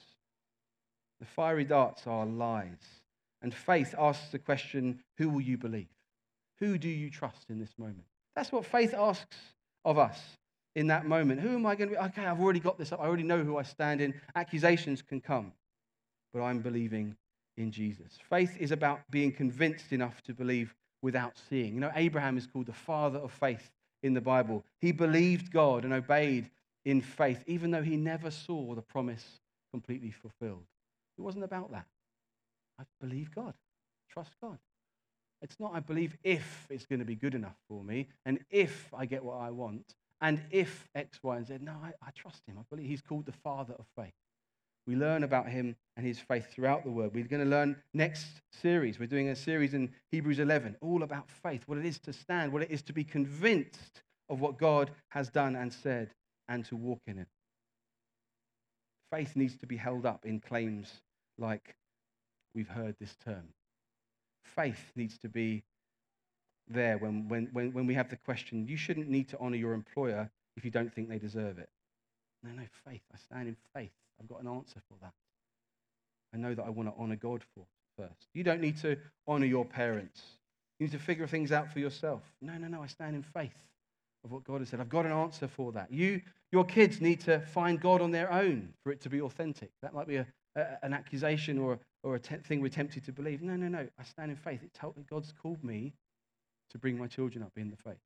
The 1.19 1.25
fiery 1.25 1.63
darts 1.63 2.05
are 2.07 2.25
lies. 2.25 3.01
And 3.41 3.53
faith 3.53 3.93
asks 3.97 4.29
the 4.31 4.39
question 4.39 5.01
who 5.17 5.29
will 5.29 5.41
you 5.41 5.57
believe? 5.57 5.87
Who 6.59 6.77
do 6.77 6.89
you 6.89 7.09
trust 7.09 7.49
in 7.49 7.59
this 7.59 7.73
moment? 7.77 8.05
That's 8.35 8.51
what 8.51 8.65
faith 8.65 8.93
asks 8.93 9.37
of 9.85 9.97
us 9.97 10.19
in 10.75 10.87
that 10.87 11.05
moment. 11.05 11.41
Who 11.41 11.49
am 11.49 11.65
I 11.65 11.75
going 11.75 11.89
to 11.89 11.95
be? 11.95 12.01
Okay, 12.01 12.25
I've 12.25 12.39
already 12.39 12.59
got 12.59 12.77
this 12.77 12.91
up. 12.91 13.01
I 13.01 13.05
already 13.05 13.23
know 13.23 13.43
who 13.43 13.57
I 13.57 13.63
stand 13.63 14.01
in. 14.01 14.13
Accusations 14.35 15.01
can 15.01 15.21
come, 15.21 15.51
but 16.33 16.41
I'm 16.41 16.59
believing 16.59 17.15
in 17.57 17.71
Jesus. 17.71 18.17
Faith 18.29 18.55
is 18.59 18.71
about 18.71 19.01
being 19.11 19.31
convinced 19.31 19.91
enough 19.91 20.21
to 20.23 20.33
believe 20.33 20.73
without 21.01 21.33
seeing. 21.49 21.73
You 21.73 21.81
know, 21.81 21.91
Abraham 21.95 22.37
is 22.37 22.47
called 22.47 22.65
the 22.65 22.73
father 22.73 23.19
of 23.19 23.31
faith 23.31 23.69
in 24.03 24.13
the 24.13 24.21
Bible. 24.21 24.63
He 24.79 24.91
believed 24.91 25.51
God 25.51 25.85
and 25.85 25.93
obeyed 25.93 26.49
in 26.85 27.01
faith, 27.01 27.43
even 27.47 27.71
though 27.71 27.81
he 27.81 27.97
never 27.97 28.29
saw 28.29 28.75
the 28.75 28.81
promise 28.81 29.39
completely 29.71 30.11
fulfilled. 30.11 30.65
It 31.17 31.21
wasn't 31.21 31.45
about 31.45 31.71
that. 31.71 31.85
I 32.79 32.83
believe 32.99 33.33
God, 33.33 33.53
trust 34.09 34.31
God. 34.41 34.57
It's 35.41 35.59
not, 35.59 35.73
I 35.73 35.79
believe 35.79 36.17
if 36.23 36.67
it's 36.69 36.85
going 36.85 36.99
to 36.99 37.05
be 37.05 37.15
good 37.15 37.35
enough 37.35 37.55
for 37.67 37.83
me, 37.83 38.07
and 38.25 38.39
if 38.49 38.93
I 38.93 39.05
get 39.05 39.23
what 39.23 39.37
I 39.41 39.49
want, 39.49 39.95
and 40.21 40.41
if 40.51 40.87
X, 40.95 41.19
Y, 41.21 41.35
and 41.35 41.45
Z. 41.45 41.57
No, 41.61 41.73
I, 41.83 41.91
I 42.01 42.11
trust 42.15 42.41
him. 42.47 42.57
I 42.57 42.63
believe 42.69 42.87
he's 42.87 43.01
called 43.01 43.25
the 43.25 43.33
father 43.33 43.73
of 43.77 43.85
faith. 43.97 44.13
We 44.85 44.95
learn 44.95 45.23
about 45.23 45.47
him 45.47 45.75
and 45.95 46.05
his 46.05 46.19
faith 46.19 46.51
throughout 46.51 46.83
the 46.83 46.91
word. 46.91 47.13
We're 47.13 47.25
going 47.25 47.43
to 47.43 47.49
learn 47.49 47.77
next 47.93 48.27
series. 48.51 48.99
We're 48.99 49.07
doing 49.07 49.29
a 49.29 49.35
series 49.35 49.73
in 49.73 49.91
Hebrews 50.11 50.39
11, 50.39 50.77
all 50.81 51.03
about 51.03 51.29
faith, 51.29 51.63
what 51.67 51.77
it 51.77 51.85
is 51.85 51.99
to 51.99 52.13
stand, 52.13 52.51
what 52.51 52.63
it 52.63 52.71
is 52.71 52.81
to 52.83 52.93
be 52.93 53.03
convinced 53.03 54.03
of 54.29 54.41
what 54.41 54.57
God 54.57 54.91
has 55.09 55.29
done 55.29 55.55
and 55.55 55.71
said, 55.71 56.09
and 56.49 56.65
to 56.65 56.75
walk 56.75 57.01
in 57.07 57.19
it. 57.19 57.27
Faith 59.11 59.35
needs 59.35 59.55
to 59.57 59.67
be 59.67 59.77
held 59.77 60.05
up 60.05 60.25
in 60.25 60.39
claims 60.39 60.91
like 61.37 61.75
we've 62.55 62.67
heard 62.67 62.95
this 62.99 63.15
term. 63.23 63.47
Faith 64.43 64.91
needs 64.95 65.17
to 65.19 65.29
be 65.29 65.63
there 66.67 66.97
when, 66.97 67.27
when, 67.27 67.47
when, 67.53 67.71
when 67.73 67.85
we 67.85 67.93
have 67.93 68.09
the 68.09 68.17
question, 68.17 68.67
you 68.67 68.77
shouldn't 68.77 69.09
need 69.09 69.29
to 69.29 69.37
honor 69.39 69.55
your 69.55 69.73
employer 69.73 70.29
if 70.57 70.65
you 70.65 70.71
don't 70.71 70.93
think 70.93 71.09
they 71.09 71.19
deserve 71.19 71.57
it. 71.57 71.69
No, 72.43 72.51
no, 72.51 72.63
faith. 72.85 73.01
I 73.13 73.17
stand 73.17 73.47
in 73.47 73.57
faith. 73.73 73.91
I've 74.19 74.27
got 74.27 74.41
an 74.41 74.47
answer 74.47 74.81
for 74.87 74.97
that. 75.01 75.13
I 76.33 76.37
know 76.37 76.53
that 76.55 76.63
I 76.63 76.69
want 76.69 76.89
to 76.89 76.95
honor 76.97 77.15
God 77.15 77.43
for 77.53 77.65
first. 77.97 78.27
You 78.33 78.43
don't 78.43 78.61
need 78.61 78.77
to 78.81 78.97
honor 79.27 79.45
your 79.45 79.65
parents. 79.65 80.21
You 80.79 80.87
need 80.87 80.93
to 80.93 80.99
figure 80.99 81.27
things 81.27 81.51
out 81.51 81.71
for 81.71 81.79
yourself. 81.79 82.23
No, 82.41 82.57
no, 82.57 82.67
no. 82.67 82.81
I 82.81 82.87
stand 82.87 83.15
in 83.15 83.23
faith 83.23 83.55
of 84.23 84.31
what 84.31 84.43
God 84.43 84.61
has 84.61 84.69
said. 84.69 84.79
I've 84.79 84.89
got 84.89 85.05
an 85.05 85.11
answer 85.11 85.47
for 85.47 85.71
that. 85.73 85.91
You, 85.91 86.21
your 86.51 86.65
kids 86.65 87.01
need 87.01 87.21
to 87.21 87.39
find 87.39 87.79
God 87.79 88.01
on 88.01 88.11
their 88.11 88.31
own 88.31 88.73
for 88.83 88.91
it 88.91 89.01
to 89.01 89.09
be 89.09 89.21
authentic. 89.21 89.69
That 89.81 89.93
might 89.93 90.07
be 90.07 90.17
a, 90.17 90.27
a, 90.55 90.83
an 90.83 90.93
accusation 90.93 91.59
or, 91.59 91.79
or 92.03 92.15
a 92.15 92.19
te- 92.19 92.37
thing 92.37 92.61
we're 92.61 92.69
tempted 92.69 93.05
to 93.05 93.11
believe. 93.11 93.41
No, 93.41 93.55
no, 93.55 93.67
no. 93.67 93.87
I 93.99 94.03
stand 94.03 94.31
in 94.31 94.37
faith. 94.37 94.63
It 94.63 94.73
told, 94.73 94.95
God's 95.09 95.33
called 95.41 95.63
me 95.63 95.93
to 96.71 96.77
bring 96.77 96.97
my 96.97 97.07
children 97.07 97.43
up 97.43 97.51
in 97.57 97.69
the 97.69 97.77
faith. 97.77 98.01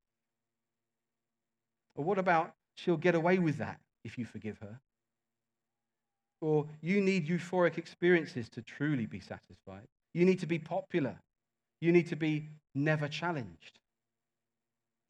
Or 1.96 2.04
what 2.04 2.20
about 2.20 2.54
she'll 2.76 2.98
get 2.98 3.16
away 3.16 3.40
with 3.40 3.58
that 3.58 3.80
if 4.04 4.18
you 4.18 4.26
forgive 4.26 4.58
her? 4.60 4.80
Or 6.42 6.68
you 6.82 7.02
need 7.02 7.28
euphoric 7.28 7.78
experiences 7.78 8.50
to 8.50 8.62
truly 8.62 9.06
be 9.06 9.20
satisfied. 9.20 9.88
You 10.14 10.26
need 10.26 10.40
to 10.40 10.46
be 10.46 10.60
popular. 10.60 11.16
You 11.82 11.92
need 11.92 12.08
to 12.08 12.16
be 12.16 12.50
never 12.76 13.08
challenged. 13.08 13.80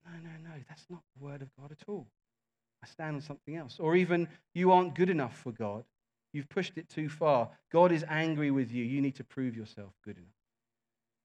No, 0.05 0.11
no, 0.23 0.49
no, 0.49 0.55
that's 0.69 0.85
not 0.89 1.01
the 1.17 1.25
word 1.25 1.41
of 1.41 1.49
God 1.59 1.71
at 1.71 1.83
all. 1.87 2.07
I 2.83 2.87
stand 2.87 3.15
on 3.15 3.21
something 3.21 3.55
else. 3.55 3.77
Or 3.79 3.95
even 3.95 4.27
you 4.53 4.71
aren't 4.71 4.95
good 4.95 5.09
enough 5.09 5.37
for 5.37 5.51
God. 5.51 5.83
You've 6.33 6.49
pushed 6.49 6.77
it 6.77 6.87
too 6.89 7.09
far. 7.09 7.49
God 7.71 7.91
is 7.91 8.05
angry 8.07 8.51
with 8.51 8.71
you. 8.71 8.83
You 8.83 9.01
need 9.01 9.15
to 9.15 9.23
prove 9.23 9.55
yourself 9.55 9.93
good 10.05 10.17
enough. 10.17 10.27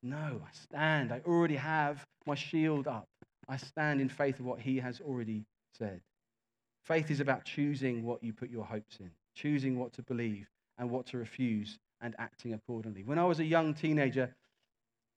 No, 0.03 0.41
I 0.45 0.51
stand. 0.53 1.13
I 1.13 1.21
already 1.27 1.57
have 1.57 2.05
my 2.27 2.35
shield 2.35 2.89
up. 2.89 3.09
I 3.49 3.57
stand 3.57 4.01
in 4.01 4.09
faith 4.09 4.41
of 4.41 4.47
what 4.47 4.61
he 4.61 4.79
has 4.79 5.01
already 5.01 5.45
said. 5.79 6.01
Faith 6.85 7.11
is 7.11 7.21
about 7.21 7.45
choosing 7.45 8.03
what 8.03 8.23
you 8.23 8.33
put 8.33 8.51
your 8.51 8.65
hopes 8.65 8.99
in, 8.99 9.11
choosing 9.35 9.79
what 9.79 9.93
to 9.95 10.03
believe 10.03 10.49
and 10.79 10.91
what 10.91 11.07
to 11.07 11.19
refuse, 11.19 11.79
and 12.01 12.15
acting 12.19 12.55
accordingly. 12.55 13.05
When 13.05 13.19
I 13.19 13.25
was 13.25 13.39
a 13.39 13.45
young 13.45 13.75
teenager, 13.75 14.35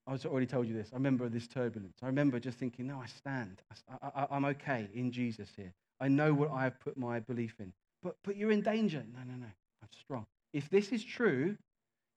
I 0.07 0.11
was 0.11 0.25
already 0.25 0.45
told 0.45 0.67
you 0.67 0.75
this. 0.75 0.89
I 0.93 0.95
remember 0.95 1.27
this 1.29 1.47
turbulence. 1.47 1.97
I 2.03 2.05
remember 2.05 2.39
just 2.39 2.57
thinking, 2.57 2.87
no, 2.87 3.01
I 3.01 3.07
stand. 3.07 3.61
I, 4.01 4.27
am 4.29 4.45
okay 4.45 4.87
in 4.93 5.11
Jesus 5.11 5.49
here. 5.55 5.73
I 5.99 6.07
know 6.07 6.33
what 6.33 6.51
I 6.51 6.63
have 6.63 6.79
put 6.79 6.95
my 6.97 7.19
belief 7.19 7.55
in. 7.59 7.73
But, 8.03 8.15
but 8.23 8.37
you're 8.37 8.51
in 8.51 8.61
danger. 8.61 9.03
No, 9.11 9.19
no, 9.19 9.35
no. 9.35 9.47
I'm 9.81 9.89
strong. 9.99 10.27
If 10.53 10.69
this 10.69 10.91
is 10.91 11.03
true, 11.03 11.57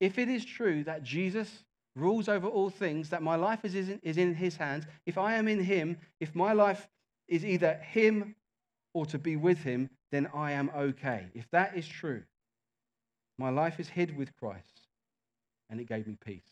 if 0.00 0.18
it 0.18 0.28
is 0.28 0.44
true 0.44 0.84
that 0.84 1.02
Jesus 1.02 1.64
rules 1.96 2.28
over 2.28 2.46
all 2.46 2.70
things, 2.70 3.08
that 3.08 3.22
my 3.22 3.36
life 3.36 3.64
is 3.64 3.74
in, 3.74 3.98
is 4.02 4.18
in 4.18 4.34
his 4.34 4.56
hands, 4.56 4.84
if 5.06 5.16
I 5.16 5.34
am 5.34 5.48
in 5.48 5.62
him, 5.64 5.96
if 6.20 6.34
my 6.34 6.52
life 6.52 6.86
is 7.26 7.44
either 7.44 7.74
him 7.74 8.34
or 8.92 9.06
to 9.06 9.18
be 9.18 9.36
with 9.36 9.58
him, 9.58 9.88
then 10.10 10.28
I 10.34 10.52
am 10.52 10.70
okay. 10.74 11.26
If 11.34 11.50
that 11.50 11.76
is 11.76 11.86
true, 11.86 12.22
my 13.38 13.50
life 13.50 13.78
is 13.78 13.88
hid 13.88 14.16
with 14.16 14.34
Christ, 14.36 14.88
and 15.70 15.80
it 15.80 15.88
gave 15.88 16.06
me 16.06 16.16
peace. 16.24 16.42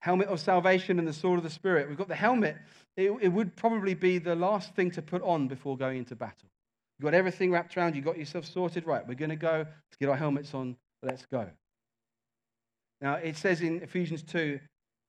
Helmet 0.00 0.28
of 0.28 0.38
salvation 0.38 0.98
and 0.98 1.08
the 1.08 1.12
sword 1.12 1.38
of 1.38 1.44
the 1.44 1.50
Spirit. 1.50 1.88
We've 1.88 1.98
got 1.98 2.08
the 2.08 2.14
helmet. 2.14 2.56
It, 2.96 3.10
it 3.20 3.28
would 3.28 3.56
probably 3.56 3.94
be 3.94 4.18
the 4.18 4.36
last 4.36 4.74
thing 4.74 4.90
to 4.92 5.02
put 5.02 5.22
on 5.22 5.48
before 5.48 5.76
going 5.76 5.98
into 5.98 6.14
battle. 6.14 6.48
You've 6.98 7.04
got 7.04 7.14
everything 7.14 7.50
wrapped 7.50 7.76
around 7.76 7.96
you, 7.96 8.02
got 8.02 8.18
yourself 8.18 8.44
sorted. 8.44 8.86
Right, 8.86 9.06
we're 9.06 9.14
going 9.14 9.30
to 9.30 9.36
go. 9.36 9.66
Let's 9.66 9.96
get 9.98 10.08
our 10.08 10.16
helmets 10.16 10.54
on. 10.54 10.76
Let's 11.02 11.26
go. 11.26 11.48
Now, 13.00 13.14
it 13.14 13.36
says 13.36 13.60
in 13.60 13.82
Ephesians 13.82 14.22
2 14.22 14.60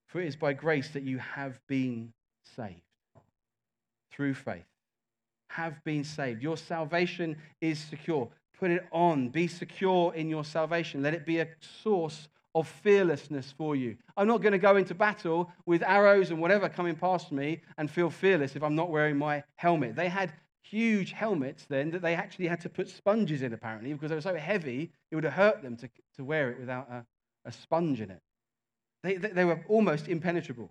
For 0.08 0.22
it 0.22 0.28
is 0.28 0.36
by 0.36 0.54
grace 0.54 0.90
that 0.90 1.04
you 1.04 1.20
have 1.20 1.60
been 1.68 2.14
saved 2.56 2.82
through 4.12 4.34
faith 4.34 4.69
have 5.50 5.84
been 5.84 6.04
saved. 6.04 6.42
Your 6.42 6.58
salvation 6.58 7.36
is 7.62 7.80
secure. 7.80 8.30
Put 8.60 8.72
it 8.72 8.86
on. 8.92 9.30
Be 9.30 9.48
secure 9.48 10.14
in 10.14 10.30
your 10.30 10.44
salvation. 10.44 11.02
Let 11.02 11.14
it 11.14 11.26
be 11.26 11.40
a 11.40 11.48
source 11.84 12.30
of 12.56 12.68
fearlessness 12.68 13.54
for 13.58 13.76
you. 13.76 13.96
I'm 14.18 14.28
not 14.28 14.42
going 14.42 14.54
to 14.54 14.60
go 14.60 14.76
into 14.76 14.96
battle 14.96 15.52
with 15.66 15.84
arrows 15.84 16.32
and 16.32 16.42
whatever 16.42 16.68
coming 16.68 16.96
past 16.96 17.32
me 17.32 17.62
and 17.78 17.90
feel 17.90 18.10
fearless 18.10 18.56
if 18.56 18.64
I'm 18.64 18.76
not 18.76 18.90
wearing 18.90 19.18
my 19.18 19.44
helmet. 19.56 19.96
They 19.96 20.10
had 20.10 20.34
huge 20.62 21.12
helmets 21.12 21.66
then 21.70 21.92
that 21.92 22.02
they 22.02 22.16
actually 22.16 22.48
had 22.48 22.62
to 22.62 22.70
put 22.70 22.90
sponges 22.90 23.42
in, 23.42 23.54
apparently, 23.54 23.94
because 23.94 24.10
they 24.10 24.16
were 24.16 24.22
so 24.22 24.36
heavy, 24.36 24.92
it 25.12 25.16
would 25.16 25.24
have 25.24 25.34
hurt 25.34 25.62
them 25.62 25.78
to, 25.78 25.90
to 26.18 26.24
wear 26.24 26.52
it 26.52 26.60
without 26.60 26.90
a, 26.92 27.06
a 27.46 27.52
sponge 27.52 28.02
in 28.02 28.12
it. 28.12 28.22
They, 29.04 29.16
they, 29.16 29.30
they 29.30 29.46
were 29.46 29.64
almost 29.68 30.08
impenetrable. 30.08 30.70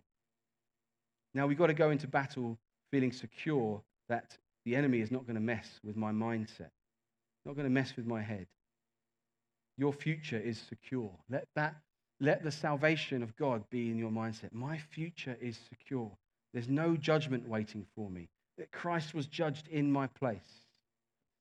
Now 1.34 1.46
we've 1.46 1.58
got 1.58 1.68
to 1.68 1.74
go 1.74 1.90
into 1.90 2.06
battle 2.06 2.58
feeling 2.90 3.12
secure 3.12 3.82
that 4.08 4.36
the 4.68 4.76
enemy 4.76 5.00
is 5.00 5.10
not 5.10 5.26
going 5.26 5.34
to 5.34 5.40
mess 5.40 5.80
with 5.82 5.96
my 5.96 6.12
mindset, 6.12 6.70
not 7.46 7.54
going 7.54 7.64
to 7.64 7.70
mess 7.70 7.94
with 7.96 8.06
my 8.06 8.20
head. 8.20 8.46
Your 9.78 9.92
future 9.92 10.38
is 10.38 10.60
secure. 10.68 11.10
Let 11.30 11.46
that 11.54 11.76
let 12.20 12.42
the 12.42 12.50
salvation 12.50 13.22
of 13.22 13.34
God 13.36 13.62
be 13.70 13.90
in 13.90 13.96
your 13.96 14.10
mindset. 14.10 14.52
My 14.52 14.76
future 14.76 15.36
is 15.40 15.56
secure. 15.68 16.10
There's 16.52 16.68
no 16.68 16.96
judgment 16.96 17.48
waiting 17.48 17.86
for 17.94 18.10
me. 18.10 18.28
That 18.58 18.72
Christ 18.72 19.14
was 19.14 19.26
judged 19.26 19.68
in 19.68 19.90
my 19.90 20.08
place. 20.08 20.66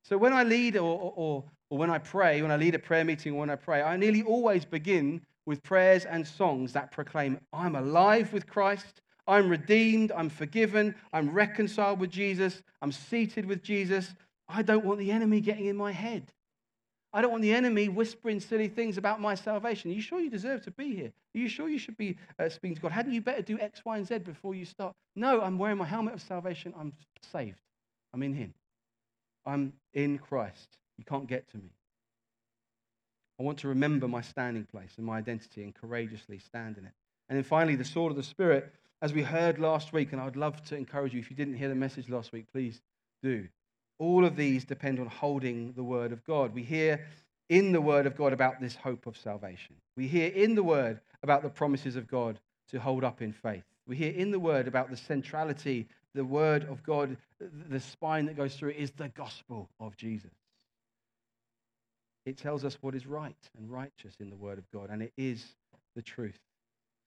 So 0.04 0.18
when 0.18 0.34
I 0.34 0.44
lead 0.44 0.78
or, 0.78 1.14
or, 1.16 1.44
or 1.70 1.78
when 1.78 1.90
I 1.90 1.98
pray, 1.98 2.44
when 2.44 2.52
I 2.52 2.58
lead 2.58 2.76
a 2.76 2.80
prayer 2.80 3.04
meeting 3.04 3.34
or 3.34 3.40
when 3.40 3.50
I 3.50 3.56
pray, 3.56 3.82
I 3.82 3.98
nearly 3.98 4.22
always 4.22 4.66
begin 4.66 5.22
with 5.48 5.64
prayers 5.64 6.06
and 6.06 6.28
songs 6.28 6.74
that 6.74 6.92
proclaim, 6.92 7.40
I'm 7.52 7.76
alive 7.76 8.32
with 8.32 8.46
Christ. 8.46 9.02
I'm 9.28 9.50
redeemed, 9.50 10.12
I'm 10.12 10.30
forgiven, 10.30 10.96
I'm 11.12 11.32
reconciled 11.32 12.00
with 12.00 12.10
Jesus, 12.10 12.62
I'm 12.82 12.92
seated 12.92 13.46
with 13.46 13.62
Jesus. 13.62 14.14
I 14.48 14.62
don't 14.62 14.86
want 14.86 15.00
the 15.00 15.12
enemy 15.12 15.42
getting 15.42 15.66
in 15.66 15.76
my 15.76 15.92
head. 15.92 16.32
I 17.14 17.22
don't 17.22 17.32
want 17.32 17.42
the 17.42 17.54
enemy 17.54 17.90
whispering 17.90 18.40
silly 18.40 18.68
things 18.68 18.98
about 18.98 19.20
my 19.20 19.36
salvation. 19.36 19.92
Are 19.92 19.94
you 19.94 20.02
sure 20.02 20.20
you 20.20 20.30
deserve 20.30 20.64
to 20.64 20.72
be 20.72 20.96
here? 20.96 21.12
Are 21.36 21.40
you 21.40 21.50
sure 21.50 21.68
you 21.68 21.80
should 21.80 21.98
be 21.98 22.18
uh, 22.40 22.48
speaking 22.48 22.76
to 22.76 22.82
God? 22.82 22.92
Hadn't 22.92 23.14
you 23.14 23.22
better 23.22 23.42
do 23.42 23.60
X, 23.60 23.82
Y, 23.84 23.98
and 23.98 24.08
Z 24.08 24.20
before 24.20 24.56
you 24.56 24.66
start? 24.66 24.94
No, 25.16 25.42
I'm 25.42 25.58
wearing 25.58 25.78
my 25.78 25.86
helmet 25.86 26.14
of 26.14 26.22
salvation. 26.22 26.74
I'm 26.80 26.94
saved. 27.32 27.60
I'm 28.14 28.24
in 28.24 28.34
Him. 28.34 28.54
I'm 29.46 29.74
in 29.94 30.18
Christ. 30.18 30.78
You 30.98 31.06
can't 31.06 31.28
get 31.28 31.50
to 31.52 31.58
me. 31.58 31.72
I 33.40 33.44
want 33.44 33.60
to 33.60 33.68
remember 33.68 34.08
my 34.08 34.22
standing 34.22 34.66
place 34.66 34.94
and 34.98 35.06
my 35.06 35.18
identity 35.18 35.64
and 35.64 35.74
courageously 35.74 36.40
stand 36.40 36.78
in 36.78 36.86
it. 36.86 36.92
And 37.30 37.38
then 37.38 37.44
finally, 37.44 37.76
the 37.76 37.86
sword 37.86 38.12
of 38.12 38.18
the 38.18 38.24
Spirit 38.24 38.74
as 39.02 39.14
we 39.14 39.22
heard 39.22 39.60
last 39.60 39.94
week, 39.94 40.12
and 40.12 40.22
I'd 40.22 40.36
love 40.36 40.64
to 40.66 40.76
encourage 40.76 41.14
you, 41.14 41.20
if 41.20 41.30
you 41.30 41.36
didn't 41.36 41.56
hear 41.56 41.70
the 41.70 41.76
message 41.76 42.10
last 42.10 42.32
week, 42.32 42.46
please 42.52 42.82
do. 43.22 43.48
All 44.00 44.26
of 44.26 44.36
these 44.36 44.66
depend 44.66 45.00
on 45.00 45.08
holding 45.08 45.74
the 45.74 45.84
word 45.84 46.12
of 46.12 46.24
God. 46.24 46.54
We 46.54 46.64
hear 46.64 47.06
in 47.50 47.72
the 47.72 47.82
word 47.82 48.06
of 48.06 48.16
God 48.16 48.34
about 48.34 48.60
this 48.60 48.76
hope 48.76 49.08
of 49.08 49.18
salvation. 49.18 49.76
We 49.96 50.08
hear 50.08 50.30
in 50.30 50.56
the 50.56 50.64
word 50.64 51.00
about 51.24 51.44
the 51.44 51.50
promises 51.50 51.96
of 51.96 52.08
God 52.08 52.40
to 52.70 52.80
hold 52.80 53.04
up 53.04 53.22
in 53.22 53.34
faith. 53.34 53.64
We 53.88 53.96
hear 53.96 54.12
in 54.12 54.32
the 54.32 54.40
word 54.40 54.68
about 54.68 54.90
the 54.90 54.98
centrality, 54.98 55.88
the 56.14 56.26
word 56.26 56.64
of 56.66 56.84
God, 56.84 57.18
the 57.40 57.80
spine 57.80 58.26
that 58.26 58.36
goes 58.36 58.56
through 58.56 58.70
it 58.70 58.78
is 58.78 58.92
the 58.92 59.10
gospel 59.10 59.70
of 59.80 59.96
Jesus. 59.96 60.32
It 62.26 62.38
tells 62.38 62.66
us 62.66 62.78
what 62.82 62.94
is 62.94 63.08
right 63.08 63.38
and 63.58 63.72
righteous 63.72 64.16
in 64.20 64.30
the 64.30 64.36
word 64.36 64.58
of 64.58 64.70
God, 64.72 64.90
and 64.90 65.02
it 65.02 65.14
is 65.18 65.46
the 65.96 66.02
truth. 66.02 66.38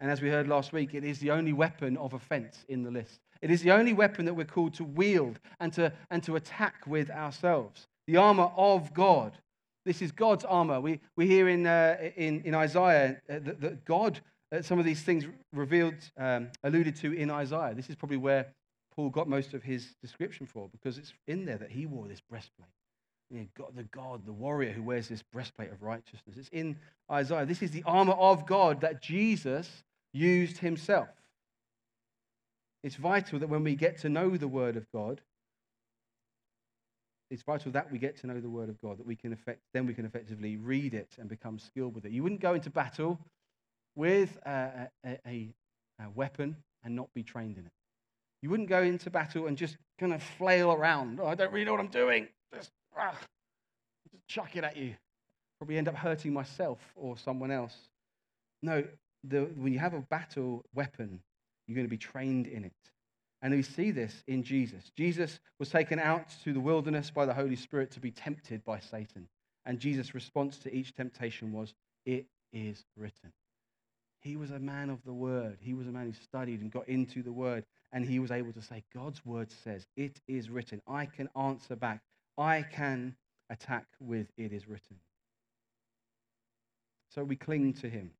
And 0.00 0.10
as 0.10 0.22
we 0.22 0.30
heard 0.30 0.48
last 0.48 0.72
week, 0.72 0.94
it 0.94 1.04
is 1.04 1.18
the 1.18 1.30
only 1.30 1.52
weapon 1.52 1.96
of 1.98 2.14
offense 2.14 2.64
in 2.68 2.82
the 2.82 2.90
list. 2.90 3.20
It 3.42 3.50
is 3.50 3.62
the 3.62 3.72
only 3.72 3.92
weapon 3.92 4.24
that 4.24 4.34
we're 4.34 4.44
called 4.44 4.74
to 4.74 4.84
wield 4.84 5.38
and 5.60 5.72
to, 5.74 5.92
and 6.10 6.22
to 6.24 6.36
attack 6.36 6.86
with 6.86 7.10
ourselves. 7.10 7.86
The 8.06 8.16
armor 8.16 8.50
of 8.56 8.94
God. 8.94 9.36
This 9.84 10.02
is 10.02 10.10
God's 10.12 10.44
armor. 10.44 10.80
We, 10.80 11.00
we 11.16 11.26
hear 11.26 11.48
in, 11.48 11.66
uh, 11.66 11.96
in, 12.16 12.42
in 12.42 12.54
Isaiah 12.54 13.20
uh, 13.30 13.38
that, 13.40 13.60
that 13.60 13.84
God, 13.84 14.20
uh, 14.52 14.62
some 14.62 14.78
of 14.78 14.84
these 14.84 15.02
things 15.02 15.26
revealed, 15.52 15.94
um, 16.18 16.48
alluded 16.64 16.96
to 16.96 17.12
in 17.12 17.30
Isaiah. 17.30 17.74
This 17.74 17.88
is 17.88 17.96
probably 17.96 18.18
where 18.18 18.46
Paul 18.94 19.10
got 19.10 19.28
most 19.28 19.54
of 19.54 19.62
his 19.62 19.94
description 20.02 20.46
for, 20.46 20.68
because 20.68 20.98
it's 20.98 21.12
in 21.26 21.44
there 21.44 21.58
that 21.58 21.70
he 21.70 21.86
wore 21.86 22.08
this 22.08 22.20
breastplate. 22.20 22.68
You 23.30 23.40
know, 23.40 23.46
God, 23.56 23.68
the 23.76 23.84
God, 23.84 24.26
the 24.26 24.32
warrior 24.32 24.72
who 24.72 24.82
wears 24.82 25.08
this 25.08 25.22
breastplate 25.22 25.70
of 25.70 25.82
righteousness. 25.82 26.36
It's 26.36 26.48
in 26.48 26.76
Isaiah. 27.10 27.46
This 27.46 27.62
is 27.62 27.70
the 27.70 27.84
armor 27.86 28.14
of 28.14 28.44
God 28.44 28.80
that 28.80 29.00
Jesus 29.00 29.70
used 30.12 30.58
himself. 30.58 31.08
It's 32.82 32.96
vital 32.96 33.38
that 33.38 33.48
when 33.48 33.62
we 33.62 33.74
get 33.74 33.98
to 33.98 34.08
know 34.08 34.36
the 34.36 34.48
Word 34.48 34.76
of 34.76 34.86
God, 34.92 35.20
it's 37.30 37.42
vital 37.42 37.70
that 37.72 37.92
we 37.92 37.98
get 37.98 38.16
to 38.18 38.26
know 38.26 38.40
the 38.40 38.48
Word 38.48 38.68
of 38.68 38.80
God, 38.80 38.98
that 38.98 39.06
we 39.06 39.14
can 39.14 39.32
effect, 39.32 39.60
then 39.72 39.86
we 39.86 39.94
can 39.94 40.04
effectively 40.04 40.56
read 40.56 40.94
it 40.94 41.10
and 41.18 41.28
become 41.28 41.58
skilled 41.58 41.94
with 41.94 42.04
it. 42.04 42.12
You 42.12 42.22
wouldn't 42.22 42.40
go 42.40 42.54
into 42.54 42.70
battle 42.70 43.20
with 43.94 44.36
a, 44.46 44.88
a, 45.04 45.18
a, 45.26 45.48
a 46.00 46.10
weapon 46.14 46.56
and 46.82 46.96
not 46.96 47.12
be 47.14 47.22
trained 47.22 47.58
in 47.58 47.66
it. 47.66 47.72
You 48.42 48.50
wouldn't 48.50 48.68
go 48.68 48.82
into 48.82 49.10
battle 49.10 49.46
and 49.46 49.56
just 49.56 49.76
kind 49.98 50.14
of 50.14 50.22
flail 50.22 50.72
around. 50.72 51.20
Oh, 51.20 51.26
I 51.26 51.34
don't 51.34 51.52
really 51.52 51.66
know 51.66 51.72
what 51.72 51.80
I'm 51.80 51.88
doing. 51.88 52.26
Just, 52.54 52.70
ah, 52.96 53.14
just 54.10 54.26
chuck 54.26 54.56
it 54.56 54.64
at 54.64 54.76
you. 54.76 54.94
Probably 55.58 55.76
end 55.76 55.88
up 55.88 55.94
hurting 55.94 56.32
myself 56.32 56.78
or 56.96 57.18
someone 57.18 57.50
else. 57.50 57.76
No, 58.62 58.82
the, 59.24 59.42
when 59.56 59.72
you 59.72 59.78
have 59.78 59.94
a 59.94 60.00
battle 60.00 60.64
weapon, 60.74 61.20
you're 61.66 61.74
going 61.74 61.86
to 61.86 61.90
be 61.90 61.98
trained 61.98 62.46
in 62.46 62.64
it. 62.64 62.72
And 63.42 63.54
we 63.54 63.62
see 63.62 63.90
this 63.90 64.22
in 64.26 64.42
Jesus. 64.42 64.90
Jesus 64.96 65.40
was 65.58 65.70
taken 65.70 65.98
out 65.98 66.26
to 66.44 66.52
the 66.52 66.60
wilderness 66.60 67.10
by 67.10 67.24
the 67.24 67.34
Holy 67.34 67.56
Spirit 67.56 67.90
to 67.92 68.00
be 68.00 68.10
tempted 68.10 68.64
by 68.64 68.80
Satan. 68.80 69.28
And 69.64 69.78
Jesus' 69.78 70.14
response 70.14 70.58
to 70.58 70.74
each 70.74 70.94
temptation 70.94 71.52
was, 71.52 71.74
It 72.04 72.26
is 72.52 72.84
written. 72.96 73.32
He 74.20 74.36
was 74.36 74.50
a 74.50 74.58
man 74.58 74.90
of 74.90 75.02
the 75.04 75.12
word. 75.12 75.58
He 75.60 75.72
was 75.72 75.86
a 75.86 75.90
man 75.90 76.06
who 76.06 76.12
studied 76.12 76.60
and 76.60 76.70
got 76.70 76.88
into 76.88 77.22
the 77.22 77.32
word. 77.32 77.64
And 77.92 78.04
he 78.04 78.18
was 78.18 78.30
able 78.30 78.52
to 78.52 78.62
say, 78.62 78.84
God's 78.94 79.24
word 79.24 79.50
says, 79.64 79.86
It 79.96 80.20
is 80.28 80.50
written. 80.50 80.82
I 80.86 81.06
can 81.06 81.28
answer 81.34 81.76
back. 81.76 82.02
I 82.36 82.62
can 82.62 83.16
attack 83.48 83.86
with, 84.00 84.26
It 84.36 84.52
is 84.52 84.68
written. 84.68 84.96
So 87.14 87.24
we 87.24 87.36
cling 87.36 87.72
to 87.74 87.88
him. 87.88 88.10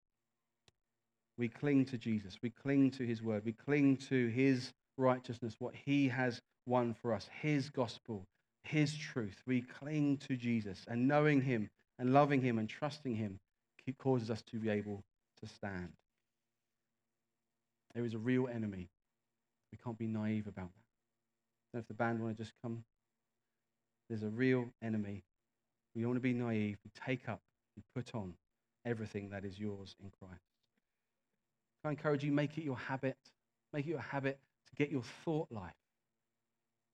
We 1.41 1.49
cling 1.49 1.86
to 1.86 1.97
Jesus. 1.97 2.36
We 2.43 2.51
cling 2.51 2.91
to 2.93 3.07
his 3.07 3.22
word. 3.22 3.47
We 3.47 3.53
cling 3.53 3.97
to 4.09 4.26
his 4.26 4.74
righteousness, 4.99 5.57
what 5.59 5.74
he 5.74 6.07
has 6.09 6.43
won 6.66 6.95
for 7.01 7.14
us, 7.14 7.30
his 7.41 7.70
gospel, 7.70 8.26
his 8.62 8.95
truth. 8.95 9.36
We 9.47 9.62
cling 9.62 10.18
to 10.28 10.36
Jesus. 10.36 10.84
And 10.86 11.09
knowing 11.09 11.41
him 11.41 11.70
and 11.99 12.12
loving 12.12 12.43
him 12.43 12.59
and 12.59 12.68
trusting 12.68 13.16
him 13.16 13.41
causes 13.99 14.30
us 14.30 14.41
to 14.43 14.57
be 14.57 14.68
able 14.68 15.03
to 15.41 15.49
stand. 15.49 15.88
There 17.95 18.05
is 18.05 18.14
a 18.14 18.18
real 18.18 18.47
enemy. 18.47 18.88
We 19.72 19.78
can't 19.82 19.99
be 19.99 20.07
naive 20.07 20.47
about 20.47 20.68
that. 21.72 21.80
if 21.80 21.88
the 21.88 21.95
band 21.95 22.22
want 22.22 22.36
to 22.36 22.45
just 22.45 22.55
come. 22.62 22.84
There's 24.09 24.22
a 24.22 24.28
real 24.28 24.66
enemy. 24.80 25.24
We 25.97 26.03
don't 26.03 26.11
want 26.11 26.18
to 26.18 26.20
be 26.20 26.32
naive. 26.32 26.76
We 26.84 26.91
take 27.05 27.28
up, 27.28 27.41
we 27.76 27.82
put 27.95 28.14
on 28.14 28.34
everything 28.84 29.30
that 29.30 29.45
is 29.45 29.59
yours 29.59 29.97
in 30.01 30.12
Christ. 30.20 30.49
I 31.85 31.91
encourage 31.91 32.24
you, 32.24 32.33
make 32.33 32.59
it 32.59 32.64
your 32.64 32.76
habit. 32.76 33.16
Make 33.72 33.87
it 33.87 33.91
your 33.91 34.01
habit 34.01 34.39
to 34.68 34.74
get 34.76 34.91
your 34.91 35.03
thought 35.24 35.49
life. 35.51 35.74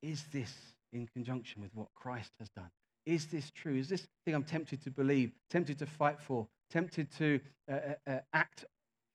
Is 0.03 0.25
this 0.33 0.53
in 0.93 1.07
conjunction 1.07 1.63
with 1.63 1.71
what 1.75 1.89
Christ 1.95 2.31
has 2.39 2.49
done? 2.51 2.71
Is 3.07 3.27
this 3.27 3.51
true? 3.51 3.77
Is 3.77 3.89
this 3.89 4.07
thing 4.25 4.35
I'm 4.35 4.45
tempted 4.45 4.83
to 4.83 4.91
believe, 4.91 5.33
tempted 5.51 5.79
to 5.79 5.87
fight 5.87 6.21
for, 6.21 6.47
tempted 6.71 7.11
to 7.19 7.41
uh, 7.71 7.75
uh, 7.75 8.11
uh, 8.11 8.19
act 8.33 8.65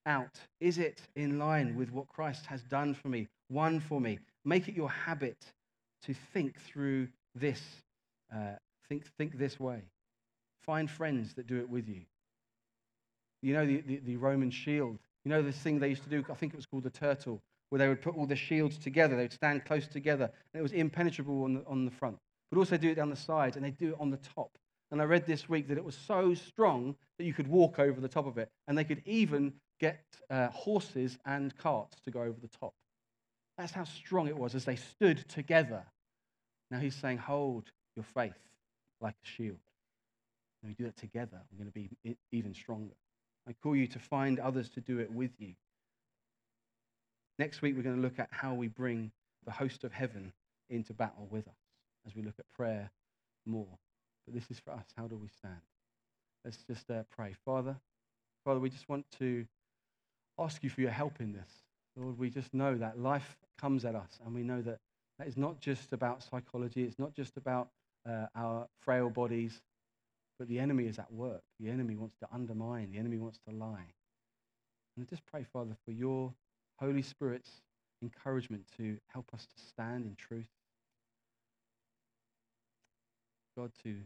out? 0.06 0.40
Is 0.60 0.78
it 0.78 1.02
in 1.16 1.38
line 1.38 1.76
with 1.76 1.92
what 1.92 2.08
Christ 2.08 2.46
has 2.48 2.64
done 2.64 2.94
for 2.94 3.10
me, 3.10 3.28
won 3.50 3.80
for 3.80 4.02
me? 4.02 4.20
Make 4.46 4.68
it 4.68 4.76
your 4.76 4.90
habit 4.90 5.38
to 6.04 6.16
think 6.34 6.60
through 6.62 7.10
this. 7.36 7.62
Uh, 8.34 8.54
think, 8.88 9.06
think 9.18 9.38
this 9.38 9.60
way. 9.60 9.84
Find 10.62 10.90
friends 10.90 11.34
that 11.36 11.48
do 11.48 11.60
it 11.60 11.70
with 11.70 11.88
you. 11.88 12.02
You 13.42 13.54
know 13.54 13.66
the, 13.66 13.82
the, 13.82 13.98
the 14.06 14.18
Roman 14.18 14.52
shield 14.52 15.00
you 15.24 15.30
know 15.30 15.42
this 15.42 15.58
thing 15.58 15.80
they 15.80 15.90
used 15.90 16.04
to 16.04 16.10
do, 16.10 16.24
I 16.30 16.34
think 16.34 16.54
it 16.54 16.58
was 16.58 16.66
called 16.66 16.84
the 16.84 16.90
turtle, 16.90 17.42
where 17.70 17.80
they 17.80 17.88
would 17.88 18.02
put 18.02 18.16
all 18.16 18.26
the 18.26 18.36
shields 18.36 18.78
together. 18.78 19.16
They 19.16 19.24
would 19.24 19.34
stand 19.34 19.66
close 19.66 19.88
together, 19.88 20.26
and 20.26 20.60
it 20.60 20.64
was 20.64 20.72
impenetrable 20.72 21.44
on 21.44 21.54
the, 21.56 21.66
on 21.68 21.86
the 21.86 21.92
front. 21.92 22.18
But 22.52 22.58
also 22.58 22.78
do 22.78 22.90
it 22.90 22.96
down 22.96 23.10
the 23.10 23.16
sides, 23.16 23.56
and 23.56 23.64
they 23.64 23.72
do 23.72 23.90
it 23.90 23.98
on 24.00 24.10
the 24.10 24.18
top. 24.18 24.58
And 24.92 25.02
I 25.02 25.06
read 25.06 25.26
this 25.26 25.48
week 25.48 25.70
that 25.70 25.78
it 25.78 25.84
was 25.84 25.96
so 25.96 26.34
strong 26.34 26.96
that 27.18 27.24
you 27.24 27.34
could 27.34 27.48
walk 27.48 27.80
over 27.80 28.02
the 28.02 28.10
top 28.10 28.28
of 28.28 28.38
it, 28.38 28.50
and 28.68 28.78
they 28.78 28.84
could 28.84 29.02
even 29.06 29.54
get 29.80 30.04
uh, 30.30 30.50
horses 30.50 31.18
and 31.26 31.56
carts 31.58 32.00
to 32.02 32.12
go 32.12 32.22
over 32.22 32.40
the 32.42 32.50
top. 32.60 32.74
That's 33.58 33.72
how 33.72 33.86
strong 33.86 34.28
it 34.28 34.38
was 34.38 34.54
as 34.54 34.66
they 34.66 34.76
stood 34.76 35.28
together. 35.30 35.84
Now 36.70 36.80
he's 36.80 36.96
saying, 36.96 37.20
Hold 37.20 37.72
your 37.96 38.06
faith 38.06 38.34
like 39.00 39.16
a 39.24 39.28
shield. 39.28 39.60
When 40.62 40.72
we 40.72 40.76
do 40.76 40.84
that 40.86 40.98
together, 40.98 41.42
we're 41.52 41.64
going 41.64 41.72
to 41.72 41.90
be 42.04 42.18
even 42.32 42.54
stronger. 42.54 42.94
I 43.48 43.54
call 43.54 43.76
you 43.76 43.88
to 43.88 44.00
find 44.00 44.40
others 44.40 44.70
to 44.70 44.82
do 44.82 45.00
it 45.00 45.12
with 45.12 45.32
you. 45.40 45.54
Next 47.40 47.62
week, 47.62 47.76
we're 47.76 47.84
going 47.84 47.96
to 47.96 48.02
look 48.02 48.20
at 48.20 48.30
how 48.32 48.54
we 48.54 48.68
bring 48.68 49.12
the 49.46 49.52
host 49.52 49.84
of 49.84 49.92
heaven 49.92 50.32
into 50.70 50.94
battle 50.94 51.28
with 51.30 51.48
us 51.48 51.54
as 52.06 52.16
we 52.16 52.22
look 52.22 52.36
at 52.40 52.46
prayer 52.56 52.92
more. 53.46 53.80
But 54.26 54.36
this 54.36 54.50
is 54.52 54.60
for 54.60 54.72
us. 54.72 54.86
How 54.96 55.08
do 55.08 55.18
we 55.18 55.28
stand? 55.28 55.62
Let's 56.46 56.64
just 56.64 56.90
uh, 56.90 57.04
pray. 57.16 57.36
Father, 57.46 57.76
Father, 58.46 58.60
we 58.60 58.70
just 58.70 58.90
want 58.90 59.06
to 59.20 59.46
ask 60.40 60.64
you 60.64 60.70
for 60.70 60.82
your 60.82 60.92
help 60.92 61.20
in 61.20 61.34
this. 61.34 61.50
Lord, 61.96 62.18
we 62.18 62.30
just 62.30 62.54
know 62.54 62.78
that 62.78 63.00
life 63.00 63.38
comes 63.60 63.86
at 63.86 63.96
us, 63.96 64.20
and 64.26 64.34
we 64.34 64.44
know 64.44 64.62
that 64.62 64.80
that 65.20 65.28
is 65.28 65.38
not 65.38 65.60
just 65.60 65.94
about 65.94 66.24
psychology, 66.24 66.84
it's 66.84 66.98
not 66.98 67.14
just 67.14 67.38
about 67.38 67.70
uh, 68.10 68.26
our 68.36 68.68
frail 68.80 69.10
bodies, 69.10 69.62
but 70.42 70.48
the 70.48 70.58
enemy 70.58 70.86
is 70.86 70.98
at 70.98 71.14
work. 71.14 71.44
The 71.60 71.70
enemy 71.70 71.96
wants 71.96 72.16
to 72.20 72.28
undermine, 72.34 72.90
the 72.92 72.98
enemy 72.98 73.20
wants 73.20 73.38
to 73.48 73.54
lie. 73.54 73.94
And 74.98 75.06
I 75.06 75.08
just 75.08 75.24
pray, 75.28 75.46
Father, 75.54 75.78
for 75.86 75.92
your 75.92 76.34
Holy 76.78 77.04
Spirit's 77.04 77.62
encouragement 78.02 78.64
to 78.78 78.98
help 79.14 79.28
us 79.36 79.46
to 79.46 79.64
stand 79.64 80.08
in 80.08 80.16
truth. 80.16 80.48
God, 83.56 83.72
to 83.84 83.98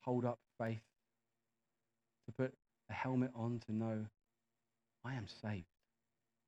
hold 0.00 0.24
up 0.24 0.40
faith, 0.58 0.82
to 2.26 2.32
put 2.32 2.52
a 2.90 2.92
helmet 2.92 3.30
on 3.32 3.60
to 3.66 3.72
know 3.72 4.04
I 5.04 5.14
am 5.14 5.28
saved. 5.28 5.62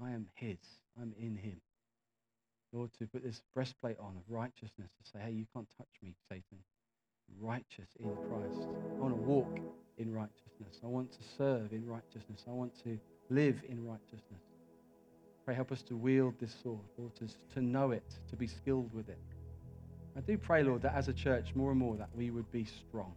I 0.02 0.10
am 0.10 0.26
His. 0.34 0.58
I'm 1.00 1.14
in 1.20 1.36
Him. 1.36 1.60
Lord, 2.72 2.90
to 2.98 3.06
put 3.06 3.22
this 3.22 3.42
breastplate 3.54 4.00
on 4.00 4.16
of 4.16 4.22
righteousness, 4.28 4.90
to 5.04 5.08
say, 5.08 5.20
hey, 5.24 5.30
you 5.30 5.46
can't 5.54 5.68
touch 5.78 5.92
me, 6.02 6.16
Satan 6.28 6.58
righteous 7.40 7.88
in 8.00 8.10
Christ. 8.28 8.68
I 8.96 9.00
want 9.00 9.14
to 9.14 9.20
walk 9.20 9.58
in 9.98 10.12
righteousness. 10.12 10.80
I 10.82 10.86
want 10.86 11.12
to 11.12 11.18
serve 11.36 11.72
in 11.72 11.86
righteousness. 11.86 12.44
I 12.48 12.52
want 12.52 12.72
to 12.84 12.98
live 13.30 13.56
in 13.68 13.86
righteousness. 13.86 14.42
Pray, 15.44 15.54
help 15.54 15.70
us 15.70 15.82
to 15.82 15.96
wield 15.96 16.34
this 16.40 16.54
sword, 16.62 16.80
Lord, 16.98 17.14
to, 17.16 17.28
to 17.54 17.60
know 17.60 17.92
it, 17.92 18.04
to 18.30 18.36
be 18.36 18.46
skilled 18.46 18.92
with 18.92 19.08
it. 19.08 19.18
I 20.16 20.20
do 20.20 20.36
pray, 20.38 20.62
Lord, 20.62 20.82
that 20.82 20.94
as 20.94 21.08
a 21.08 21.12
church, 21.12 21.54
more 21.54 21.70
and 21.70 21.78
more, 21.78 21.96
that 21.96 22.08
we 22.16 22.30
would 22.30 22.50
be 22.50 22.64
strong. 22.64 23.14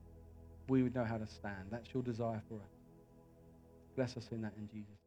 We 0.67 0.83
would 0.83 0.93
know 0.93 1.05
how 1.05 1.17
to 1.17 1.27
stand. 1.27 1.69
That's 1.71 1.91
your 1.93 2.03
desire 2.03 2.41
for 2.47 2.55
us. 2.55 2.75
Bless 3.95 4.15
us 4.17 4.27
in 4.31 4.41
that 4.41 4.53
in 4.57 4.67
Jesus' 4.67 4.98